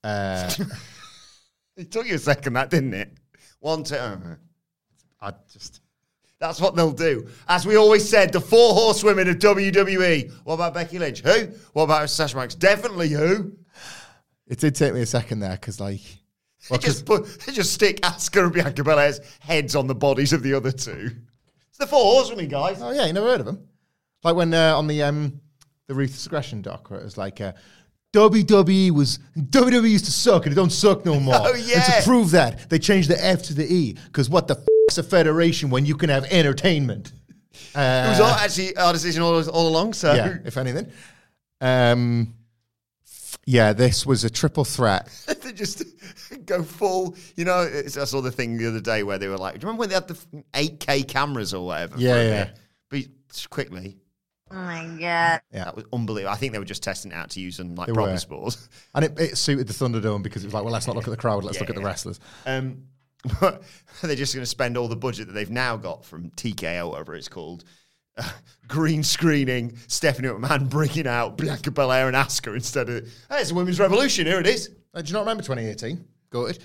uh, 0.03 0.51
It 1.77 1.91
took 1.91 2.07
you 2.07 2.15
a 2.15 2.19
second, 2.19 2.53
that 2.53 2.69
didn't 2.69 2.93
it? 2.93 3.11
One, 3.59 3.83
two. 3.83 3.95
uh, 3.95 4.17
I 5.21 5.33
just 5.51 5.81
That's 6.39 6.61
what 6.61 6.75
they'll 6.75 6.91
do. 6.91 7.27
As 7.47 7.65
we 7.65 7.75
always 7.75 8.07
said, 8.07 8.31
the 8.31 8.39
four 8.41 8.73
horsewomen 8.73 9.27
of 9.29 9.37
WWE. 9.39 10.31
What 10.43 10.53
about 10.55 10.73
Becky 10.73 10.99
Lynch? 10.99 11.21
Who? 11.21 11.47
What 11.73 11.83
about 11.83 12.09
Sasha 12.09 12.35
Banks? 12.35 12.55
Definitely 12.55 13.09
who? 13.09 13.53
it 14.47 14.59
did 14.59 14.75
take 14.75 14.93
me 14.93 15.01
a 15.01 15.05
second 15.05 15.39
there 15.39 15.53
because 15.53 15.79
like, 15.79 16.01
They 16.69 16.77
just 16.79 17.05
put, 17.05 17.25
they 17.41 17.51
just 17.53 17.73
stick 17.73 18.01
Asuka 18.01 18.43
and 18.45 18.53
Bianca 18.53 18.83
Belair's 18.83 19.19
heads 19.39 19.75
on 19.75 19.87
the 19.87 19.95
bodies 19.95 20.33
of 20.33 20.41
the 20.43 20.53
other 20.53 20.71
two. 20.71 21.11
It's 21.69 21.77
the 21.77 21.87
four 21.87 22.01
horsewomen, 22.03 22.47
guys. 22.47 22.81
oh 22.81 22.91
yeah, 22.91 23.05
you 23.05 23.13
never 23.13 23.27
heard 23.27 23.39
of 23.41 23.45
them? 23.45 23.67
Like 24.23 24.35
when 24.35 24.53
uh, 24.53 24.75
on 24.77 24.87
the 24.87 25.03
um, 25.03 25.39
the 25.87 25.93
Ruthless 25.93 26.25
Aggression 26.25 26.61
doc, 26.61 26.89
where 26.89 26.99
it 26.99 27.03
was 27.03 27.17
like, 27.17 27.39
uh, 27.41 27.53
WWE 28.13 28.91
was 28.91 29.19
WWE 29.37 29.89
used 29.91 30.05
to 30.05 30.11
suck 30.11 30.45
and 30.45 30.53
it 30.53 30.55
don't 30.55 30.71
suck 30.71 31.05
no 31.05 31.19
more. 31.19 31.35
Oh, 31.39 31.53
And 31.53 31.63
yeah. 31.63 31.81
to 31.99 32.03
prove 32.03 32.31
that, 32.31 32.69
they 32.69 32.79
changed 32.79 33.09
the 33.09 33.23
F 33.23 33.43
to 33.43 33.53
the 33.53 33.71
E 33.71 33.93
because 34.07 34.29
what 34.29 34.47
the 34.47 34.55
f- 34.55 34.65
is 34.89 34.97
a 34.97 35.03
federation 35.03 35.69
when 35.69 35.85
you 35.85 35.95
can 35.95 36.09
have 36.09 36.23
entertainment? 36.31 37.11
it 37.53 38.09
was 38.09 38.19
all 38.19 38.31
actually 38.31 38.75
our 38.77 38.93
decision 38.93 39.21
all, 39.21 39.37
all 39.49 39.67
along. 39.67 39.93
So 39.93 40.13
yeah, 40.13 40.37
if 40.45 40.57
anything. 40.57 40.91
Um, 41.61 42.33
yeah, 43.45 43.73
this 43.73 44.05
was 44.05 44.23
a 44.23 44.29
triple 44.29 44.65
threat. 44.65 45.07
they 45.41 45.53
just 45.53 45.83
go 46.45 46.63
full. 46.63 47.15
You 47.35 47.45
know, 47.45 47.61
it's, 47.61 47.97
I 47.97 48.05
saw 48.05 48.21
the 48.21 48.31
thing 48.31 48.57
the 48.57 48.67
other 48.67 48.81
day 48.81 49.03
where 49.03 49.17
they 49.17 49.27
were 49.27 49.37
like, 49.37 49.53
do 49.55 49.59
you 49.59 49.67
remember 49.67 49.81
when 49.81 49.89
they 49.89 49.95
had 49.95 50.07
the 50.07 50.43
eight 50.55 50.79
K 50.79 51.03
cameras 51.03 51.53
or 51.53 51.65
whatever? 51.65 51.95
Yeah, 51.97 52.21
yeah. 52.21 52.43
bit? 52.45 52.59
But 52.89 53.31
just 53.33 53.49
quickly, 53.49 53.97
Oh 54.51 54.55
my 54.55 54.83
god. 54.85 54.99
Yeah. 54.99 55.39
that 55.51 55.75
was 55.75 55.85
unbelievable. 55.91 56.31
I 56.33 56.37
think 56.37 56.53
they 56.53 56.59
were 56.59 56.65
just 56.65 56.83
testing 56.83 57.11
it 57.11 57.15
out 57.15 57.31
to 57.31 57.39
use 57.39 57.59
on 57.59 57.75
like 57.75 57.87
They 57.87 57.93
proper 57.93 58.11
were. 58.11 58.17
sports. 58.17 58.69
And 58.93 59.05
it, 59.05 59.19
it 59.19 59.37
suited 59.37 59.67
the 59.67 59.73
Thunderdome 59.73 60.21
because 60.23 60.43
it 60.43 60.47
was 60.47 60.53
like, 60.53 60.63
well, 60.63 60.71
let's 60.73 60.87
not 60.87 60.95
look 60.95 61.07
at 61.07 61.11
the 61.11 61.17
crowd, 61.17 61.43
let's 61.43 61.57
Yeah, 61.57 61.61
look 61.61 61.69
at 61.69 61.75
the 61.75 61.81
wrestlers. 61.81 62.19
Um, 62.45 62.83
but 63.41 63.63
they're 64.03 64.15
just 64.15 64.35
going 64.35 64.43
to 64.43 64.49
spend 64.49 64.77
all 64.77 64.87
the 64.87 64.95
budget 64.95 65.27
that 65.27 65.33
they've 65.33 65.49
now 65.49 65.77
got 65.77 66.05
from 66.05 66.29
TKO, 66.31 66.91
whatever 66.91 67.15
it's 67.15 67.27
called, 67.27 67.63
green 68.67 69.03
screening 69.03 69.77
Stephanie 69.87 70.27
McMahon 70.27 70.69
bringing 70.69 71.07
out 71.07 71.37
Bianca 71.37 71.71
Belair 71.71 72.07
and 72.07 72.15
Asuka 72.15 72.53
instead 72.53 72.89
of, 72.89 73.03
hey, 73.29 73.41
it's 73.41 73.51
a 73.51 73.55
women's 73.55 73.79
revolution. 73.79 74.25
Here 74.25 74.39
it 74.39 74.47
is. 74.47 74.69
Uh, 74.93 75.01
do 75.01 75.07
you 75.07 75.13
not 75.13 75.21
remember 75.21 75.43
2018? 75.43 76.03
Go 76.29 76.45
ahead. 76.45 76.59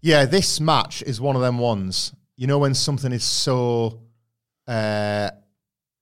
Yeah, 0.00 0.26
this 0.26 0.60
match 0.60 1.02
is 1.02 1.20
one 1.20 1.36
of 1.36 1.42
them 1.42 1.58
ones. 1.58 2.12
You 2.36 2.46
know 2.46 2.58
when 2.58 2.74
something 2.74 3.12
is 3.12 3.24
so 3.24 4.00
uh, 4.66 5.30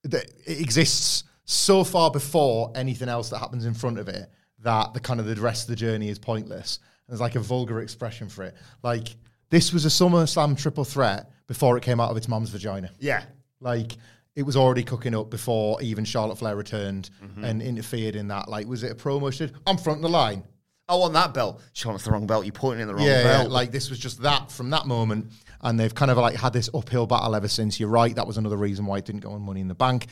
that 0.04 0.30
it 0.46 0.60
exists 0.60 1.24
so 1.44 1.84
far 1.84 2.10
before 2.10 2.72
anything 2.74 3.08
else 3.08 3.28
that 3.30 3.38
happens 3.38 3.66
in 3.66 3.74
front 3.74 3.98
of 3.98 4.08
it 4.08 4.28
that 4.60 4.94
the 4.94 5.00
kind 5.00 5.20
of 5.20 5.26
the 5.26 5.34
rest 5.36 5.64
of 5.64 5.68
the 5.68 5.76
journey 5.76 6.08
is 6.08 6.18
pointless. 6.18 6.78
There's 7.08 7.20
like 7.20 7.34
a 7.34 7.40
vulgar 7.40 7.80
expression 7.80 8.28
for 8.28 8.44
it. 8.44 8.54
Like 8.82 9.16
this 9.50 9.72
was 9.72 9.84
a 9.84 9.88
SummerSlam 9.88 10.58
triple 10.58 10.84
threat 10.84 11.30
before 11.46 11.76
it 11.76 11.82
came 11.82 12.00
out 12.00 12.10
of 12.10 12.16
its 12.16 12.28
mom's 12.28 12.50
vagina. 12.50 12.90
Yeah. 12.98 13.24
Like 13.60 13.96
it 14.34 14.42
was 14.44 14.56
already 14.56 14.82
cooking 14.82 15.14
up 15.14 15.30
before 15.30 15.80
even 15.82 16.04
Charlotte 16.04 16.38
Flair 16.38 16.56
returned 16.56 17.10
Mm-hmm. 17.22 17.44
and 17.44 17.62
interfered 17.62 18.16
in 18.16 18.28
that. 18.28 18.48
Like, 18.48 18.66
was 18.66 18.82
it 18.82 18.90
a 18.92 18.94
promo? 18.94 19.32
She 19.32 19.46
did? 19.46 19.56
I'm 19.66 19.76
fronting 19.76 20.02
the 20.02 20.08
line. 20.08 20.44
I 20.88 20.96
want 20.96 21.12
that 21.14 21.32
belt. 21.32 21.62
She 21.72 21.86
wants 21.88 22.04
the 22.04 22.10
wrong 22.10 22.26
belt. 22.26 22.44
You're 22.44 22.52
pointing 22.52 22.82
in 22.82 22.88
the 22.88 22.94
wrong 22.94 23.04
yeah, 23.06 23.18
yeah, 23.22 23.38
belt. 23.38 23.50
like 23.50 23.70
this 23.70 23.88
was 23.88 23.98
just 23.98 24.20
that 24.22 24.50
from 24.50 24.68
that 24.70 24.86
moment, 24.86 25.32
and 25.62 25.78
they've 25.78 25.94
kind 25.94 26.10
of 26.10 26.18
like 26.18 26.36
had 26.36 26.52
this 26.52 26.68
uphill 26.74 27.06
battle 27.06 27.34
ever 27.34 27.48
since. 27.48 27.78
You're 27.78 27.88
right, 27.88 28.14
that 28.16 28.26
was 28.26 28.36
another 28.36 28.56
reason 28.56 28.84
why 28.84 28.98
it 28.98 29.04
didn't 29.04 29.20
go 29.20 29.32
on 29.32 29.42
Money 29.42 29.60
in 29.60 29.68
the 29.68 29.74
Bank. 29.74 30.06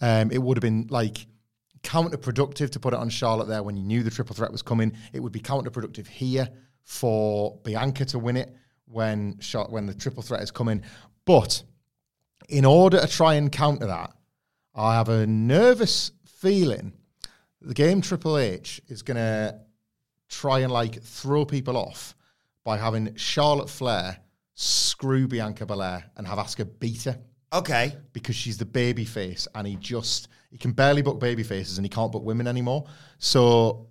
Um, 0.00 0.30
it 0.30 0.38
would 0.40 0.56
have 0.56 0.62
been 0.62 0.86
like 0.90 1.26
counterproductive 1.82 2.70
to 2.70 2.80
put 2.80 2.94
it 2.94 2.98
on 3.00 3.08
Charlotte 3.08 3.48
there 3.48 3.62
when 3.62 3.76
you 3.76 3.82
knew 3.82 4.02
the 4.02 4.10
triple 4.10 4.34
threat 4.34 4.52
was 4.52 4.62
coming. 4.62 4.92
It 5.12 5.20
would 5.20 5.32
be 5.32 5.40
counterproductive 5.40 6.06
here 6.06 6.48
for 6.84 7.58
Bianca 7.64 8.04
to 8.06 8.18
win 8.18 8.36
it 8.36 8.54
when 8.86 9.38
Char- 9.38 9.68
when 9.68 9.86
the 9.86 9.94
triple 9.94 10.22
threat 10.22 10.42
is 10.42 10.50
coming. 10.50 10.82
But 11.24 11.62
in 12.52 12.64
order 12.64 13.00
to 13.00 13.08
try 13.08 13.34
and 13.34 13.50
counter 13.50 13.86
that, 13.86 14.12
I 14.74 14.94
have 14.94 15.08
a 15.08 15.26
nervous 15.26 16.12
feeling 16.26 16.92
the 17.64 17.74
game 17.74 18.00
Triple 18.00 18.38
H 18.38 18.80
is 18.88 19.02
going 19.02 19.16
to 19.16 19.58
try 20.28 20.60
and 20.60 20.72
like 20.72 21.02
throw 21.02 21.44
people 21.44 21.76
off 21.76 22.14
by 22.64 22.76
having 22.76 23.14
Charlotte 23.16 23.70
Flair 23.70 24.18
screw 24.54 25.26
Bianca 25.28 25.66
Belair 25.66 26.04
and 26.16 26.26
have 26.26 26.38
Asuka 26.38 26.68
beat 26.78 27.04
her 27.04 27.18
okay. 27.52 27.96
because 28.12 28.36
she's 28.36 28.58
the 28.58 28.64
baby 28.64 29.04
face 29.04 29.48
and 29.54 29.66
he 29.66 29.76
just 29.76 30.28
he 30.50 30.58
can 30.58 30.72
barely 30.72 31.02
book 31.02 31.18
baby 31.18 31.42
faces 31.42 31.78
and 31.78 31.84
he 31.84 31.88
can't 31.88 32.12
book 32.12 32.22
women 32.22 32.46
anymore. 32.46 32.84
So 33.18 33.88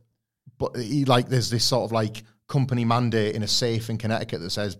but 0.58 0.76
he 0.78 1.06
like 1.06 1.28
there's 1.28 1.50
this 1.50 1.66
sort 1.66 1.86
of 1.86 1.92
like 1.92 2.24
company 2.48 2.86
mandate 2.86 3.36
in 3.36 3.44
a 3.44 3.48
safe 3.48 3.90
in 3.90 3.98
Connecticut 3.98 4.42
that 4.42 4.52
says 4.52 4.78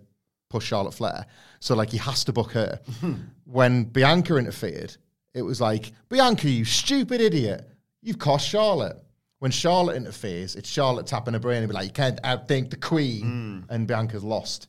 push 0.52 0.66
Charlotte 0.66 0.92
Flair. 0.92 1.26
So 1.60 1.74
like 1.74 1.90
he 1.90 1.98
has 1.98 2.24
to 2.24 2.32
book 2.32 2.52
her. 2.52 2.78
when 3.44 3.84
Bianca 3.84 4.36
interfered, 4.36 4.96
it 5.34 5.42
was 5.42 5.60
like, 5.60 5.92
Bianca, 6.08 6.48
you 6.48 6.64
stupid 6.64 7.20
idiot. 7.20 7.68
You've 8.02 8.18
cost 8.18 8.46
Charlotte. 8.46 9.02
When 9.38 9.50
Charlotte 9.50 9.96
interferes, 9.96 10.54
it's 10.54 10.68
Charlotte 10.68 11.06
tapping 11.06 11.34
her 11.34 11.40
brain 11.40 11.62
and 11.62 11.68
be 11.68 11.74
like, 11.74 11.86
you 11.86 11.92
can't 11.92 12.22
outthink 12.22 12.70
the 12.70 12.76
queen. 12.76 13.64
Mm. 13.68 13.74
And 13.74 13.88
Bianca's 13.88 14.22
lost. 14.22 14.68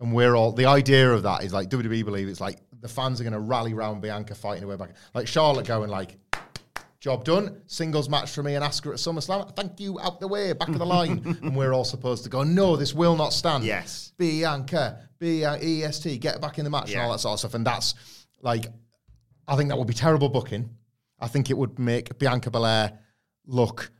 And 0.00 0.12
we're 0.12 0.34
all 0.34 0.52
the 0.52 0.66
idea 0.66 1.10
of 1.10 1.22
that 1.22 1.44
is 1.44 1.52
like 1.52 1.70
WWE 1.70 2.04
believe 2.04 2.28
it's 2.28 2.40
like 2.40 2.58
the 2.80 2.88
fans 2.88 3.20
are 3.20 3.24
going 3.24 3.34
to 3.34 3.40
rally 3.40 3.72
round 3.72 4.02
Bianca 4.02 4.34
fighting 4.34 4.62
her 4.62 4.68
way 4.68 4.76
back. 4.76 4.90
Like 5.14 5.28
Charlotte 5.28 5.66
going 5.66 5.90
like, 5.90 6.16
job 7.00 7.24
done, 7.24 7.62
singles 7.66 8.08
match 8.08 8.30
for 8.30 8.42
me 8.42 8.54
and 8.54 8.64
Asuka 8.64 8.92
at 8.92 8.98
SummerSlam. 8.98 9.56
Thank 9.56 9.80
you, 9.80 9.98
out 10.00 10.20
the 10.20 10.28
way, 10.28 10.52
back 10.52 10.68
of 10.68 10.78
the 10.78 10.86
line. 10.86 11.38
and 11.42 11.56
we're 11.56 11.72
all 11.72 11.84
supposed 11.84 12.24
to 12.24 12.30
go, 12.30 12.42
no, 12.42 12.76
this 12.76 12.94
will 12.94 13.16
not 13.16 13.32
stand. 13.32 13.64
Yes. 13.64 14.12
Bianca, 14.18 15.08
B 15.18 15.44
E 15.44 15.82
S 15.82 15.98
T, 15.98 16.18
get 16.18 16.40
back 16.40 16.58
in 16.58 16.64
the 16.64 16.70
match 16.70 16.92
and 16.92 17.00
all 17.00 17.12
that 17.12 17.18
sort 17.18 17.34
of 17.34 17.38
stuff. 17.40 17.54
And 17.54 17.66
that's 17.66 17.94
like, 18.42 18.66
I 19.48 19.56
think 19.56 19.70
that 19.70 19.76
would 19.76 19.88
be 19.88 19.94
terrible 19.94 20.28
booking. 20.28 20.68
I 21.18 21.26
think 21.26 21.50
it 21.50 21.56
would 21.56 21.78
make 21.78 22.18
Bianca 22.18 22.50
Belair 22.50 22.98
look 23.46 23.90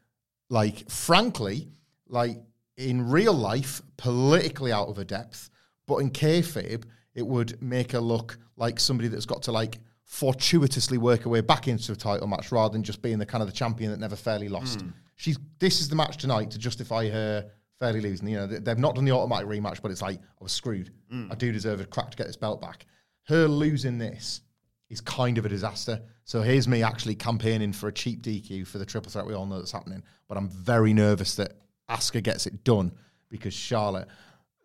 like, 0.49 0.89
frankly, 0.91 1.69
like 2.07 2.39
in 2.77 3.09
real 3.09 3.35
life, 3.35 3.83
politically 3.97 4.73
out 4.73 4.89
of 4.89 4.97
her 4.97 5.05
depth. 5.05 5.51
But 5.87 5.97
in 5.99 6.11
kayfabe, 6.11 6.85
it 7.15 7.27
would 7.27 7.61
make 7.63 7.93
her 7.93 8.01
look 8.01 8.39
like 8.57 8.79
somebody 8.79 9.09
that's 9.09 9.27
got 9.27 9.43
to 9.43 9.53
like 9.53 9.79
fortuitously 10.15 10.99
work 10.99 11.23
her 11.23 11.31
way 11.31 11.41
back 11.41 11.69
into 11.69 11.93
a 11.93 11.97
title 11.97 12.27
match 12.27 12.51
rather 12.51 12.73
than 12.73 12.83
just 12.83 13.01
being 13.01 13.17
the 13.19 13.25
kind 13.25 13.43
of 13.43 13.49
the 13.49 13.55
champion 13.55 13.93
that 13.93 14.01
never 14.01 14.17
fairly 14.17 14.49
lost. 14.49 14.81
Hmm. 14.81 14.89
She's 15.15 15.39
this 15.61 15.81
is 15.81 15.89
the 15.89 15.95
match 15.95 16.17
tonight 16.17 16.51
to 16.51 16.59
justify 16.59 17.09
her 17.09 17.49
fairly 17.79 18.01
losing. 18.01 18.27
You 18.27 18.39
know, 18.39 18.47
they- 18.49 18.59
they've 18.59 18.77
not 18.79 18.97
done 18.97 19.05
the 19.05 19.13
automatic 19.13 19.47
rematch, 19.47 19.81
but 19.81 19.93
it's 19.93 20.03
like 20.03 20.19
I 20.19 20.43
was 20.43 20.51
screwed. 20.51 20.91
Hmm. 21.11 21.29
I 21.31 21.37
do 21.37 21.53
deserve 21.53 21.81
a 21.81 21.85
crack 21.87 22.11
to 22.11 22.17
get 22.17 22.27
this 22.27 22.37
belt 22.37 22.61
back. 22.61 22.87
Her 23.29 23.47
losing 23.47 23.99
this 23.99 24.41
is 24.89 25.01
kind 25.01 25.39
of 25.39 25.47
a 25.47 25.49
disaster. 25.49 26.03
So 26.25 26.43
here's 26.43 26.67
me 26.67 26.83
actually 26.83 27.15
campaigning 27.15 27.73
for 27.73 27.87
a 27.89 27.93
cheap 27.93 28.21
DQ 28.21 28.67
for 28.67 28.79
the 28.79 28.85
triple 28.87 29.13
threat 29.13 29.25
we 29.27 29.35
all 29.35 29.47
know 29.47 29.59
that's 29.59 29.71
happening. 29.71 30.03
But 30.29 30.39
I'm 30.39 30.49
very 30.49 30.93
nervous 30.93 31.37
that 31.37 31.53
Asuka 31.89 32.21
gets 32.21 32.47
it 32.49 32.65
done 32.65 32.91
because 33.29 33.55
Charlotte, 33.55 34.09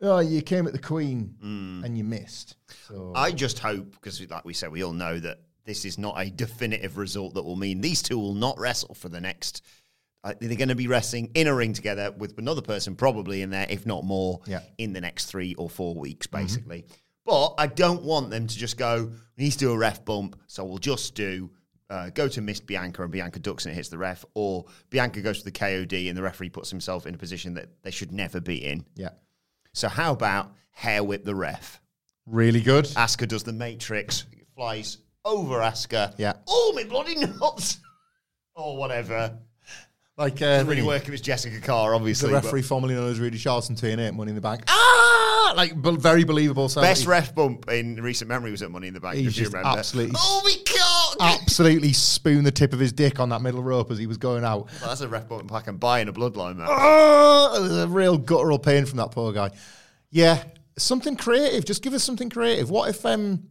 oh, 0.01 0.19
you 0.19 0.41
came 0.41 0.67
at 0.67 0.73
the 0.73 0.79
Queen 0.79 1.35
and 1.41 1.97
you 1.97 2.03
missed. 2.03 2.55
So 2.87 3.11
I 3.15 3.31
just 3.31 3.59
hope, 3.59 3.91
because 3.93 4.21
like 4.29 4.45
we 4.45 4.53
said, 4.53 4.71
we 4.71 4.83
all 4.83 4.93
know 4.93 5.19
that 5.19 5.39
this 5.65 5.85
is 5.85 5.97
not 5.97 6.15
a 6.19 6.29
definitive 6.29 6.97
result 6.97 7.33
that 7.35 7.43
will 7.43 7.55
mean 7.55 7.81
these 7.81 8.01
two 8.03 8.17
will 8.19 8.33
not 8.35 8.59
wrestle 8.59 8.93
for 8.93 9.09
the 9.09 9.19
next. 9.21 9.63
Uh, 10.23 10.33
they're 10.39 10.55
going 10.57 10.69
to 10.69 10.75
be 10.75 10.87
wrestling 10.87 11.29
in 11.35 11.47
a 11.47 11.53
ring 11.53 11.73
together 11.73 12.11
with 12.17 12.37
another 12.39 12.61
person, 12.61 12.95
probably 12.95 13.41
in 13.41 13.49
there, 13.51 13.67
if 13.69 13.85
not 13.85 14.03
more, 14.03 14.39
Yeah. 14.47 14.61
in 14.77 14.91
the 14.93 15.01
next 15.01 15.25
three 15.25 15.53
or 15.55 15.69
four 15.69 15.93
weeks, 15.95 16.25
basically. 16.27 16.85
But 17.25 17.53
I 17.57 17.67
don't 17.67 18.03
want 18.03 18.29
them 18.31 18.45
to 18.47 18.55
just 18.57 18.77
go, 18.77 19.11
we 19.37 19.43
need 19.43 19.51
to 19.51 19.57
do 19.57 19.71
a 19.71 19.77
ref 19.77 20.03
bump, 20.05 20.39
so 20.47 20.63
we'll 20.65 20.77
just 20.77 21.15
do. 21.15 21.49
Uh, 21.87 22.09
go 22.09 22.27
to 22.27 22.41
Miss 22.41 22.59
Bianca 22.59 23.03
and 23.03 23.11
Bianca 23.11 23.37
ducks 23.39 23.65
and 23.67 23.71
it 23.73 23.75
hits 23.75 23.89
the 23.89 23.97
ref, 23.99 24.25
or 24.33 24.65
Bianca 24.89 25.21
goes 25.21 25.37
to 25.39 25.45
the 25.45 25.51
KOD 25.51 26.07
and 26.09 26.17
the 26.17 26.23
referee 26.23 26.49
puts 26.49 26.71
himself 26.71 27.05
in 27.05 27.13
a 27.13 27.17
position 27.19 27.53
that 27.55 27.69
they 27.83 27.91
should 27.91 28.11
never 28.11 28.39
be 28.41 28.63
in. 28.65 28.83
yeah, 28.95 29.09
So 29.75 29.89
how 29.89 30.13
about 30.13 30.51
hair 30.71 31.03
whip 31.03 31.25
the 31.25 31.35
ref? 31.35 31.79
really 32.25 32.61
good. 32.61 32.85
Asuka 32.85 33.27
does 33.27 33.43
the 33.43 33.53
Matrix, 33.53 34.25
flies 34.55 34.97
over 35.23 35.59
Asuka. 35.59 36.15
Yeah. 36.17 36.33
Oh, 36.47 36.71
my 36.75 36.83
bloody 36.85 37.15
nuts! 37.15 37.77
or 38.55 38.77
whatever. 38.77 39.37
Like 40.17 40.35
uh, 40.41 40.45
Doesn't 40.45 40.67
really 40.67 40.79
the- 40.81 40.87
work 40.87 41.03
if 41.09 41.13
it's 41.13 41.21
Jessika 41.21 41.61
Carr, 41.61 41.93
obviously. 41.93 42.29
the 42.29 42.35
referee 42.35 42.61
formerly 42.61 42.95
known 42.95 43.11
as 43.11 43.19
Rudy 43.19 43.37
Charlton 43.37 43.75
TNA 43.75 44.07
at 44.07 44.13
Money 44.15 44.29
in 44.29 44.35
the 44.35 44.41
Bank. 44.41 44.63
Ah, 44.69 45.53
like 45.57 45.79
be- 45.81 45.97
very 45.97 46.23
believable. 46.23 46.69
So 46.69 46.79
Best 46.81 47.05
ref 47.05 47.35
bump 47.35 47.69
in 47.69 48.01
recent 48.01 48.29
memory 48.29 48.51
was 48.51 48.61
at 48.61 48.71
Money 48.71 48.87
in 48.87 48.93
the 48.93 49.01
Bank. 49.01 49.17
He's 49.17 49.35
just 49.35 49.51
remember. 49.53 49.77
absolutely- 49.77 50.15
Oh, 50.17 50.41
we! 50.45 50.53
Absolutely 51.19 51.93
spoon 51.93 52.43
the 52.43 52.51
tip 52.51 52.73
of 52.73 52.79
his 52.79 52.91
dick 52.93 53.19
on 53.19 53.29
that 53.29 53.41
middle 53.41 53.63
rope 53.63 53.91
as 53.91 53.97
he 53.97 54.07
was 54.07 54.17
going 54.17 54.43
out. 54.43 54.69
Well, 54.81 54.89
that's 54.89 55.01
a 55.01 55.07
ref 55.07 55.27
bump 55.27 55.51
I 55.51 55.61
can 55.61 55.77
buy 55.77 55.99
in 56.01 56.07
a 56.07 56.13
bloodline 56.13 56.57
match. 56.57 56.69
Oh, 56.71 57.57
there's 57.61 57.83
a 57.83 57.87
real 57.87 58.17
guttural 58.17 58.59
pain 58.59 58.85
from 58.85 58.97
that 58.97 59.11
poor 59.11 59.31
guy. 59.33 59.51
Yeah, 60.11 60.43
something 60.77 61.15
creative. 61.15 61.65
Just 61.65 61.81
give 61.81 61.93
us 61.93 62.03
something 62.03 62.29
creative. 62.29 62.69
What 62.69 62.89
if, 62.89 63.05
um, 63.05 63.47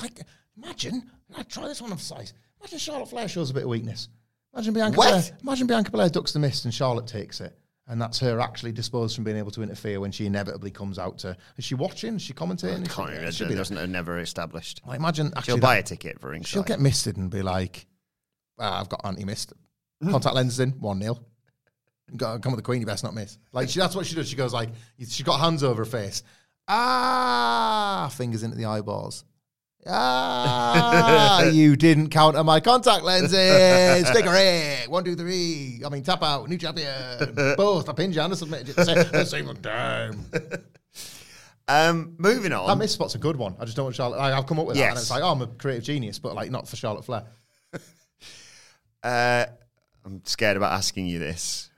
like, 0.00 0.20
imagine, 0.56 1.10
I'd 1.36 1.48
try 1.48 1.68
this 1.68 1.82
one 1.82 1.92
of 1.92 2.00
size. 2.00 2.32
Imagine 2.60 2.78
Charlotte 2.78 3.08
Flair 3.10 3.28
shows 3.28 3.50
a 3.50 3.54
bit 3.54 3.64
of 3.64 3.68
weakness. 3.68 4.08
Imagine 4.54 4.74
Bianca 4.74 4.96
What? 4.96 5.08
Belair. 5.10 5.38
Imagine 5.42 5.66
Bianca 5.66 5.90
Belair 5.90 6.08
ducks 6.08 6.32
the 6.32 6.38
mist 6.38 6.64
and 6.64 6.72
Charlotte 6.72 7.06
takes 7.06 7.40
it. 7.40 7.56
And 7.88 8.02
that's 8.02 8.18
her 8.18 8.40
actually 8.40 8.72
disposed 8.72 9.14
from 9.14 9.22
being 9.22 9.36
able 9.36 9.52
to 9.52 9.62
interfere 9.62 10.00
when 10.00 10.10
she 10.10 10.26
inevitably 10.26 10.72
comes 10.72 10.98
out 10.98 11.18
to. 11.18 11.36
Is 11.56 11.64
she 11.64 11.76
watching? 11.76 12.16
Is 12.16 12.22
she 12.22 12.32
commentating? 12.32 12.82
She- 12.88 12.92
Can't 12.92 13.32
she'll 13.34 13.46
be 13.48 13.54
doesn't 13.54 13.92
never 13.92 14.18
established. 14.18 14.80
Like, 14.84 14.98
imagine 14.98 15.28
actually 15.36 15.42
She'll 15.44 15.56
that- 15.56 15.62
buy 15.62 15.76
a 15.76 15.82
ticket 15.84 16.20
for 16.20 16.30
ringside. 16.30 16.48
She'll 16.50 16.62
get 16.64 16.80
misted 16.80 17.16
and 17.16 17.30
be 17.30 17.42
like, 17.42 17.86
ah, 18.58 18.80
I've 18.80 18.88
got 18.88 19.02
anti 19.04 19.24
mist. 19.24 19.52
Contact 20.02 20.34
lenses 20.34 20.58
in, 20.60 20.70
1 20.72 21.00
0. 21.00 21.18
Come 22.18 22.40
with 22.52 22.56
the 22.56 22.62
Queen, 22.62 22.80
you 22.80 22.86
best 22.86 23.02
not 23.04 23.14
miss. 23.14 23.38
Like, 23.52 23.68
she, 23.68 23.78
that's 23.78 23.94
what 23.94 24.04
she 24.06 24.14
does. 24.16 24.28
She 24.28 24.36
goes, 24.36 24.52
like, 24.52 24.70
she's 24.98 25.22
got 25.22 25.38
hands 25.40 25.62
over 25.62 25.84
her 25.84 25.90
face. 25.90 26.22
Ah, 26.68 28.12
fingers 28.14 28.42
into 28.42 28.56
the 28.56 28.64
eyeballs. 28.66 29.24
Ah, 29.88 31.42
you 31.52 31.76
didn't 31.76 32.10
count 32.10 32.36
on 32.36 32.46
my 32.46 32.60
contact 32.60 33.04
lenses. 33.04 34.08
Sticker 34.08 34.32
it. 34.34 34.90
One, 34.90 35.04
two, 35.04 35.14
three. 35.14 35.80
I 35.84 35.88
mean, 35.88 36.02
tap 36.02 36.22
out. 36.22 36.48
New 36.48 36.58
champion. 36.58 37.34
Both. 37.56 37.88
I 37.88 37.92
pinned 37.92 38.14
you 38.14 38.20
and 38.20 38.32
I 38.32 38.36
submitted 38.36 38.70
it 38.70 38.78
at 38.88 39.12
the 39.12 39.24
same 39.24 39.54
time. 39.56 40.24
Um, 41.68 42.14
moving 42.18 42.52
on. 42.52 42.68
That 42.68 42.78
miss 42.78 42.92
spot's 42.92 43.16
a 43.16 43.18
good 43.18 43.34
one. 43.34 43.56
I 43.58 43.64
just 43.64 43.76
don't 43.76 43.86
want 43.86 43.96
Charlotte. 43.96 44.18
I, 44.18 44.38
I've 44.38 44.46
come 44.46 44.60
up 44.60 44.66
with 44.68 44.76
that, 44.76 44.90
and 44.90 44.96
it's 44.96 45.10
like, 45.10 45.24
oh, 45.24 45.32
I'm 45.32 45.42
a 45.42 45.48
creative 45.48 45.82
genius, 45.82 46.20
but 46.20 46.32
like 46.36 46.48
not 46.48 46.68
for 46.68 46.76
Charlotte 46.76 47.04
Flair. 47.04 47.24
Uh, 49.02 49.46
I'm 50.04 50.24
scared 50.24 50.56
about 50.56 50.74
asking 50.74 51.06
you 51.06 51.18
this. 51.18 51.70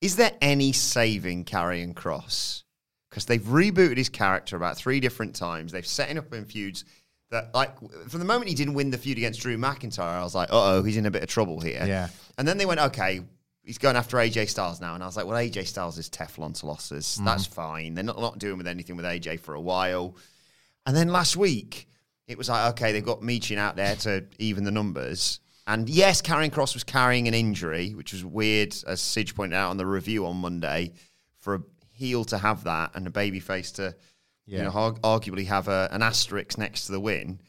Is 0.00 0.14
there 0.14 0.30
any 0.40 0.72
saving 0.72 1.44
Karrion 1.44 1.94
Kross? 1.94 2.62
Because 3.10 3.26
they've 3.26 3.42
rebooted 3.42 3.96
his 3.96 4.08
character 4.08 4.56
about 4.56 4.76
three 4.76 5.00
different 5.00 5.34
times. 5.34 5.72
They've 5.72 5.84
set 5.84 6.08
him 6.08 6.18
up 6.18 6.32
in 6.32 6.44
feuds 6.44 6.84
that, 7.32 7.54
like, 7.54 7.76
from 8.08 8.20
the 8.20 8.24
moment 8.24 8.48
he 8.48 8.54
didn't 8.54 8.74
win 8.74 8.90
the 8.90 8.98
feud 8.98 9.18
against 9.18 9.40
Drew 9.40 9.56
McIntyre, 9.56 10.02
I 10.02 10.22
was 10.22 10.34
like, 10.34 10.50
uh 10.50 10.76
oh, 10.76 10.82
he's 10.82 10.96
in 10.96 11.06
a 11.06 11.10
bit 11.10 11.22
of 11.22 11.28
trouble 11.28 11.60
here. 11.60 11.84
Yeah. 11.86 12.08
And 12.38 12.46
then 12.46 12.58
they 12.58 12.66
went, 12.66 12.80
okay, 12.80 13.20
he's 13.64 13.78
going 13.78 13.96
after 13.96 14.18
AJ 14.18 14.48
Styles 14.50 14.80
now. 14.80 14.94
And 14.94 15.02
I 15.02 15.06
was 15.06 15.16
like, 15.16 15.26
well, 15.26 15.36
AJ 15.36 15.66
Styles 15.66 15.98
is 15.98 16.08
Teflon 16.08 16.58
to 16.60 16.66
losses. 16.66 17.18
That's 17.24 17.46
fine. 17.46 17.94
They're 17.94 18.04
not, 18.04 18.20
not 18.20 18.38
doing 18.38 18.58
with 18.58 18.66
anything 18.66 18.96
with 18.96 19.04
AJ 19.04 19.40
for 19.40 19.54
a 19.54 19.60
while. 19.60 20.16
And 20.86 20.96
then 20.96 21.08
last 21.08 21.36
week, 21.36 21.88
it 22.26 22.36
was 22.38 22.48
like, 22.48 22.72
okay, 22.72 22.92
they've 22.92 23.04
got 23.04 23.20
Michin 23.20 23.56
out 23.56 23.76
there 23.76 23.96
to 23.96 24.24
even 24.38 24.64
the 24.64 24.70
numbers. 24.70 25.40
And 25.66 25.88
yes, 25.88 26.20
Karrion 26.20 26.50
Kross 26.50 26.74
was 26.74 26.84
carrying 26.84 27.28
an 27.28 27.34
injury, 27.34 27.94
which 27.94 28.12
was 28.12 28.24
weird, 28.24 28.74
as 28.86 29.00
Sidge 29.00 29.34
pointed 29.34 29.56
out 29.56 29.70
on 29.70 29.76
the 29.76 29.86
review 29.86 30.26
on 30.26 30.36
Monday, 30.36 30.92
for 31.38 31.54
a 31.54 31.62
heel 31.92 32.24
to 32.26 32.38
have 32.38 32.64
that 32.64 32.90
and 32.94 33.06
a 33.06 33.10
babyface 33.10 33.74
to, 33.76 33.94
you 34.58 34.64
know, 34.64 34.70
arg- 34.70 35.00
arguably 35.02 35.46
have 35.46 35.68
a, 35.68 35.88
an 35.92 36.02
asterisk 36.02 36.58
next 36.58 36.86
to 36.86 36.92
the 36.92 37.00
win. 37.00 37.40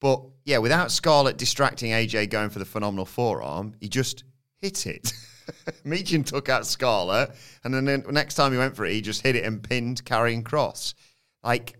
But 0.00 0.22
yeah, 0.44 0.58
without 0.58 0.90
Scarlett 0.90 1.38
distracting 1.38 1.92
AJ 1.92 2.30
going 2.30 2.50
for 2.50 2.58
the 2.58 2.64
phenomenal 2.64 3.06
forearm, 3.06 3.74
he 3.80 3.88
just 3.88 4.24
hit 4.60 4.86
it. 4.86 5.12
Michin 5.84 6.24
took 6.24 6.48
out 6.48 6.66
Scarlett, 6.66 7.30
and 7.64 7.74
then 7.74 7.84
the 7.84 8.12
next 8.12 8.34
time 8.34 8.52
he 8.52 8.58
went 8.58 8.76
for 8.76 8.84
it, 8.84 8.92
he 8.92 9.00
just 9.00 9.22
hit 9.22 9.36
it 9.36 9.44
and 9.44 9.62
pinned 9.62 10.04
Karrion 10.04 10.42
Kross. 10.42 10.94
Like, 11.42 11.78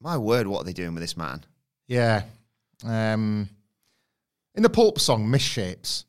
my 0.00 0.18
word, 0.18 0.46
what 0.46 0.62
are 0.62 0.64
they 0.64 0.72
doing 0.72 0.94
with 0.94 1.02
this 1.02 1.16
man? 1.16 1.44
Yeah. 1.86 2.22
Um, 2.84 3.48
in 4.54 4.62
the 4.62 4.70
Pulp 4.70 4.98
song, 4.98 5.26
Misshapes, 5.26 6.04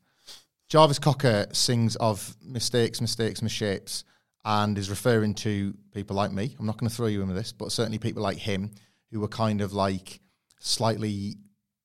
Jarvis 0.70 0.99
Cocker 0.99 1.47
sings 1.53 1.95
of 1.97 2.36
mistakes, 2.43 2.99
mistakes, 2.99 3.39
misshapes, 3.41 4.03
and 4.48 4.78
is 4.78 4.89
referring 4.89 5.34
to 5.34 5.74
people 5.93 6.16
like 6.16 6.32
me. 6.32 6.56
I'm 6.58 6.66
not 6.66 6.78
going 6.78 6.89
to 6.89 6.95
throw 6.95 7.08
you 7.08 7.22
in 7.22 7.28
with 7.28 7.36
this, 7.36 7.52
but 7.52 7.70
certainly 7.70 8.00
people 8.00 8.24
like 8.24 8.38
him 8.38 8.72
who 9.12 9.20
were 9.20 9.28
kind 9.28 9.60
of 9.60 9.74
like 9.74 10.22
slightly 10.60 11.36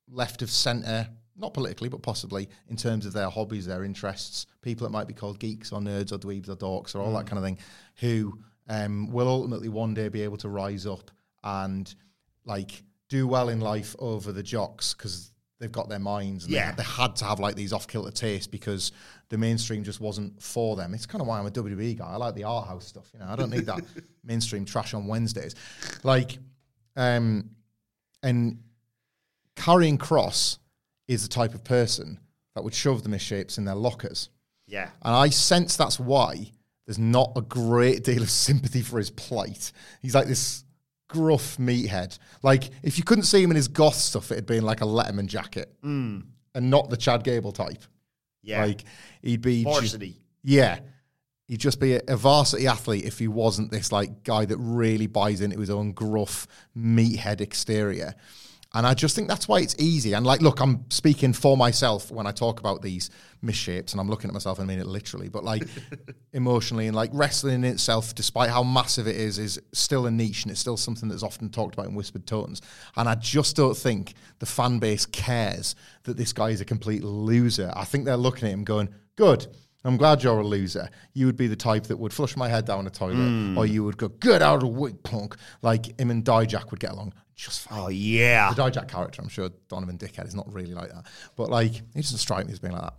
left 0.08 0.42
of 0.42 0.50
centre, 0.50 1.08
not 1.36 1.54
politically, 1.54 1.88
but 1.88 2.02
possibly 2.02 2.48
in 2.68 2.76
terms 2.76 3.04
of 3.04 3.14
their 3.14 3.28
hobbies, 3.28 3.66
their 3.66 3.82
interests, 3.82 4.46
people 4.62 4.86
that 4.86 4.92
might 4.92 5.08
be 5.08 5.12
called 5.12 5.40
geeks 5.40 5.72
or 5.72 5.80
nerds 5.80 6.12
or 6.12 6.18
dweebs 6.18 6.48
or 6.48 6.54
dorks 6.54 6.94
or 6.94 7.00
all 7.00 7.12
that 7.14 7.26
kind 7.26 7.36
of 7.38 7.44
thing, 7.44 7.58
who 7.96 8.38
um, 8.68 9.10
will 9.10 9.26
ultimately 9.26 9.68
one 9.68 9.92
day 9.92 10.08
be 10.08 10.22
able 10.22 10.36
to 10.36 10.48
rise 10.48 10.86
up 10.86 11.10
and 11.42 11.92
like 12.44 12.84
do 13.08 13.26
well 13.26 13.48
in 13.48 13.60
life 13.60 13.96
over 13.98 14.30
the 14.30 14.42
jocks 14.42 14.94
because 14.94 15.32
they've 15.62 15.72
got 15.72 15.88
their 15.88 15.98
minds 16.00 16.44
and 16.44 16.52
Yeah. 16.52 16.72
they, 16.72 16.78
they 16.78 16.88
had 16.88 17.16
to 17.16 17.24
have 17.24 17.38
like 17.40 17.54
these 17.54 17.72
off 17.72 17.86
kilter 17.86 18.10
tastes 18.10 18.46
because 18.48 18.92
the 19.30 19.38
mainstream 19.38 19.84
just 19.84 20.00
wasn't 20.00 20.42
for 20.42 20.74
them. 20.76 20.92
It's 20.92 21.06
kind 21.06 21.22
of 21.22 21.28
why 21.28 21.38
I'm 21.38 21.46
a 21.46 21.50
WWE 21.50 21.96
guy. 21.96 22.06
I 22.10 22.16
like 22.16 22.34
the 22.34 22.44
art 22.44 22.66
house 22.68 22.86
stuff. 22.86 23.08
You 23.14 23.20
know, 23.20 23.26
I 23.28 23.36
don't 23.36 23.50
need 23.50 23.66
that 23.66 23.80
mainstream 24.24 24.64
trash 24.64 24.92
on 24.92 25.06
Wednesdays. 25.06 25.54
Like, 26.02 26.38
um, 26.96 27.50
and 28.22 28.58
Karrion 29.56 29.98
Kross 29.98 30.58
is 31.08 31.22
the 31.22 31.28
type 31.28 31.54
of 31.54 31.62
person 31.64 32.18
that 32.54 32.62
would 32.64 32.74
shove 32.74 33.02
the 33.02 33.08
misshapes 33.08 33.56
in 33.58 33.64
their 33.64 33.74
lockers. 33.74 34.28
Yeah. 34.66 34.90
And 35.02 35.14
I 35.14 35.28
sense 35.30 35.76
that's 35.76 35.98
why 36.00 36.50
there's 36.86 36.98
not 36.98 37.32
a 37.36 37.40
great 37.42 38.04
deal 38.04 38.22
of 38.22 38.30
sympathy 38.30 38.82
for 38.82 38.98
his 38.98 39.10
plight. 39.10 39.72
He's 40.00 40.14
like 40.14 40.26
this 40.26 40.64
gruff 41.12 41.56
meathead. 41.58 42.18
Like, 42.42 42.70
if 42.82 42.98
you 42.98 43.04
couldn't 43.04 43.24
see 43.24 43.42
him 43.42 43.50
in 43.50 43.56
his 43.56 43.68
goth 43.68 43.94
stuff, 43.94 44.32
it'd 44.32 44.46
be 44.46 44.56
in 44.56 44.64
like 44.64 44.80
a 44.80 44.84
Letterman 44.84 45.26
jacket 45.26 45.72
hmm. 45.82 46.20
and 46.54 46.70
not 46.70 46.90
the 46.90 46.96
Chad 46.96 47.22
Gable 47.22 47.52
type. 47.52 47.82
Yeah. 48.42 48.64
Like, 48.64 48.84
he'd 49.22 49.42
be. 49.42 49.64
Varsity. 49.64 50.16
yeah. 50.42 50.78
He'd 51.48 51.60
just 51.60 51.80
be 51.80 51.96
a, 51.96 52.00
a 52.08 52.16
varsity 52.16 52.66
athlete 52.66 53.04
if 53.04 53.18
he 53.18 53.28
wasn't 53.28 53.70
this 53.70 53.92
like 53.92 54.22
guy 54.22 54.46
that 54.46 54.56
really 54.56 55.06
buys 55.06 55.42
into 55.42 55.60
his 55.60 55.68
own 55.68 55.92
gruff 55.92 56.46
meathead 56.76 57.42
exterior. 57.42 58.14
And 58.74 58.86
I 58.86 58.94
just 58.94 59.14
think 59.14 59.28
that's 59.28 59.46
why 59.46 59.60
it's 59.60 59.76
easy. 59.78 60.14
And 60.14 60.24
like, 60.24 60.40
look, 60.40 60.60
I'm 60.60 60.90
speaking 60.90 61.32
for 61.32 61.56
myself 61.56 62.10
when 62.10 62.26
I 62.26 62.32
talk 62.32 62.58
about 62.60 62.80
these 62.80 63.10
misshapes, 63.44 63.92
and 63.92 64.00
I'm 64.00 64.08
looking 64.08 64.28
at 64.28 64.34
myself 64.34 64.58
and 64.58 64.70
I 64.70 64.72
mean 64.72 64.80
it 64.80 64.86
literally, 64.86 65.28
but 65.28 65.44
like 65.44 65.64
emotionally 66.32 66.86
and 66.86 66.96
like 66.96 67.10
wrestling 67.12 67.56
in 67.56 67.64
itself, 67.64 68.14
despite 68.14 68.48
how 68.50 68.62
massive 68.62 69.06
it 69.06 69.16
is, 69.16 69.38
is 69.38 69.60
still 69.72 70.06
a 70.06 70.10
niche 70.10 70.44
and 70.44 70.50
it's 70.50 70.60
still 70.60 70.76
something 70.76 71.08
that's 71.08 71.22
often 71.22 71.50
talked 71.50 71.74
about 71.74 71.86
in 71.86 71.94
whispered 71.94 72.26
tones. 72.26 72.62
And 72.96 73.08
I 73.08 73.14
just 73.16 73.56
don't 73.56 73.76
think 73.76 74.14
the 74.38 74.46
fan 74.46 74.78
base 74.78 75.04
cares 75.04 75.74
that 76.04 76.16
this 76.16 76.32
guy 76.32 76.50
is 76.50 76.60
a 76.60 76.64
complete 76.64 77.04
loser. 77.04 77.70
I 77.76 77.84
think 77.84 78.04
they're 78.04 78.16
looking 78.16 78.48
at 78.48 78.54
him 78.54 78.64
going, 78.64 78.88
good. 79.16 79.46
I'm 79.84 79.96
glad 79.96 80.22
you're 80.22 80.38
a 80.38 80.46
loser. 80.46 80.88
You 81.12 81.26
would 81.26 81.36
be 81.36 81.48
the 81.48 81.56
type 81.56 81.88
that 81.88 81.98
would 81.98 82.12
flush 82.12 82.36
my 82.36 82.48
head 82.48 82.64
down 82.64 82.84
the 82.84 82.90
toilet, 82.90 83.16
hmm. 83.16 83.58
or 83.58 83.66
you 83.66 83.82
would 83.82 83.96
go, 83.96 84.06
"Get 84.08 84.40
out 84.40 84.54
of 84.54 84.60
the 84.60 84.66
way, 84.68 84.92
punk!" 85.02 85.34
Like 85.60 85.98
him 85.98 86.12
and 86.12 86.24
Dijak 86.24 86.70
would 86.70 86.78
get 86.78 86.92
along 86.92 87.14
just 87.42 87.68
fine. 87.68 87.78
Oh, 87.80 87.88
yeah. 87.88 88.52
The 88.52 88.62
Dijak 88.62 88.88
character, 88.88 89.20
I'm 89.20 89.28
sure 89.28 89.50
Donovan 89.68 89.98
Dickhead 89.98 90.26
is 90.26 90.34
not 90.34 90.52
really 90.52 90.74
like 90.74 90.90
that, 90.90 91.06
but 91.36 91.50
like 91.50 91.72
he 91.72 92.00
doesn't 92.00 92.18
strike 92.18 92.46
me 92.46 92.52
as 92.52 92.58
being 92.58 92.72
like 92.72 92.82
that. 92.82 92.94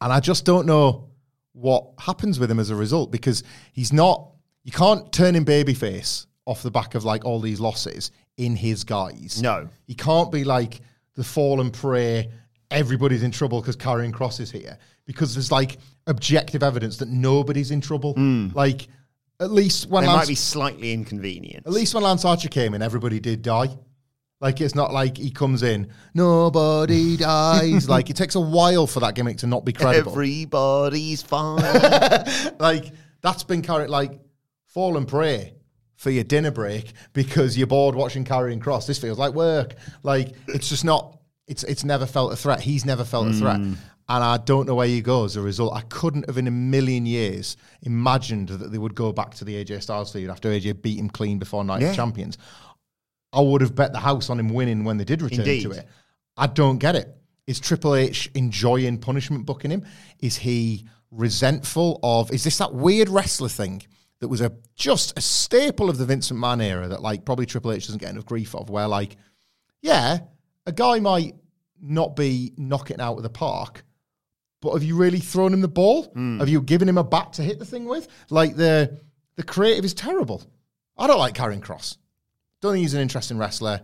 And 0.00 0.12
I 0.12 0.20
just 0.20 0.44
don't 0.44 0.66
know 0.66 1.08
what 1.52 1.92
happens 1.98 2.40
with 2.40 2.50
him 2.50 2.58
as 2.58 2.70
a 2.70 2.76
result 2.76 3.10
because 3.10 3.42
he's 3.72 3.92
not. 3.92 4.28
You 4.64 4.72
can't 4.72 5.10
turn 5.12 5.34
him 5.34 5.44
babyface 5.44 6.26
off 6.46 6.62
the 6.62 6.70
back 6.70 6.94
of 6.94 7.04
like 7.04 7.24
all 7.24 7.40
these 7.40 7.60
losses 7.60 8.10
in 8.36 8.56
his 8.56 8.84
guise. 8.84 9.40
No. 9.40 9.68
he 9.86 9.94
can't 9.94 10.32
be 10.32 10.44
like 10.44 10.80
the 11.14 11.24
fallen 11.24 11.70
prey. 11.70 12.30
Everybody's 12.70 13.22
in 13.22 13.30
trouble 13.30 13.60
because 13.60 13.76
Karrion 13.76 14.12
Kross 14.12 14.38
is 14.40 14.50
here 14.50 14.78
because 15.06 15.34
there's 15.34 15.50
like 15.50 15.78
objective 16.06 16.62
evidence 16.62 16.96
that 16.98 17.08
nobody's 17.08 17.70
in 17.70 17.80
trouble. 17.80 18.14
Hmm. 18.14 18.48
Like 18.54 18.88
at 19.40 19.50
least 19.50 19.88
when 19.88 20.04
It 20.04 20.08
Lance, 20.08 20.18
might 20.22 20.28
be 20.28 20.34
slightly 20.34 20.92
inconvenient. 20.92 21.66
at 21.66 21.72
least 21.72 21.94
when 21.94 22.02
Lance 22.04 22.24
Archer 22.24 22.48
came 22.48 22.74
in, 22.74 22.82
everybody 22.82 23.18
did 23.20 23.42
die. 23.42 23.68
Like 24.40 24.60
it's 24.60 24.74
not 24.74 24.92
like 24.92 25.18
he 25.18 25.30
comes 25.30 25.62
in, 25.62 25.90
nobody 26.14 27.16
dies. 27.18 27.88
like 27.88 28.08
it 28.10 28.16
takes 28.16 28.34
a 28.36 28.40
while 28.40 28.86
for 28.86 29.00
that 29.00 29.14
gimmick 29.14 29.38
to 29.38 29.46
not 29.46 29.64
be 29.64 29.72
credible. 29.72 30.12
Everybody's 30.12 31.22
fine. 31.22 31.62
like 32.58 32.92
that's 33.20 33.42
been 33.44 33.60
carried 33.62 33.90
like 33.90 34.18
fall 34.66 34.96
and 34.96 35.06
pray 35.06 35.54
for 35.96 36.10
your 36.10 36.24
dinner 36.24 36.50
break 36.50 36.92
because 37.12 37.58
you're 37.58 37.66
bored 37.66 37.94
watching 37.94 38.24
Karrion 38.24 38.60
Kross. 38.60 38.86
This 38.86 38.98
feels 38.98 39.18
like 39.18 39.34
work. 39.34 39.74
Like 40.02 40.32
it's 40.48 40.68
just 40.70 40.84
not. 40.86 41.18
It's 41.46 41.64
it's 41.64 41.84
never 41.84 42.06
felt 42.06 42.32
a 42.32 42.36
threat. 42.36 42.60
He's 42.60 42.86
never 42.86 43.04
felt 43.04 43.28
a 43.28 43.32
threat. 43.34 43.58
Mm. 43.60 43.76
And 44.10 44.24
I 44.24 44.38
don't 44.38 44.66
know 44.66 44.74
where 44.74 44.88
you 44.88 45.02
go 45.02 45.24
as 45.24 45.36
a 45.36 45.40
result. 45.40 45.72
I 45.74 45.82
couldn't 45.82 46.26
have 46.26 46.36
in 46.36 46.48
a 46.48 46.50
million 46.50 47.06
years 47.06 47.56
imagined 47.82 48.48
that 48.48 48.72
they 48.72 48.76
would 48.78 48.96
go 48.96 49.12
back 49.12 49.34
to 49.36 49.44
the 49.44 49.54
AJ 49.64 49.82
Styles 49.82 50.12
feud 50.12 50.28
after 50.28 50.48
AJ 50.50 50.82
beat 50.82 50.98
him 50.98 51.08
clean 51.08 51.38
before 51.38 51.62
Night 51.64 51.80
Yeah. 51.80 51.90
of 51.90 51.96
Champions. 51.96 52.36
I 53.32 53.40
would 53.40 53.60
have 53.60 53.76
bet 53.76 53.92
the 53.92 54.00
house 54.00 54.28
on 54.28 54.40
him 54.40 54.48
winning 54.48 54.82
when 54.82 54.96
they 54.96 55.04
did 55.04 55.22
return 55.22 55.40
Indeed. 55.40 55.62
to 55.62 55.70
it. 55.70 55.88
I 56.36 56.48
don't 56.48 56.78
get 56.78 56.96
it. 56.96 57.16
Is 57.46 57.60
Triple 57.60 57.94
H 57.94 58.28
enjoying 58.34 58.98
punishment 58.98 59.46
booking 59.46 59.70
him? 59.70 59.84
Is 60.18 60.36
he 60.38 60.86
resentful 61.12 62.00
of? 62.02 62.32
Is 62.32 62.42
this 62.42 62.58
that 62.58 62.74
weird 62.74 63.08
wrestler 63.08 63.48
thing 63.48 63.82
that 64.18 64.26
was 64.26 64.40
a 64.40 64.50
just 64.74 65.16
a 65.16 65.20
staple 65.20 65.88
of 65.88 65.98
the 65.98 66.04
Vincent 66.04 66.40
McMahon 66.40 66.62
era 66.64 66.88
that 66.88 67.00
like 67.00 67.24
probably 67.24 67.46
Triple 67.46 67.70
H 67.70 67.86
doesn't 67.86 68.00
get 68.00 68.10
enough 68.10 68.26
grief 68.26 68.56
of? 68.56 68.70
Where 68.70 68.88
like, 68.88 69.16
yeah, 69.82 70.18
a 70.66 70.72
guy 70.72 70.98
might 70.98 71.36
not 71.80 72.16
be 72.16 72.52
knocking 72.56 73.00
out 73.00 73.16
of 73.16 73.22
the 73.22 73.30
park, 73.30 73.84
but 74.60 74.72
have 74.72 74.82
you 74.82 74.96
really 74.96 75.18
thrown 75.18 75.52
him 75.52 75.60
the 75.60 75.68
ball? 75.68 76.04
Hmm. 76.04 76.38
Have 76.38 76.48
you 76.48 76.60
given 76.60 76.88
him 76.88 76.98
a 76.98 77.04
bat 77.04 77.34
to 77.34 77.42
hit 77.42 77.58
the 77.58 77.64
thing 77.64 77.86
with? 77.86 78.08
Like 78.28 78.56
the 78.56 79.00
the 79.36 79.42
creative 79.42 79.84
is 79.84 79.94
terrible. 79.94 80.42
I 80.96 81.06
don't 81.06 81.18
like 81.18 81.34
Karrion 81.34 81.60
Kross. 81.60 81.96
Don't 82.60 82.72
think 82.72 82.82
he's 82.82 82.94
an 82.94 83.00
interesting 83.00 83.38
wrestler. 83.38 83.80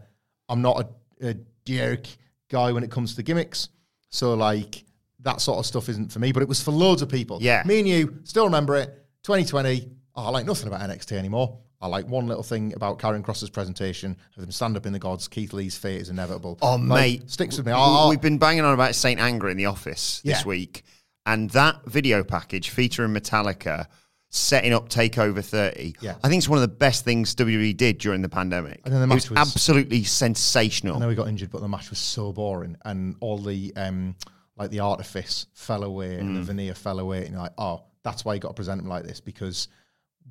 I'm 0.49 0.61
not 0.61 0.87
a, 1.21 1.31
a 1.31 1.37
jerk 1.65 2.07
guy 2.51 2.73
when 2.73 2.85
it 2.85 2.91
comes 2.91 3.11
to 3.11 3.17
the 3.17 3.23
gimmicks. 3.23 3.71
So 4.11 4.35
like 4.35 4.85
that 5.21 5.41
sort 5.41 5.59
of 5.59 5.67
stuff 5.67 5.89
isn't 5.89 6.13
for 6.13 6.19
me. 6.19 6.33
But 6.33 6.43
it 6.43 6.49
was 6.49 6.63
for 6.63 6.73
loads 6.73 7.03
of 7.03 7.09
people. 7.09 7.39
Yeah. 7.41 7.63
Me 7.65 7.79
and 7.79 7.89
you 7.89 8.21
still 8.25 8.45
remember 8.45 8.77
it. 8.77 8.89
2020. 9.23 9.91
Oh, 10.15 10.25
I 10.27 10.29
like 10.31 10.47
nothing 10.47 10.69
about 10.69 10.81
NXT 10.81 11.13
anymore. 11.13 11.59
I 11.81 11.89
like 11.89 12.07
one 12.09 12.27
little 12.27 12.43
thing 12.43 12.73
about 12.75 12.99
Karrion 12.99 13.23
Kross's 13.23 13.51
presentation 13.51 14.17
of 14.37 14.43
him 14.43 14.51
stand 14.51 14.77
up 14.77 14.87
in 14.87 14.93
the 14.93 14.99
gods. 14.99 15.29
Keith 15.29 15.53
Lee's 15.53 15.77
fate 15.77 16.01
is 16.01 16.09
inevitable. 16.09 16.59
Oh, 16.63 16.77
Like, 16.77 16.81
mate. 17.21 17.31
sticks 17.31 17.57
with 17.59 17.67
me. 17.67 17.73
Oh, 17.75 18.09
We've 18.09 18.21
been 18.21 18.39
banging 18.39 18.65
on 18.65 18.73
about 18.75 18.95
St. 18.95 19.21
Anger 19.21 19.49
in 19.51 19.57
the 19.57 19.67
office 19.67 20.21
this 20.25 20.41
Yeah. 20.41 20.47
week. 20.47 20.85
And 21.27 21.51
that 21.51 21.85
video 21.87 22.23
package 22.25 22.71
featuring 22.71 23.13
Metallica 23.13 23.89
setting 24.31 24.73
up 24.73 24.89
Takeover 24.89 25.45
30. 25.45 25.95
Yeah. 26.01 26.15
I 26.25 26.29
think 26.29 26.41
it's 26.41 26.49
one 26.49 26.57
of 26.59 26.63
the 26.63 26.69
best 26.77 27.05
things 27.05 27.35
WWE 27.35 27.75
did 27.77 27.99
during 27.99 28.23
the 28.23 28.29
pandemic. 28.29 28.81
And 28.85 28.93
then 28.95 29.01
the 29.01 29.05
it 29.05 29.09
match 29.09 29.29
was, 29.29 29.31
was- 29.31 29.39
absolutely 29.39 30.05
sensational. 30.05 30.97
I 30.97 30.99
know 31.01 31.09
he 31.09 31.15
got 31.15 31.29
injured, 31.29 31.51
but 31.51 31.61
the 31.61 31.69
match 31.69 31.91
was 31.91 31.99
so 31.99 32.33
boring, 32.33 32.77
and 32.85 33.17
all 33.21 33.39
the 33.39 33.73
um, 33.77 34.15
like 34.57 34.71
the 34.71 34.81
artifice 34.81 35.47
fell 35.53 35.85
away 35.85 36.17
and 36.19 36.37
the 36.37 36.43
veneer 36.43 36.75
fell 36.75 36.99
away, 36.99 37.23
and 37.25 37.31
you're 37.33 37.41
like, 37.43 37.53
oh, 37.59 37.83
that's 38.03 38.25
why 38.25 38.35
you 38.35 38.41
got 38.41 38.49
to 38.49 38.55
present 38.55 38.81
him 38.81 38.89
like 38.89 39.05
this 39.05 39.21
because 39.21 39.69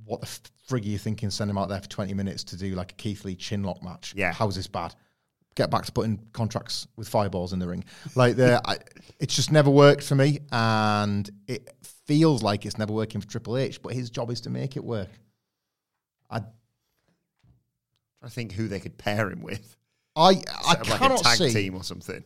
what 0.06 0.22
the 0.22 0.28
frig 0.70 0.84
are 0.84 0.90
you 0.90 0.98
thinking? 0.98 1.30
Send 1.30 1.50
him 1.50 1.58
out 1.58 1.70
there 1.70 1.82
for 1.82 1.88
20 1.90 2.14
minutes 2.14 2.44
to 2.46 2.58
do 2.58 2.76
like 2.76 2.92
a 2.92 2.96
Keith 2.96 3.26
Lee 3.26 3.36
chin 3.36 3.64
lock 3.64 3.84
match? 3.84 4.14
Yeah. 4.16 4.32
how's 4.34 4.56
this 4.56 4.68
bad? 4.68 4.96
Get 5.56 5.70
back 5.72 5.86
to 5.86 5.92
putting 5.92 6.20
contracts 6.34 6.86
with 6.98 7.08
fireballs 7.08 7.54
in 7.54 7.60
the 7.60 7.68
ring. 7.68 7.86
Like 8.14 8.36
the, 8.36 8.62
I, 8.66 8.78
it's 9.20 9.36
just 9.36 9.52
never 9.54 9.70
worked 9.70 10.04
for 10.04 10.16
me, 10.16 10.40
and 10.52 11.30
it 11.48 11.74
feels 12.06 12.44
like 12.44 12.66
it's 12.66 12.78
never 12.78 12.92
working 12.92 13.22
for 13.22 13.28
Triple 13.28 13.58
H. 13.58 13.82
But 13.82 13.94
his 13.94 14.10
job 14.10 14.32
is 14.32 14.42
to 14.42 14.50
make 14.50 14.76
it 14.76 14.84
work. 14.84 15.08
I 16.30 16.42
I 18.22 18.28
think 18.30 18.52
who 18.52 18.68
they 18.68 18.80
could 18.82 18.98
pair 18.98 19.30
him 19.32 19.42
with. 19.42 19.78
I 20.16 20.42
I 20.66 20.74
like 20.74 20.82
a 20.82 20.98
cannot 20.98 21.20
tag 21.24 21.38
see. 21.38 21.52
team 21.52 21.76
or 21.76 21.84
something. 21.84 22.24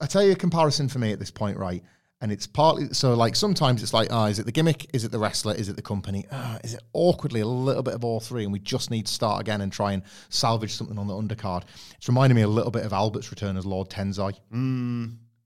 I 0.00 0.06
tell 0.06 0.22
you 0.22 0.32
a 0.32 0.36
comparison 0.36 0.88
for 0.88 0.98
me 1.00 1.12
at 1.12 1.18
this 1.18 1.30
point, 1.30 1.58
right? 1.58 1.82
And 2.22 2.30
it's 2.30 2.46
partly 2.46 2.92
so 2.92 3.14
like 3.14 3.34
sometimes 3.34 3.82
it's 3.82 3.94
like, 3.94 4.12
ah, 4.12 4.26
is 4.26 4.38
it 4.38 4.44
the 4.44 4.52
gimmick? 4.52 4.94
Is 4.94 5.04
it 5.04 5.10
the 5.10 5.18
wrestler? 5.18 5.54
Is 5.54 5.70
it 5.70 5.76
the 5.76 5.82
company? 5.82 6.26
Ah, 6.30 6.58
is 6.62 6.74
it 6.74 6.82
awkwardly 6.92 7.40
a 7.40 7.46
little 7.46 7.82
bit 7.82 7.94
of 7.94 8.04
all 8.04 8.20
three? 8.20 8.44
And 8.44 8.52
we 8.52 8.58
just 8.58 8.90
need 8.90 9.06
to 9.06 9.12
start 9.12 9.40
again 9.40 9.62
and 9.62 9.72
try 9.72 9.92
and 9.92 10.02
salvage 10.28 10.74
something 10.74 10.98
on 10.98 11.06
the 11.06 11.14
undercard. 11.14 11.62
It's 11.96 12.08
reminding 12.08 12.36
me 12.36 12.42
a 12.42 12.48
little 12.48 12.70
bit 12.70 12.84
of 12.84 12.92
Albert's 12.92 13.30
return 13.30 13.56
as 13.56 13.64
Lord 13.64 13.88
Tensai. 13.88 14.34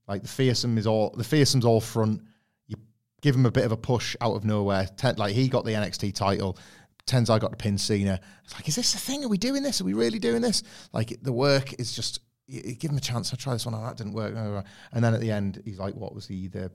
Like 0.07 0.21
the 0.21 0.27
fearsome 0.27 0.77
is 0.77 0.85
all 0.85 1.11
the 1.11 1.23
fearsome's 1.23 1.65
all 1.65 1.79
front. 1.79 2.21
You 2.67 2.75
give 3.21 3.35
him 3.35 3.45
a 3.45 3.51
bit 3.51 3.63
of 3.63 3.71
a 3.71 3.77
push 3.77 4.17
out 4.19 4.35
of 4.35 4.43
nowhere. 4.43 4.87
Ten, 4.97 5.15
like 5.15 5.33
he 5.33 5.47
got 5.47 5.63
the 5.63 5.71
NXT 5.71 6.13
title. 6.13 6.57
Tenzai 7.07 7.39
got 7.39 7.51
the 7.51 7.57
pin 7.57 7.77
Cena. 7.77 8.19
It's 8.43 8.53
like, 8.55 8.67
is 8.67 8.75
this 8.75 8.93
the 8.93 8.99
thing? 8.99 9.23
Are 9.23 9.29
we 9.29 9.37
doing 9.37 9.63
this? 9.63 9.79
Are 9.79 9.83
we 9.85 9.93
really 9.93 10.19
doing 10.19 10.41
this? 10.41 10.63
Like 10.91 11.15
the 11.21 11.31
work 11.31 11.79
is 11.79 11.95
just 11.95 12.19
give 12.49 12.91
him 12.91 12.97
a 12.97 13.01
chance. 13.01 13.33
I 13.33 13.37
try 13.37 13.53
this 13.53 13.65
one. 13.65 13.75
Oh, 13.75 13.81
that 13.83 13.97
didn't 13.97 14.13
work. 14.13 14.33
And 14.91 15.03
then 15.03 15.13
at 15.13 15.21
the 15.21 15.31
end, 15.31 15.61
he's 15.65 15.79
like, 15.79 15.95
what 15.95 16.13
was 16.13 16.27
he? 16.27 16.47
The 16.47 16.71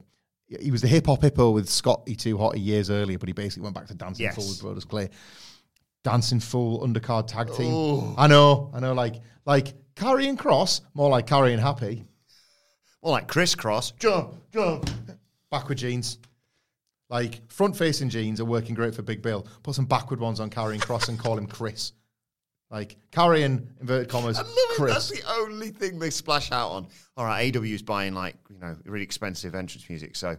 he 0.61 0.71
was 0.73 0.83
the 0.83 0.89
hip 0.89 1.07
hop 1.07 1.23
hippo 1.23 1.51
with 1.53 1.69
Scotty 1.69 2.17
Too 2.17 2.37
Hotty 2.37 2.65
years 2.65 2.91
earlier, 2.91 3.19
but 3.19 3.29
he 3.29 3.33
basically 3.33 3.63
went 3.63 3.75
back 3.77 3.87
to 3.87 3.95
dancing 3.95 4.25
Yes. 4.25 4.35
full 4.35 4.49
with 4.49 4.61
Brodus 4.61 4.89
Clay. 4.89 5.09
Dancing 6.03 6.41
full 6.41 6.81
undercard 6.81 7.27
tag 7.29 7.53
team. 7.55 7.73
Oh. 7.73 8.15
I 8.19 8.27
know, 8.27 8.71
I 8.75 8.81
know. 8.81 8.93
Like 8.95 9.17
like 9.47 9.75
Karrion 9.95 10.37
Kross, 10.37 10.81
more 10.95 11.09
like 11.11 11.27
carrying 11.27 11.59
happy. 11.59 12.05
More 13.03 13.13
like 13.13 13.29
crisscross. 13.29 13.93
Jump, 13.93 14.35
jump. 14.53 14.91
backward 15.51 15.79
jeans. 15.79 16.19
Like 17.09 17.51
front 17.51 17.77
facing 17.77 18.09
jeans 18.09 18.41
are 18.41 18.45
working 18.45 18.75
great 18.75 18.95
for 18.95 19.03
Big 19.03 19.21
Bill. 19.23 19.47
Put 19.63 19.75
some 19.75 19.85
backward 19.87 20.21
ones 20.21 20.41
on 20.41 20.49
Karrion 20.51 20.81
Kross 20.81 21.09
and 21.09 21.19
call 21.19 21.37
him 21.39 21.47
Chris. 21.47 21.93
Like 22.71 22.97
carrying 23.11 23.69
inverted 23.81 24.09
commas 24.09 24.39
I 24.39 24.43
love 24.43 24.89
it. 24.89 24.93
That's 24.93 25.09
the 25.11 25.23
only 25.29 25.71
thing 25.71 25.99
they 25.99 26.11
splash 26.11 26.53
out 26.53 26.71
on. 26.71 26.87
All 27.17 27.25
right, 27.25 27.53
AEW 27.53 27.75
is 27.75 27.83
buying 27.83 28.15
like 28.15 28.37
you 28.49 28.59
know 28.59 28.77
really 28.85 29.03
expensive 29.05 29.55
entrance 29.55 29.89
music. 29.89 30.15
So 30.15 30.37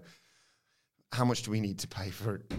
how 1.12 1.26
much 1.26 1.44
do 1.44 1.52
we 1.52 1.60
need 1.60 1.80
to 1.80 1.88
pay 1.88 2.10
for 2.10 2.36
it? 2.36 2.54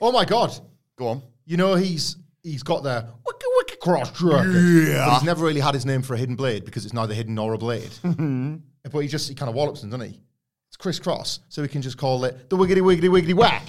oh 0.00 0.12
my 0.12 0.24
god. 0.24 0.52
Go 0.96 1.08
on. 1.08 1.22
You 1.46 1.56
know 1.56 1.74
he's 1.74 2.16
he's 2.44 2.62
got 2.62 2.84
the 2.84 3.06
wicked 3.26 3.48
wicked 3.56 3.80
cross. 3.80 4.22
Yeah. 4.22 5.06
But 5.06 5.14
he's 5.14 5.24
never 5.24 5.44
really 5.44 5.60
had 5.60 5.74
his 5.74 5.84
name 5.84 6.02
for 6.02 6.14
a 6.14 6.18
hidden 6.18 6.36
blade 6.36 6.64
because 6.64 6.84
it's 6.84 6.94
neither 6.94 7.14
hidden 7.14 7.34
nor 7.34 7.54
a 7.54 7.58
blade. 7.58 7.90
Mm-hmm. 8.04 8.56
but 8.90 9.00
he 9.00 9.08
just 9.08 9.28
he 9.28 9.34
kind 9.34 9.48
of 9.48 9.54
wallops 9.54 9.80
them, 9.80 9.90
doesn't 9.90 10.10
he? 10.10 10.20
It's 10.68 10.76
Chris 10.76 10.98
Cross, 10.98 11.40
so 11.48 11.60
we 11.60 11.68
can 11.68 11.82
just 11.82 11.98
call 11.98 12.24
it 12.24 12.48
the 12.48 12.56
wiggity 12.56 12.80
wiggity 12.80 13.08
wiggity 13.08 13.34
whack. 13.34 13.62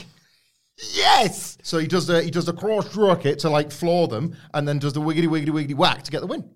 Yes. 0.94 1.58
So 1.64 1.78
he 1.78 1.88
does 1.88 2.08
the 2.08 2.22
he 2.24 2.32
does 2.32 2.46
the 2.46 2.54
cross 2.54 2.96
rocket 2.96 3.40
to 3.40 3.50
like 3.50 3.72
floor 3.72 4.08
them, 4.08 4.36
and 4.54 4.68
then 4.68 4.80
does 4.80 4.94
the 4.94 5.02
wiggity 5.02 5.28
wiggity 5.28 5.50
wiggity 5.50 5.76
whack 5.76 6.04
to 6.04 6.12
get 6.12 6.22
the 6.22 6.28
win. 6.28 6.50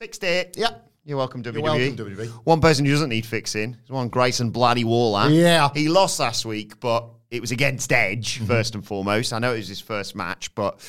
Fixed 0.00 0.24
it. 0.24 0.56
Yeah. 0.58 0.70
You're 1.04 1.16
welcome, 1.18 1.42
WWE. 1.42 1.54
You're 1.54 1.62
welcome, 1.62 1.96
WWE. 1.96 2.28
One 2.44 2.60
person 2.60 2.84
who 2.84 2.90
doesn't 2.90 3.08
need 3.10 3.24
fixing 3.24 3.76
is 3.84 3.90
one 3.90 4.08
Grayson 4.08 4.50
Bloody 4.50 4.82
Waller. 4.82 5.28
Yeah. 5.30 5.70
He 5.72 5.88
lost 5.88 6.18
last 6.18 6.44
week, 6.44 6.80
but 6.80 7.08
it 7.30 7.40
was 7.40 7.52
against 7.52 7.92
Edge, 7.92 8.36
Mm-hmm. 8.38 8.46
first 8.46 8.74
and 8.74 8.84
foremost. 8.84 9.32
I 9.32 9.38
know 9.38 9.54
it 9.54 9.58
was 9.58 9.68
his 9.68 9.80
first 9.80 10.16
match, 10.16 10.52
but 10.56 10.80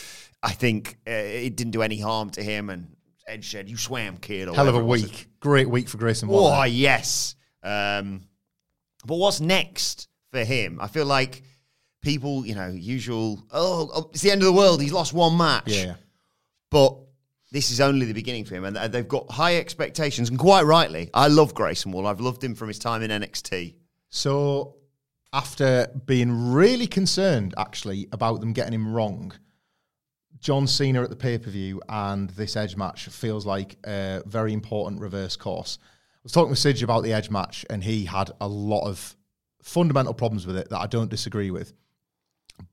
I 0.42 0.52
think 0.54 0.98
uh, 1.08 1.12
it 1.12 1.56
didn't 1.56 1.72
do 1.72 1.84
any 1.84 2.00
harm 2.00 2.32
to 2.32 2.42
him. 2.44 2.72
And 2.72 2.96
Edge 3.28 3.52
said, 3.52 3.70
You 3.70 3.78
swam, 3.78 4.18
kid. 4.18 4.48
or 4.48 4.56
Hell 4.56 4.68
of 4.68 4.74
a 4.74 4.80
whatever 4.80 4.84
it 4.84 4.88
was. 4.88 5.04
week. 5.04 5.28
Great 5.40 5.70
week 5.70 5.88
for 5.88 5.98
Grayson 5.98 6.30
Waller. 6.30 6.56
Oh, 6.62 6.64
yes. 6.64 7.36
Um, 7.62 8.22
but 9.06 9.18
what's 9.18 9.40
next 9.40 10.08
for 10.32 10.44
him? 10.44 10.80
I 10.82 10.88
feel 10.88 11.06
like 11.06 11.44
people, 12.02 12.46
you 12.46 12.56
know, 12.56 12.70
usual, 12.70 13.44
oh, 13.52 13.90
oh, 13.94 14.10
it's 14.12 14.22
the 14.22 14.32
end 14.32 14.42
of 14.42 14.46
the 14.46 14.54
world. 14.54 14.82
He's 14.82 14.94
lost 14.94 15.14
one 15.14 15.38
match. 15.38 15.68
Yeah. 15.68 15.96
But 16.70 16.98
this 17.52 17.72
is 17.72 17.80
only 17.80 18.06
the 18.06 18.14
beginning 18.14 18.46
for 18.46 18.56
him, 18.56 18.66
and 18.66 18.76
they've 18.94 19.08
got 19.08 19.32
high 19.32 19.58
expectations, 19.58 20.30
and 20.30 20.38
quite 20.38 20.64
rightly. 20.64 21.10
I 21.14 21.28
love 21.28 21.54
Grayson 21.54 21.92
Wall. 21.92 22.08
I've 22.08 22.20
loved 22.20 22.44
him 22.44 22.56
from 22.56 22.68
his 22.68 22.80
time 22.80 23.02
in 23.04 23.12
NXT. 23.12 23.76
So, 24.10 24.76
after 25.34 25.88
being 26.06 26.52
really 26.52 26.88
concerned, 26.88 27.54
actually, 27.58 28.08
about 28.12 28.42
them 28.42 28.54
getting 28.54 28.74
him 28.74 28.94
wrong, 28.94 29.34
John 30.40 30.68
Cena 30.68 31.04
at 31.04 31.10
the 31.10 31.16
pay 31.16 31.38
per 31.38 31.50
view 31.50 31.82
and 31.90 32.30
this 32.32 32.56
Edge 32.56 32.76
match 32.76 33.08
feels 33.08 33.46
like 33.46 33.78
a 33.86 34.22
very 34.26 34.54
important 34.54 35.02
reverse 35.02 35.36
course. 35.36 35.80
I 35.82 36.20
was 36.24 36.32
talking 36.32 36.50
with 36.50 36.60
Sidge 36.60 36.84
about 36.84 37.04
the 37.04 37.14
Edge 37.14 37.30
match, 37.30 37.66
and 37.70 37.84
he 37.84 38.06
had 38.06 38.32
a 38.42 38.48
lot 38.48 38.88
of 38.88 39.16
fundamental 39.64 40.14
problems 40.14 40.46
with 40.46 40.58
it 40.58 40.70
that 40.70 40.80
I 40.80 40.88
don't 40.88 41.10
disagree 41.10 41.52
with. 41.52 41.74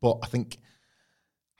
But 0.00 0.18
I 0.22 0.26
think. 0.26 0.58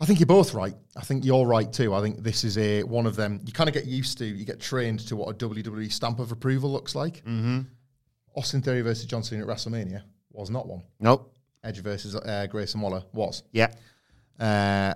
I 0.00 0.06
think 0.06 0.18
you're 0.18 0.26
both 0.26 0.54
right. 0.54 0.74
I 0.96 1.02
think 1.02 1.24
you're 1.24 1.46
right 1.46 1.72
too. 1.72 1.94
I 1.94 2.00
think 2.02 2.24
this 2.24 2.42
is 2.42 2.58
a 2.58 2.82
one 2.82 3.06
of 3.06 3.14
them. 3.14 3.40
You 3.46 3.52
kind 3.52 3.68
of 3.68 3.74
get 3.74 3.86
used 3.86 4.18
to, 4.18 4.24
you 4.26 4.44
get 4.44 4.60
trained 4.60 4.98
to 5.06 5.14
what 5.14 5.30
a 5.30 5.34
WWE 5.34 5.90
stamp 5.90 6.18
of 6.18 6.32
approval 6.32 6.70
looks 6.72 6.96
like. 6.96 7.18
Mm-hmm. 7.18 7.60
Austin 8.34 8.60
Theory 8.60 8.82
versus 8.82 9.06
John 9.06 9.22
Cena 9.22 9.42
at 9.42 9.48
WrestleMania 9.48 10.02
was 10.32 10.50
not 10.50 10.66
one. 10.66 10.82
Nope. 10.98 11.32
Edge 11.62 11.80
versus 11.80 12.14
uh, 12.16 12.46
Grayson 12.50 12.80
Waller 12.80 13.04
was. 13.12 13.44
Yeah. 13.52 13.68
Uh, 14.38 14.94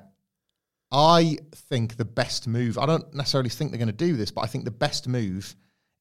I 0.90 1.38
think 1.54 1.96
the 1.96 2.04
best 2.04 2.46
move, 2.46 2.78
I 2.78 2.86
don't 2.86 3.12
necessarily 3.14 3.50
think 3.50 3.70
they're 3.70 3.78
going 3.78 3.88
to 3.88 3.92
do 3.92 4.16
this, 4.16 4.30
but 4.30 4.42
I 4.42 4.46
think 4.46 4.64
the 4.64 4.70
best 4.70 5.06
move 5.06 5.54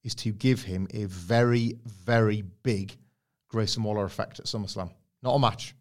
is 0.03 0.15
to 0.15 0.32
give 0.32 0.63
him 0.63 0.88
a 0.93 1.05
very, 1.05 1.78
very 1.86 2.43
big 2.63 2.95
Grayson 3.49 3.84
Waller 3.84 4.05
effect 4.05 4.39
at 4.39 4.45
SummerSlam. 4.45 4.91
Not 5.23 5.34
a 5.34 5.39
match. 5.39 5.75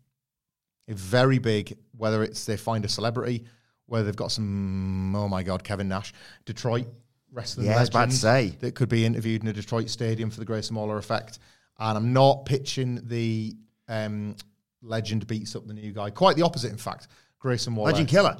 A 0.88 0.94
very 0.94 1.38
big, 1.38 1.76
whether 1.96 2.22
it's 2.22 2.44
they 2.44 2.56
find 2.56 2.84
a 2.84 2.88
celebrity, 2.88 3.44
whether 3.86 4.04
they've 4.04 4.16
got 4.16 4.32
some, 4.32 5.14
oh 5.16 5.28
my 5.28 5.42
God, 5.42 5.64
Kevin 5.64 5.88
Nash, 5.88 6.12
Detroit 6.44 6.86
wrestling 7.32 7.66
Yeah, 7.66 7.76
legend 7.76 8.12
say. 8.12 8.56
that 8.60 8.74
could 8.74 8.88
be 8.88 9.04
interviewed 9.04 9.42
in 9.42 9.48
a 9.48 9.52
Detroit 9.52 9.90
stadium 9.90 10.30
for 10.30 10.38
the 10.38 10.46
Grayson 10.46 10.76
Waller 10.76 10.96
effect. 10.96 11.38
And 11.78 11.98
I'm 11.98 12.12
not 12.12 12.46
pitching 12.46 13.00
the 13.04 13.54
um, 13.88 14.36
legend 14.82 15.26
beats 15.26 15.54
up 15.54 15.66
the 15.66 15.74
new 15.74 15.92
guy. 15.92 16.10
Quite 16.10 16.36
the 16.36 16.42
opposite, 16.42 16.70
in 16.70 16.78
fact. 16.78 17.08
Grayson 17.38 17.74
Waller. 17.74 17.90
Legend 17.92 18.08
Killer. 18.08 18.36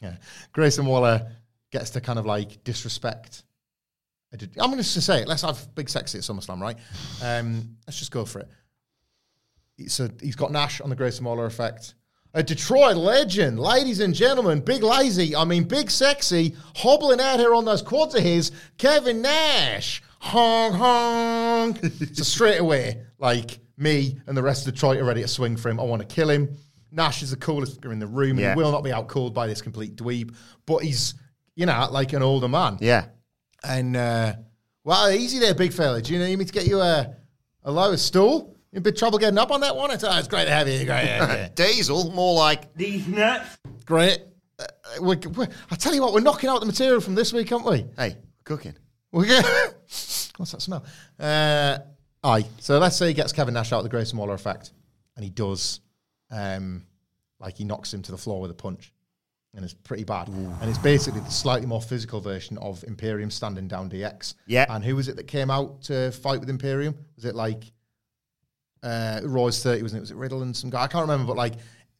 Yeah. 0.00 0.16
Grayson 0.52 0.86
Waller 0.86 1.30
gets 1.70 1.90
to 1.90 2.00
kind 2.00 2.18
of 2.18 2.26
like 2.26 2.64
disrespect. 2.64 3.44
I'm 4.32 4.70
going 4.70 4.76
to 4.76 4.84
say 4.84 5.22
it. 5.22 5.28
Let's 5.28 5.42
have 5.42 5.74
Big 5.74 5.88
Sexy 5.88 6.18
at 6.18 6.24
SummerSlam, 6.24 6.60
right? 6.60 6.76
Um, 7.22 7.76
let's 7.86 7.98
just 7.98 8.12
go 8.12 8.24
for 8.24 8.40
it. 8.40 8.48
So 9.88 10.08
he's 10.20 10.36
got 10.36 10.52
Nash 10.52 10.80
on 10.80 10.90
the 10.90 10.96
Grayson 10.96 11.24
Waller 11.24 11.46
effect. 11.46 11.94
A 12.32 12.42
Detroit 12.44 12.96
legend, 12.96 13.58
ladies 13.58 13.98
and 13.98 14.14
gentlemen, 14.14 14.60
big 14.60 14.84
lazy, 14.84 15.34
I 15.34 15.44
mean 15.44 15.64
big 15.64 15.90
sexy, 15.90 16.54
hobbling 16.76 17.20
out 17.20 17.40
here 17.40 17.54
on 17.56 17.64
those 17.64 17.82
quads 17.82 18.14
of 18.14 18.22
his, 18.22 18.52
Kevin 18.78 19.20
Nash. 19.20 20.00
Honk 20.20 20.74
honk. 20.76 21.78
so 22.12 22.22
straight 22.22 22.58
away, 22.58 23.02
like 23.18 23.58
me 23.76 24.20
and 24.26 24.36
the 24.36 24.42
rest 24.42 24.66
of 24.68 24.74
Detroit 24.74 24.98
are 24.98 25.04
ready 25.04 25.22
to 25.22 25.28
swing 25.28 25.56
for 25.56 25.70
him. 25.70 25.80
I 25.80 25.82
want 25.82 26.02
to 26.08 26.14
kill 26.14 26.30
him. 26.30 26.56
Nash 26.92 27.22
is 27.22 27.30
the 27.30 27.36
coolest 27.36 27.74
figure 27.76 27.92
in 27.92 27.98
the 27.98 28.06
room, 28.06 28.32
and 28.32 28.40
Yeah. 28.40 28.54
he 28.54 28.58
will 28.60 28.70
not 28.72 28.84
be 28.84 28.90
outcooled 28.90 29.32
by 29.34 29.46
this 29.46 29.62
complete 29.62 29.96
dweeb. 29.96 30.34
But 30.66 30.84
he's, 30.84 31.14
you 31.56 31.66
know, 31.66 31.88
like 31.90 32.12
an 32.12 32.22
older 32.22 32.48
man. 32.48 32.78
Yeah. 32.80 33.06
And 33.64 33.96
uh, 33.96 34.34
well, 34.84 35.10
easy 35.10 35.38
there, 35.38 35.54
big 35.54 35.72
fella. 35.72 36.00
Do 36.02 36.12
you 36.12 36.18
know 36.18 36.26
you 36.26 36.30
need 36.32 36.38
me 36.38 36.44
to 36.44 36.52
get 36.52 36.66
you 36.66 36.80
a 36.80 37.14
a 37.64 37.72
lower 37.72 37.96
stool? 37.96 38.56
You 38.72 38.76
in 38.76 38.82
bit 38.84 38.96
trouble 38.96 39.18
getting 39.18 39.38
up 39.38 39.50
on 39.50 39.60
that 39.62 39.74
one? 39.74 39.90
It's, 39.90 40.04
oh, 40.04 40.16
it's 40.16 40.28
great 40.28 40.44
to 40.44 40.52
have 40.52 40.68
you. 40.68 40.84
Great, 40.84 41.00
to 41.02 41.26
have 41.26 41.40
you. 41.40 41.48
Diesel, 41.66 42.12
more 42.12 42.34
like 42.34 42.72
These 42.74 43.08
nuts. 43.08 43.58
great. 43.84 44.20
Uh, 44.60 44.64
we're, 45.00 45.18
we're, 45.34 45.48
I 45.70 45.74
tell 45.74 45.92
you 45.92 46.02
what, 46.02 46.12
we're 46.12 46.20
knocking 46.20 46.48
out 46.48 46.60
the 46.60 46.66
material 46.66 47.00
from 47.00 47.16
this 47.16 47.32
week, 47.32 47.50
aren't 47.50 47.64
we? 47.64 47.84
hey, 47.96 48.16
cooking. 48.44 48.76
We're 49.10 49.26
gonna, 49.26 49.42
what's 50.36 50.52
that 50.52 50.62
smell? 50.62 50.84
Uh, 51.18 51.78
aye. 52.22 52.44
So 52.60 52.78
let's 52.78 52.96
say 52.96 53.08
he 53.08 53.14
gets 53.14 53.32
Kevin 53.32 53.54
Nash 53.54 53.72
out 53.72 53.78
of 53.78 53.84
the 53.84 53.88
Grayson 53.88 54.16
Waller 54.18 54.34
effect, 54.34 54.72
and 55.16 55.24
he 55.24 55.30
does, 55.30 55.80
um, 56.30 56.84
like 57.40 57.56
he 57.56 57.64
knocks 57.64 57.92
him 57.92 58.02
to 58.02 58.12
the 58.12 58.18
floor 58.18 58.40
with 58.40 58.52
a 58.52 58.54
punch, 58.54 58.92
and 59.54 59.64
it's 59.64 59.74
pretty 59.74 60.04
bad. 60.04 60.28
And 60.28 60.68
it's 60.68 60.78
basically 60.78 61.22
the 61.22 61.30
slightly 61.30 61.66
more 61.66 61.82
physical 61.82 62.20
version 62.20 62.56
of 62.58 62.84
Imperium 62.84 63.32
standing 63.32 63.66
down 63.66 63.90
DX. 63.90 64.34
Yeah. 64.46 64.66
And 64.68 64.84
who 64.84 64.94
was 64.94 65.08
it 65.08 65.16
that 65.16 65.26
came 65.26 65.50
out 65.50 65.82
to 65.84 66.12
fight 66.12 66.38
with 66.38 66.48
Imperium? 66.48 66.94
Was 67.16 67.24
it 67.24 67.34
like 67.34 67.64
uh, 68.82 69.20
Raw's 69.24 69.62
thirty? 69.62 69.82
Wasn't 69.82 69.98
it? 69.98 70.00
Was 70.00 70.10
it 70.10 70.16
Riddle 70.16 70.42
and 70.42 70.56
some 70.56 70.70
guy? 70.70 70.82
I 70.82 70.86
can't 70.86 71.02
remember, 71.02 71.26
but 71.28 71.36
like 71.36 71.54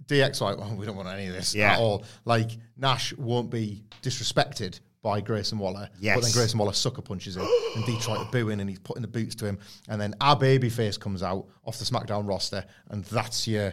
DXY, 0.06 0.58
well, 0.58 0.74
we 0.76 0.86
don't 0.86 0.96
want 0.96 1.08
any 1.08 1.26
of 1.28 1.34
this 1.34 1.54
Yeah. 1.54 1.74
at 1.74 1.78
all. 1.78 2.04
Like 2.24 2.50
Nash 2.76 3.12
won't 3.16 3.50
be 3.50 3.82
disrespected 4.02 4.80
by 5.02 5.20
Grayson 5.20 5.58
Waller. 5.58 5.88
Yes. 5.98 6.16
But 6.16 6.24
then. 6.24 6.32
Grayson 6.32 6.58
Waller 6.58 6.72
sucker 6.72 7.02
punches 7.02 7.36
him 7.36 7.46
and 7.76 7.84
Detroit 7.86 8.18
are 8.18 8.30
booing 8.30 8.60
and 8.60 8.68
he's 8.68 8.78
putting 8.78 9.02
the 9.02 9.08
boots 9.08 9.34
to 9.36 9.46
him. 9.46 9.58
And 9.88 10.00
then 10.00 10.14
our 10.20 10.36
babyface 10.36 10.98
comes 10.98 11.22
out 11.22 11.46
off 11.64 11.78
the 11.78 11.84
SmackDown 11.84 12.28
roster 12.28 12.64
and 12.90 13.04
that's 13.06 13.46
your 13.48 13.72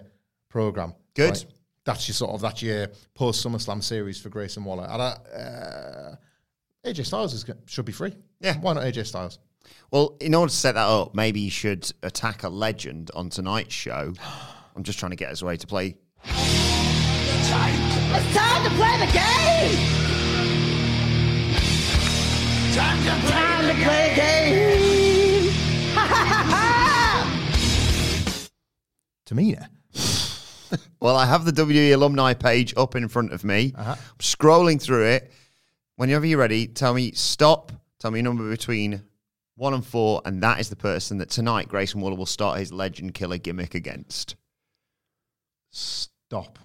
program. 0.50 0.94
Good. 1.16 1.44
That's 1.86 2.08
your 2.08 2.16
sort 2.16 2.32
of, 2.32 2.42
that's 2.42 2.62
your 2.62 2.88
post 3.14 3.46
SummerSlam 3.46 3.82
series 3.84 4.20
for 4.22 4.30
Grayson 4.30 4.64
Waller. 4.64 4.88
And 4.90 5.02
I, 5.02 5.08
uh, 5.08 6.16
AJ 6.86 7.06
Styles 7.06 7.34
is, 7.34 7.46
should 7.66 7.86
be 7.86 7.92
free. 7.94 8.14
Yeah. 8.40 8.58
Why 8.60 8.74
not 8.74 8.84
AJ 8.84 9.06
Styles? 9.08 9.40
Well, 9.92 10.18
in 10.20 10.34
order 10.36 10.50
to 10.50 10.56
set 10.56 10.76
that 10.76 10.88
up, 10.88 11.16
maybe 11.16 11.40
you 11.40 11.50
should 11.50 11.92
attack 12.04 12.44
a 12.44 12.50
legend 12.50 13.12
on 13.14 13.30
tonight's 13.30 13.74
show. 13.74 14.14
I'm 14.76 14.84
just 14.84 15.00
trying 15.00 15.12
to 15.12 15.16
get 15.16 15.32
us 15.32 15.42
away 15.42 15.58
to 15.58 15.68
play. 15.68 15.96
It's 16.24 17.50
time 17.50 18.64
to 18.64 18.70
play 18.76 18.98
the 19.00 19.12
game! 19.12 19.78
Time 22.74 23.04
to 23.04 23.14
play, 23.28 23.68
the 23.68 24.16
game! 24.16 25.50
Ha 25.96 26.06
ha 26.06 26.26
ha 26.26 26.44
ha! 26.44 27.38
Tamina. 29.26 29.68
Well, 31.00 31.16
I 31.16 31.26
have 31.26 31.46
the 31.46 31.52
WWE 31.52 31.94
alumni 31.94 32.34
page 32.34 32.74
up 32.76 32.96
in 32.96 33.08
front 33.08 33.32
of 33.32 33.44
me. 33.44 33.74
Uh-huh. 33.78 33.92
I'm 33.92 34.18
scrolling 34.20 34.82
through 34.82 35.06
it. 35.06 35.32
Whenever 35.96 36.26
you're 36.26 36.40
ready, 36.40 36.68
tell 36.68 36.94
me 36.94 37.12
stop. 37.12 37.72
Tell 38.00 38.12
me 38.12 38.20
a 38.20 38.24
number 38.24 38.50
between 38.50 39.04
one 39.58 39.74
and 39.74 39.86
four, 39.86 40.22
and 40.24 40.42
that 40.44 40.60
is 40.62 40.70
the 40.70 40.76
person 40.78 41.18
that 41.18 41.30
tonight 41.30 41.68
Grayson 41.68 42.00
Waller 42.00 42.16
will 42.16 42.26
start 42.26 42.60
his 42.60 42.72
legend 42.72 43.14
killer 43.14 43.38
gimmick 43.38 43.76
against. 43.76 44.36
Stop. 45.72 46.60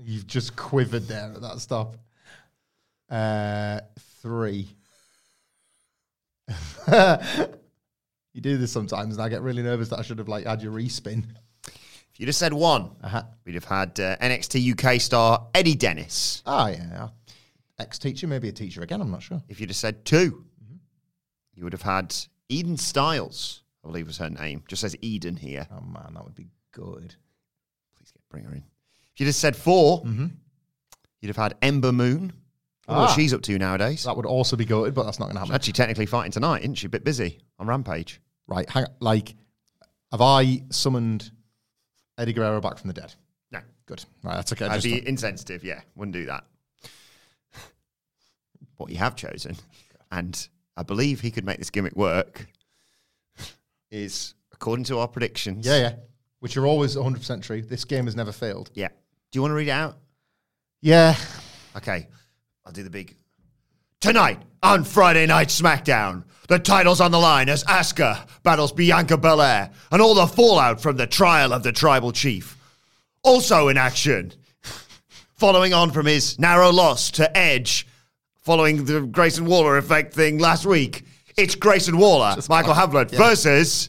You've 0.00 0.26
just 0.26 0.56
quivered 0.56 1.06
there 1.08 1.32
at 1.34 1.40
that 1.42 1.58
stop. 1.60 1.96
Uh, 3.10 3.80
three. 4.22 4.68
you 8.32 8.40
do 8.40 8.56
this 8.56 8.72
sometimes, 8.72 9.14
and 9.16 9.22
I 9.22 9.28
get 9.28 9.42
really 9.42 9.62
nervous 9.62 9.88
that 9.90 9.98
I 9.98 10.02
should 10.02 10.18
have 10.18 10.28
like 10.28 10.46
had 10.46 10.62
your 10.62 10.72
respin. 10.72 11.24
If 11.66 12.20
you'd 12.20 12.28
have 12.28 12.36
said 12.36 12.52
one, 12.52 12.90
Uh-huh. 13.02 13.22
we'd 13.44 13.54
have 13.54 13.64
had 13.64 13.98
uh, 13.98 14.16
NXT 14.18 14.72
UK 14.78 15.00
star 15.00 15.48
Eddie 15.54 15.74
Dennis. 15.74 16.42
Oh 16.46 16.66
yeah, 16.68 17.08
ex 17.78 17.98
teacher, 17.98 18.26
maybe 18.28 18.48
a 18.48 18.52
teacher 18.52 18.82
again. 18.82 19.00
I'm 19.00 19.10
not 19.10 19.22
sure. 19.22 19.42
If 19.48 19.60
you'd 19.60 19.70
have 19.70 19.76
said 19.76 20.04
2 20.04 20.44
you 21.54 21.64
would 21.64 21.72
have 21.72 21.82
had 21.82 22.14
Eden 22.48 22.76
Stiles, 22.76 23.62
I 23.84 23.88
believe 23.88 24.06
was 24.06 24.18
her 24.18 24.30
name. 24.30 24.62
Just 24.68 24.80
says 24.82 24.96
Eden 25.00 25.36
here. 25.36 25.66
Oh 25.70 25.80
man, 25.80 26.14
that 26.14 26.24
would 26.24 26.34
be 26.34 26.48
good. 26.72 27.14
Please 27.96 28.10
get 28.12 28.22
bring 28.30 28.44
her 28.44 28.52
in. 28.52 28.64
If 29.12 29.20
you'd 29.20 29.26
have 29.26 29.34
said 29.34 29.54
4 29.56 30.02
you'd 31.20 31.28
have 31.28 31.36
had 31.36 31.56
Ember 31.62 31.92
Moon. 31.92 32.32
Don't 32.86 32.98
what 32.98 33.10
Ah. 33.10 33.14
she's 33.14 33.32
up 33.32 33.40
to 33.42 33.58
nowadays. 33.58 34.04
That 34.04 34.14
would 34.16 34.26
also 34.26 34.56
be 34.56 34.66
good, 34.66 34.92
but 34.94 35.04
that's 35.04 35.18
not 35.18 35.26
going 35.26 35.36
to 35.36 35.40
She's 35.40 35.48
happen. 35.48 35.54
actually 35.54 35.72
technically 35.72 36.06
fighting 36.06 36.32
tonight, 36.32 36.60
isn't 36.62 36.74
she? 36.74 36.86
A 36.86 36.90
bit 36.90 37.02
busy 37.04 37.38
on 37.58 37.66
Rampage. 37.66 38.20
Right, 38.46 38.68
hang 38.68 38.84
like, 39.00 39.34
have 40.12 40.20
I 40.20 40.62
summoned 40.68 41.30
Eddie 42.18 42.34
Guerrero 42.34 42.60
back 42.60 42.76
from 42.76 42.88
the 42.88 42.94
dead? 42.94 43.14
No. 43.50 43.60
Good. 43.86 44.04
Right, 44.22 44.34
that's 44.34 44.52
okay. 44.52 44.66
I'd 44.66 44.82
Just- 44.82 44.84
be 44.84 45.06
insensitive, 45.08 45.64
yeah. 45.64 45.80
Wouldn't 45.94 46.12
do 46.12 46.26
that. 46.26 46.44
what 48.76 48.90
you 48.90 48.96
have 48.98 49.14
chosen, 49.16 49.56
and 50.10 50.48
I 50.76 50.82
believe 50.82 51.20
he 51.20 51.30
could 51.30 51.44
make 51.44 51.58
this 51.58 51.70
gimmick 51.70 51.94
work, 51.96 52.46
is 53.90 54.34
according 54.52 54.84
to 54.86 54.98
our 54.98 55.08
predictions. 55.08 55.66
yeah, 55.66 55.76
yeah. 55.78 55.94
Which 56.40 56.56
are 56.56 56.66
always 56.66 56.96
100 56.96 57.18
percent 57.18 57.42
true. 57.42 57.62
This 57.62 57.84
game 57.84 58.04
has 58.04 58.14
never 58.16 58.32
failed. 58.32 58.70
Yeah. 58.74 58.88
Do 58.88 59.38
you 59.38 59.40
want 59.40 59.52
to 59.52 59.56
read 59.56 59.68
it 59.68 59.72
out? 59.72 59.96
Yeah. 60.82 61.16
Okay. 61.76 62.08
I'll 62.66 62.72
do 62.72 62.82
the 62.82 62.90
big. 62.90 63.16
Tonight 64.00 64.42
on 64.62 64.84
Friday 64.84 65.24
Night 65.26 65.48
SmackDown, 65.48 66.24
the 66.48 66.58
title's 66.58 67.00
on 67.00 67.10
the 67.10 67.18
line 67.18 67.48
as 67.48 67.64
Asuka 67.64 68.26
battles 68.42 68.72
Bianca 68.72 69.16
Belair 69.16 69.70
and 69.90 70.02
all 70.02 70.14
the 70.14 70.26
fallout 70.26 70.82
from 70.82 70.96
the 70.98 71.06
trial 71.06 71.54
of 71.54 71.62
the 71.62 71.72
tribal 71.72 72.12
chief. 72.12 72.58
Also 73.22 73.68
in 73.68 73.78
action, 73.78 74.32
following 75.36 75.72
on 75.72 75.90
from 75.90 76.04
his 76.04 76.38
narrow 76.38 76.70
loss 76.70 77.10
to 77.12 77.34
Edge 77.36 77.86
following 78.44 78.84
the 78.84 79.00
Grayson 79.00 79.46
Waller 79.46 79.76
effect 79.78 80.14
thing 80.14 80.38
last 80.38 80.66
week, 80.66 81.04
it's 81.36 81.54
Grayson 81.54 81.98
Waller, 81.98 82.36
Michael 82.48 82.74
Hamflett 82.74 83.10
versus. 83.10 83.88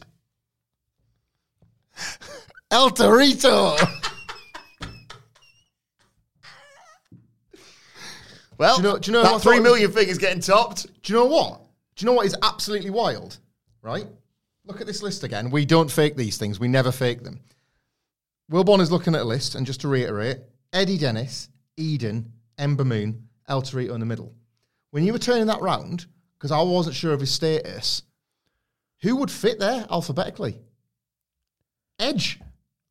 El 2.70 2.90
Torito. 2.90 3.78
Well, 8.58 8.76
Do 8.78 8.82
you 8.82 8.88
know- 8.88 8.98
do 8.98 9.10
you 9.10 9.12
know 9.12 9.22
that 9.22 9.42
three 9.42 9.58
thought- 9.58 9.94
figures 9.94 10.18
getting 10.18 10.40
topped. 10.40 10.86
Do 11.02 11.12
you 11.12 11.18
know 11.18 11.26
what? 11.26 11.60
Do 11.94 12.04
you 12.04 12.06
know 12.06 12.14
what 12.14 12.26
is 12.26 12.34
absolutely 12.42 12.90
wild? 12.90 13.38
Right? 13.82 14.06
Look 14.64 14.80
at 14.80 14.86
this 14.86 15.02
list 15.02 15.22
again. 15.24 15.50
We 15.50 15.64
don't 15.66 15.90
fake 15.90 16.16
these 16.16 16.38
things. 16.38 16.58
We 16.58 16.66
never 16.68 16.90
fake 16.90 17.22
them. 17.22 17.40
Wilbourn 18.50 18.80
is 18.80 18.90
looking 18.90 19.14
at 19.14 19.20
a 19.20 19.24
list, 19.24 19.54
and 19.54 19.66
just 19.66 19.80
to 19.82 19.88
reiterate, 19.88 20.38
Eddie 20.72 20.98
Dennis, 20.98 21.48
Eden, 21.76 22.32
Ember 22.58 22.84
Moon, 22.84 23.28
El 23.48 23.60
Torito 23.62 23.92
in 23.94 24.00
the 24.00 24.06
middle. 24.06 24.32
When 24.90 25.04
you 25.04 25.12
were 25.12 25.18
turning 25.18 25.46
that 25.46 25.60
round, 25.60 26.06
because 26.38 26.52
I 26.52 26.60
wasn't 26.62 26.96
sure 26.96 27.12
of 27.12 27.20
his 27.20 27.30
status, 27.30 28.02
who 29.02 29.16
would 29.16 29.30
fit 29.30 29.58
there 29.58 29.86
alphabetically? 29.90 30.58
Edge. 31.98 32.40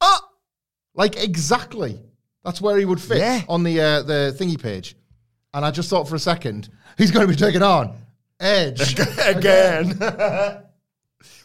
Oh, 0.01 0.19
Like 0.93 1.21
exactly. 1.21 1.99
That's 2.43 2.61
where 2.61 2.77
he 2.77 2.85
would 2.85 3.01
fit 3.01 3.17
Yeah. 3.19 3.41
on 3.49 3.63
the 3.63 3.79
uh, 3.81 4.01
the 4.03 4.35
thingy 4.39 4.61
page. 4.61 4.95
And 5.53 5.65
I 5.65 5.71
just 5.71 5.89
thought 5.89 6.07
for 6.07 6.15
a 6.15 6.19
second, 6.19 6.69
he's 6.97 7.11
going 7.11 7.25
to 7.27 7.31
be 7.33 7.37
taking 7.39 7.63
on 7.63 7.95
Edge. 8.39 8.99
again. 9.19 9.97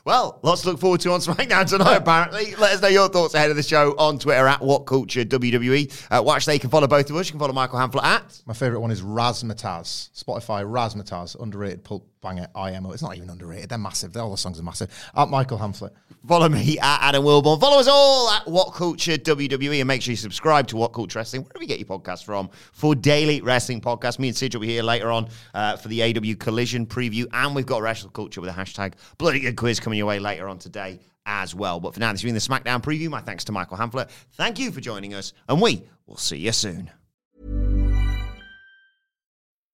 well, 0.05 0.41
lots 0.43 0.62
to 0.62 0.70
look 0.70 0.81
forward 0.81 1.01
to 1.03 1.12
on 1.12 1.20
SmackDown 1.20 1.68
tonight, 1.68 1.97
apparently. 1.97 2.55
Let 2.57 2.72
us 2.72 2.83
know 2.83 2.89
your 2.89 3.09
thoughts 3.09 3.35
ahead 3.35 3.51
of 3.51 3.57
the 3.57 3.62
show 3.62 3.95
on 3.99 4.18
Twitter 4.18 4.47
at 4.47 4.61
What 4.61 4.87
Culture 4.87 5.24
WWE. 5.24 6.07
Uh, 6.11 6.22
watch 6.22 6.47
there, 6.47 6.55
you 6.55 6.61
can 6.61 6.70
follow 6.70 6.87
both 6.87 7.11
of 7.11 7.16
us. 7.16 7.26
You 7.26 7.33
can 7.33 7.41
follow 7.41 7.53
Michael 7.53 7.78
Hamflett 7.78 8.05
at. 8.05 8.43
My 8.47 8.55
favorite 8.55 8.81
one 8.81 8.91
is 8.91 9.03
Razzmatazz. 9.03 10.11
Spotify 10.12 10.64
Razzmatazz, 10.64 11.41
underrated 11.41 11.85
pulp 11.85 12.07
banger 12.22 12.49
IMO. 12.55 12.93
It's 12.93 13.03
not 13.03 13.16
even 13.16 13.31
underrated. 13.31 13.68
They're 13.68 13.78
massive. 13.78 14.16
All 14.16 14.31
the 14.31 14.37
songs 14.37 14.59
are 14.59 14.62
massive. 14.62 14.91
At 15.14 15.28
Michael 15.28 15.59
Hamflett. 15.59 15.91
Follow 16.27 16.51
me 16.51 16.79
at 16.79 17.03
Adam 17.03 17.25
Wilbourn. 17.25 17.59
Follow 17.59 17.81
us 17.81 17.89
all 17.89 18.31
at 18.31 18.47
What 18.47 18.75
Culture 18.75 19.16
WWE 19.16 19.81
and 19.81 19.89
make 19.89 20.03
sure 20.03 20.12
you 20.12 20.16
subscribe 20.16 20.66
to 20.68 20.77
What 20.77 20.93
Culture 20.93 21.18
Wrestling, 21.18 21.43
wherever 21.43 21.62
you 21.62 21.66
get 21.66 21.79
your 21.79 21.89
podcast 21.89 22.25
from, 22.25 22.51
for 22.73 22.95
daily 22.95 23.41
wrestling 23.41 23.81
podcasts. 23.81 24.18
Me 24.18 24.29
and 24.29 24.37
Sid 24.37 24.55
will 24.55 24.61
be 24.61 24.68
here 24.68 24.83
later 24.83 25.11
on 25.11 25.29
uh, 25.55 25.77
for 25.77 25.89
the 25.89 26.01
AEW 26.01 26.39
Collision 26.39 26.87
preview. 26.87 27.27
And 27.33 27.55
we've 27.55 27.64
got 27.64 27.81
Wrestle 27.81 28.11
Culture 28.11 28.43
with 28.43 28.51
a 28.51 28.53
hashtag 28.53 28.95
Bloody 29.16 29.41
Good 29.41 29.57
Quiz 29.57 29.81
coming 29.81 29.97
your 29.97 30.07
way 30.07 30.18
later 30.18 30.47
on 30.47 30.59
today 30.59 31.01
as 31.25 31.55
well. 31.55 31.81
But 31.81 31.95
for 31.95 32.01
now, 32.01 32.12
this 32.12 32.21
has 32.23 32.29
been 32.29 32.35
the 32.35 32.41
SmackDown 32.41 32.83
preview. 32.83 33.09
My 33.09 33.21
thanks 33.23 33.45
to 33.45 33.53
Michael 33.53 33.79
Hamflett. 33.79 34.11
Thank 34.33 34.59
you 34.59 34.71
for 34.73 34.81
joining 34.81 35.14
us, 35.14 35.33
and 35.49 35.61
we 35.61 35.89
will 36.07 36.16
see 36.18 36.37
you 36.37 36.53
soon. 36.53 36.91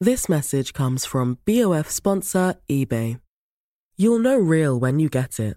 This 0.01 0.29
message 0.29 0.75
comes 0.75 1.05
from 1.05 1.39
BOF 1.45 1.91
sponsor 1.91 2.57
eBay. 2.71 3.19
You'll 3.97 4.19
know 4.19 4.37
real 4.37 4.79
when 4.79 5.01
you 5.01 5.09
get 5.09 5.41
it. 5.41 5.57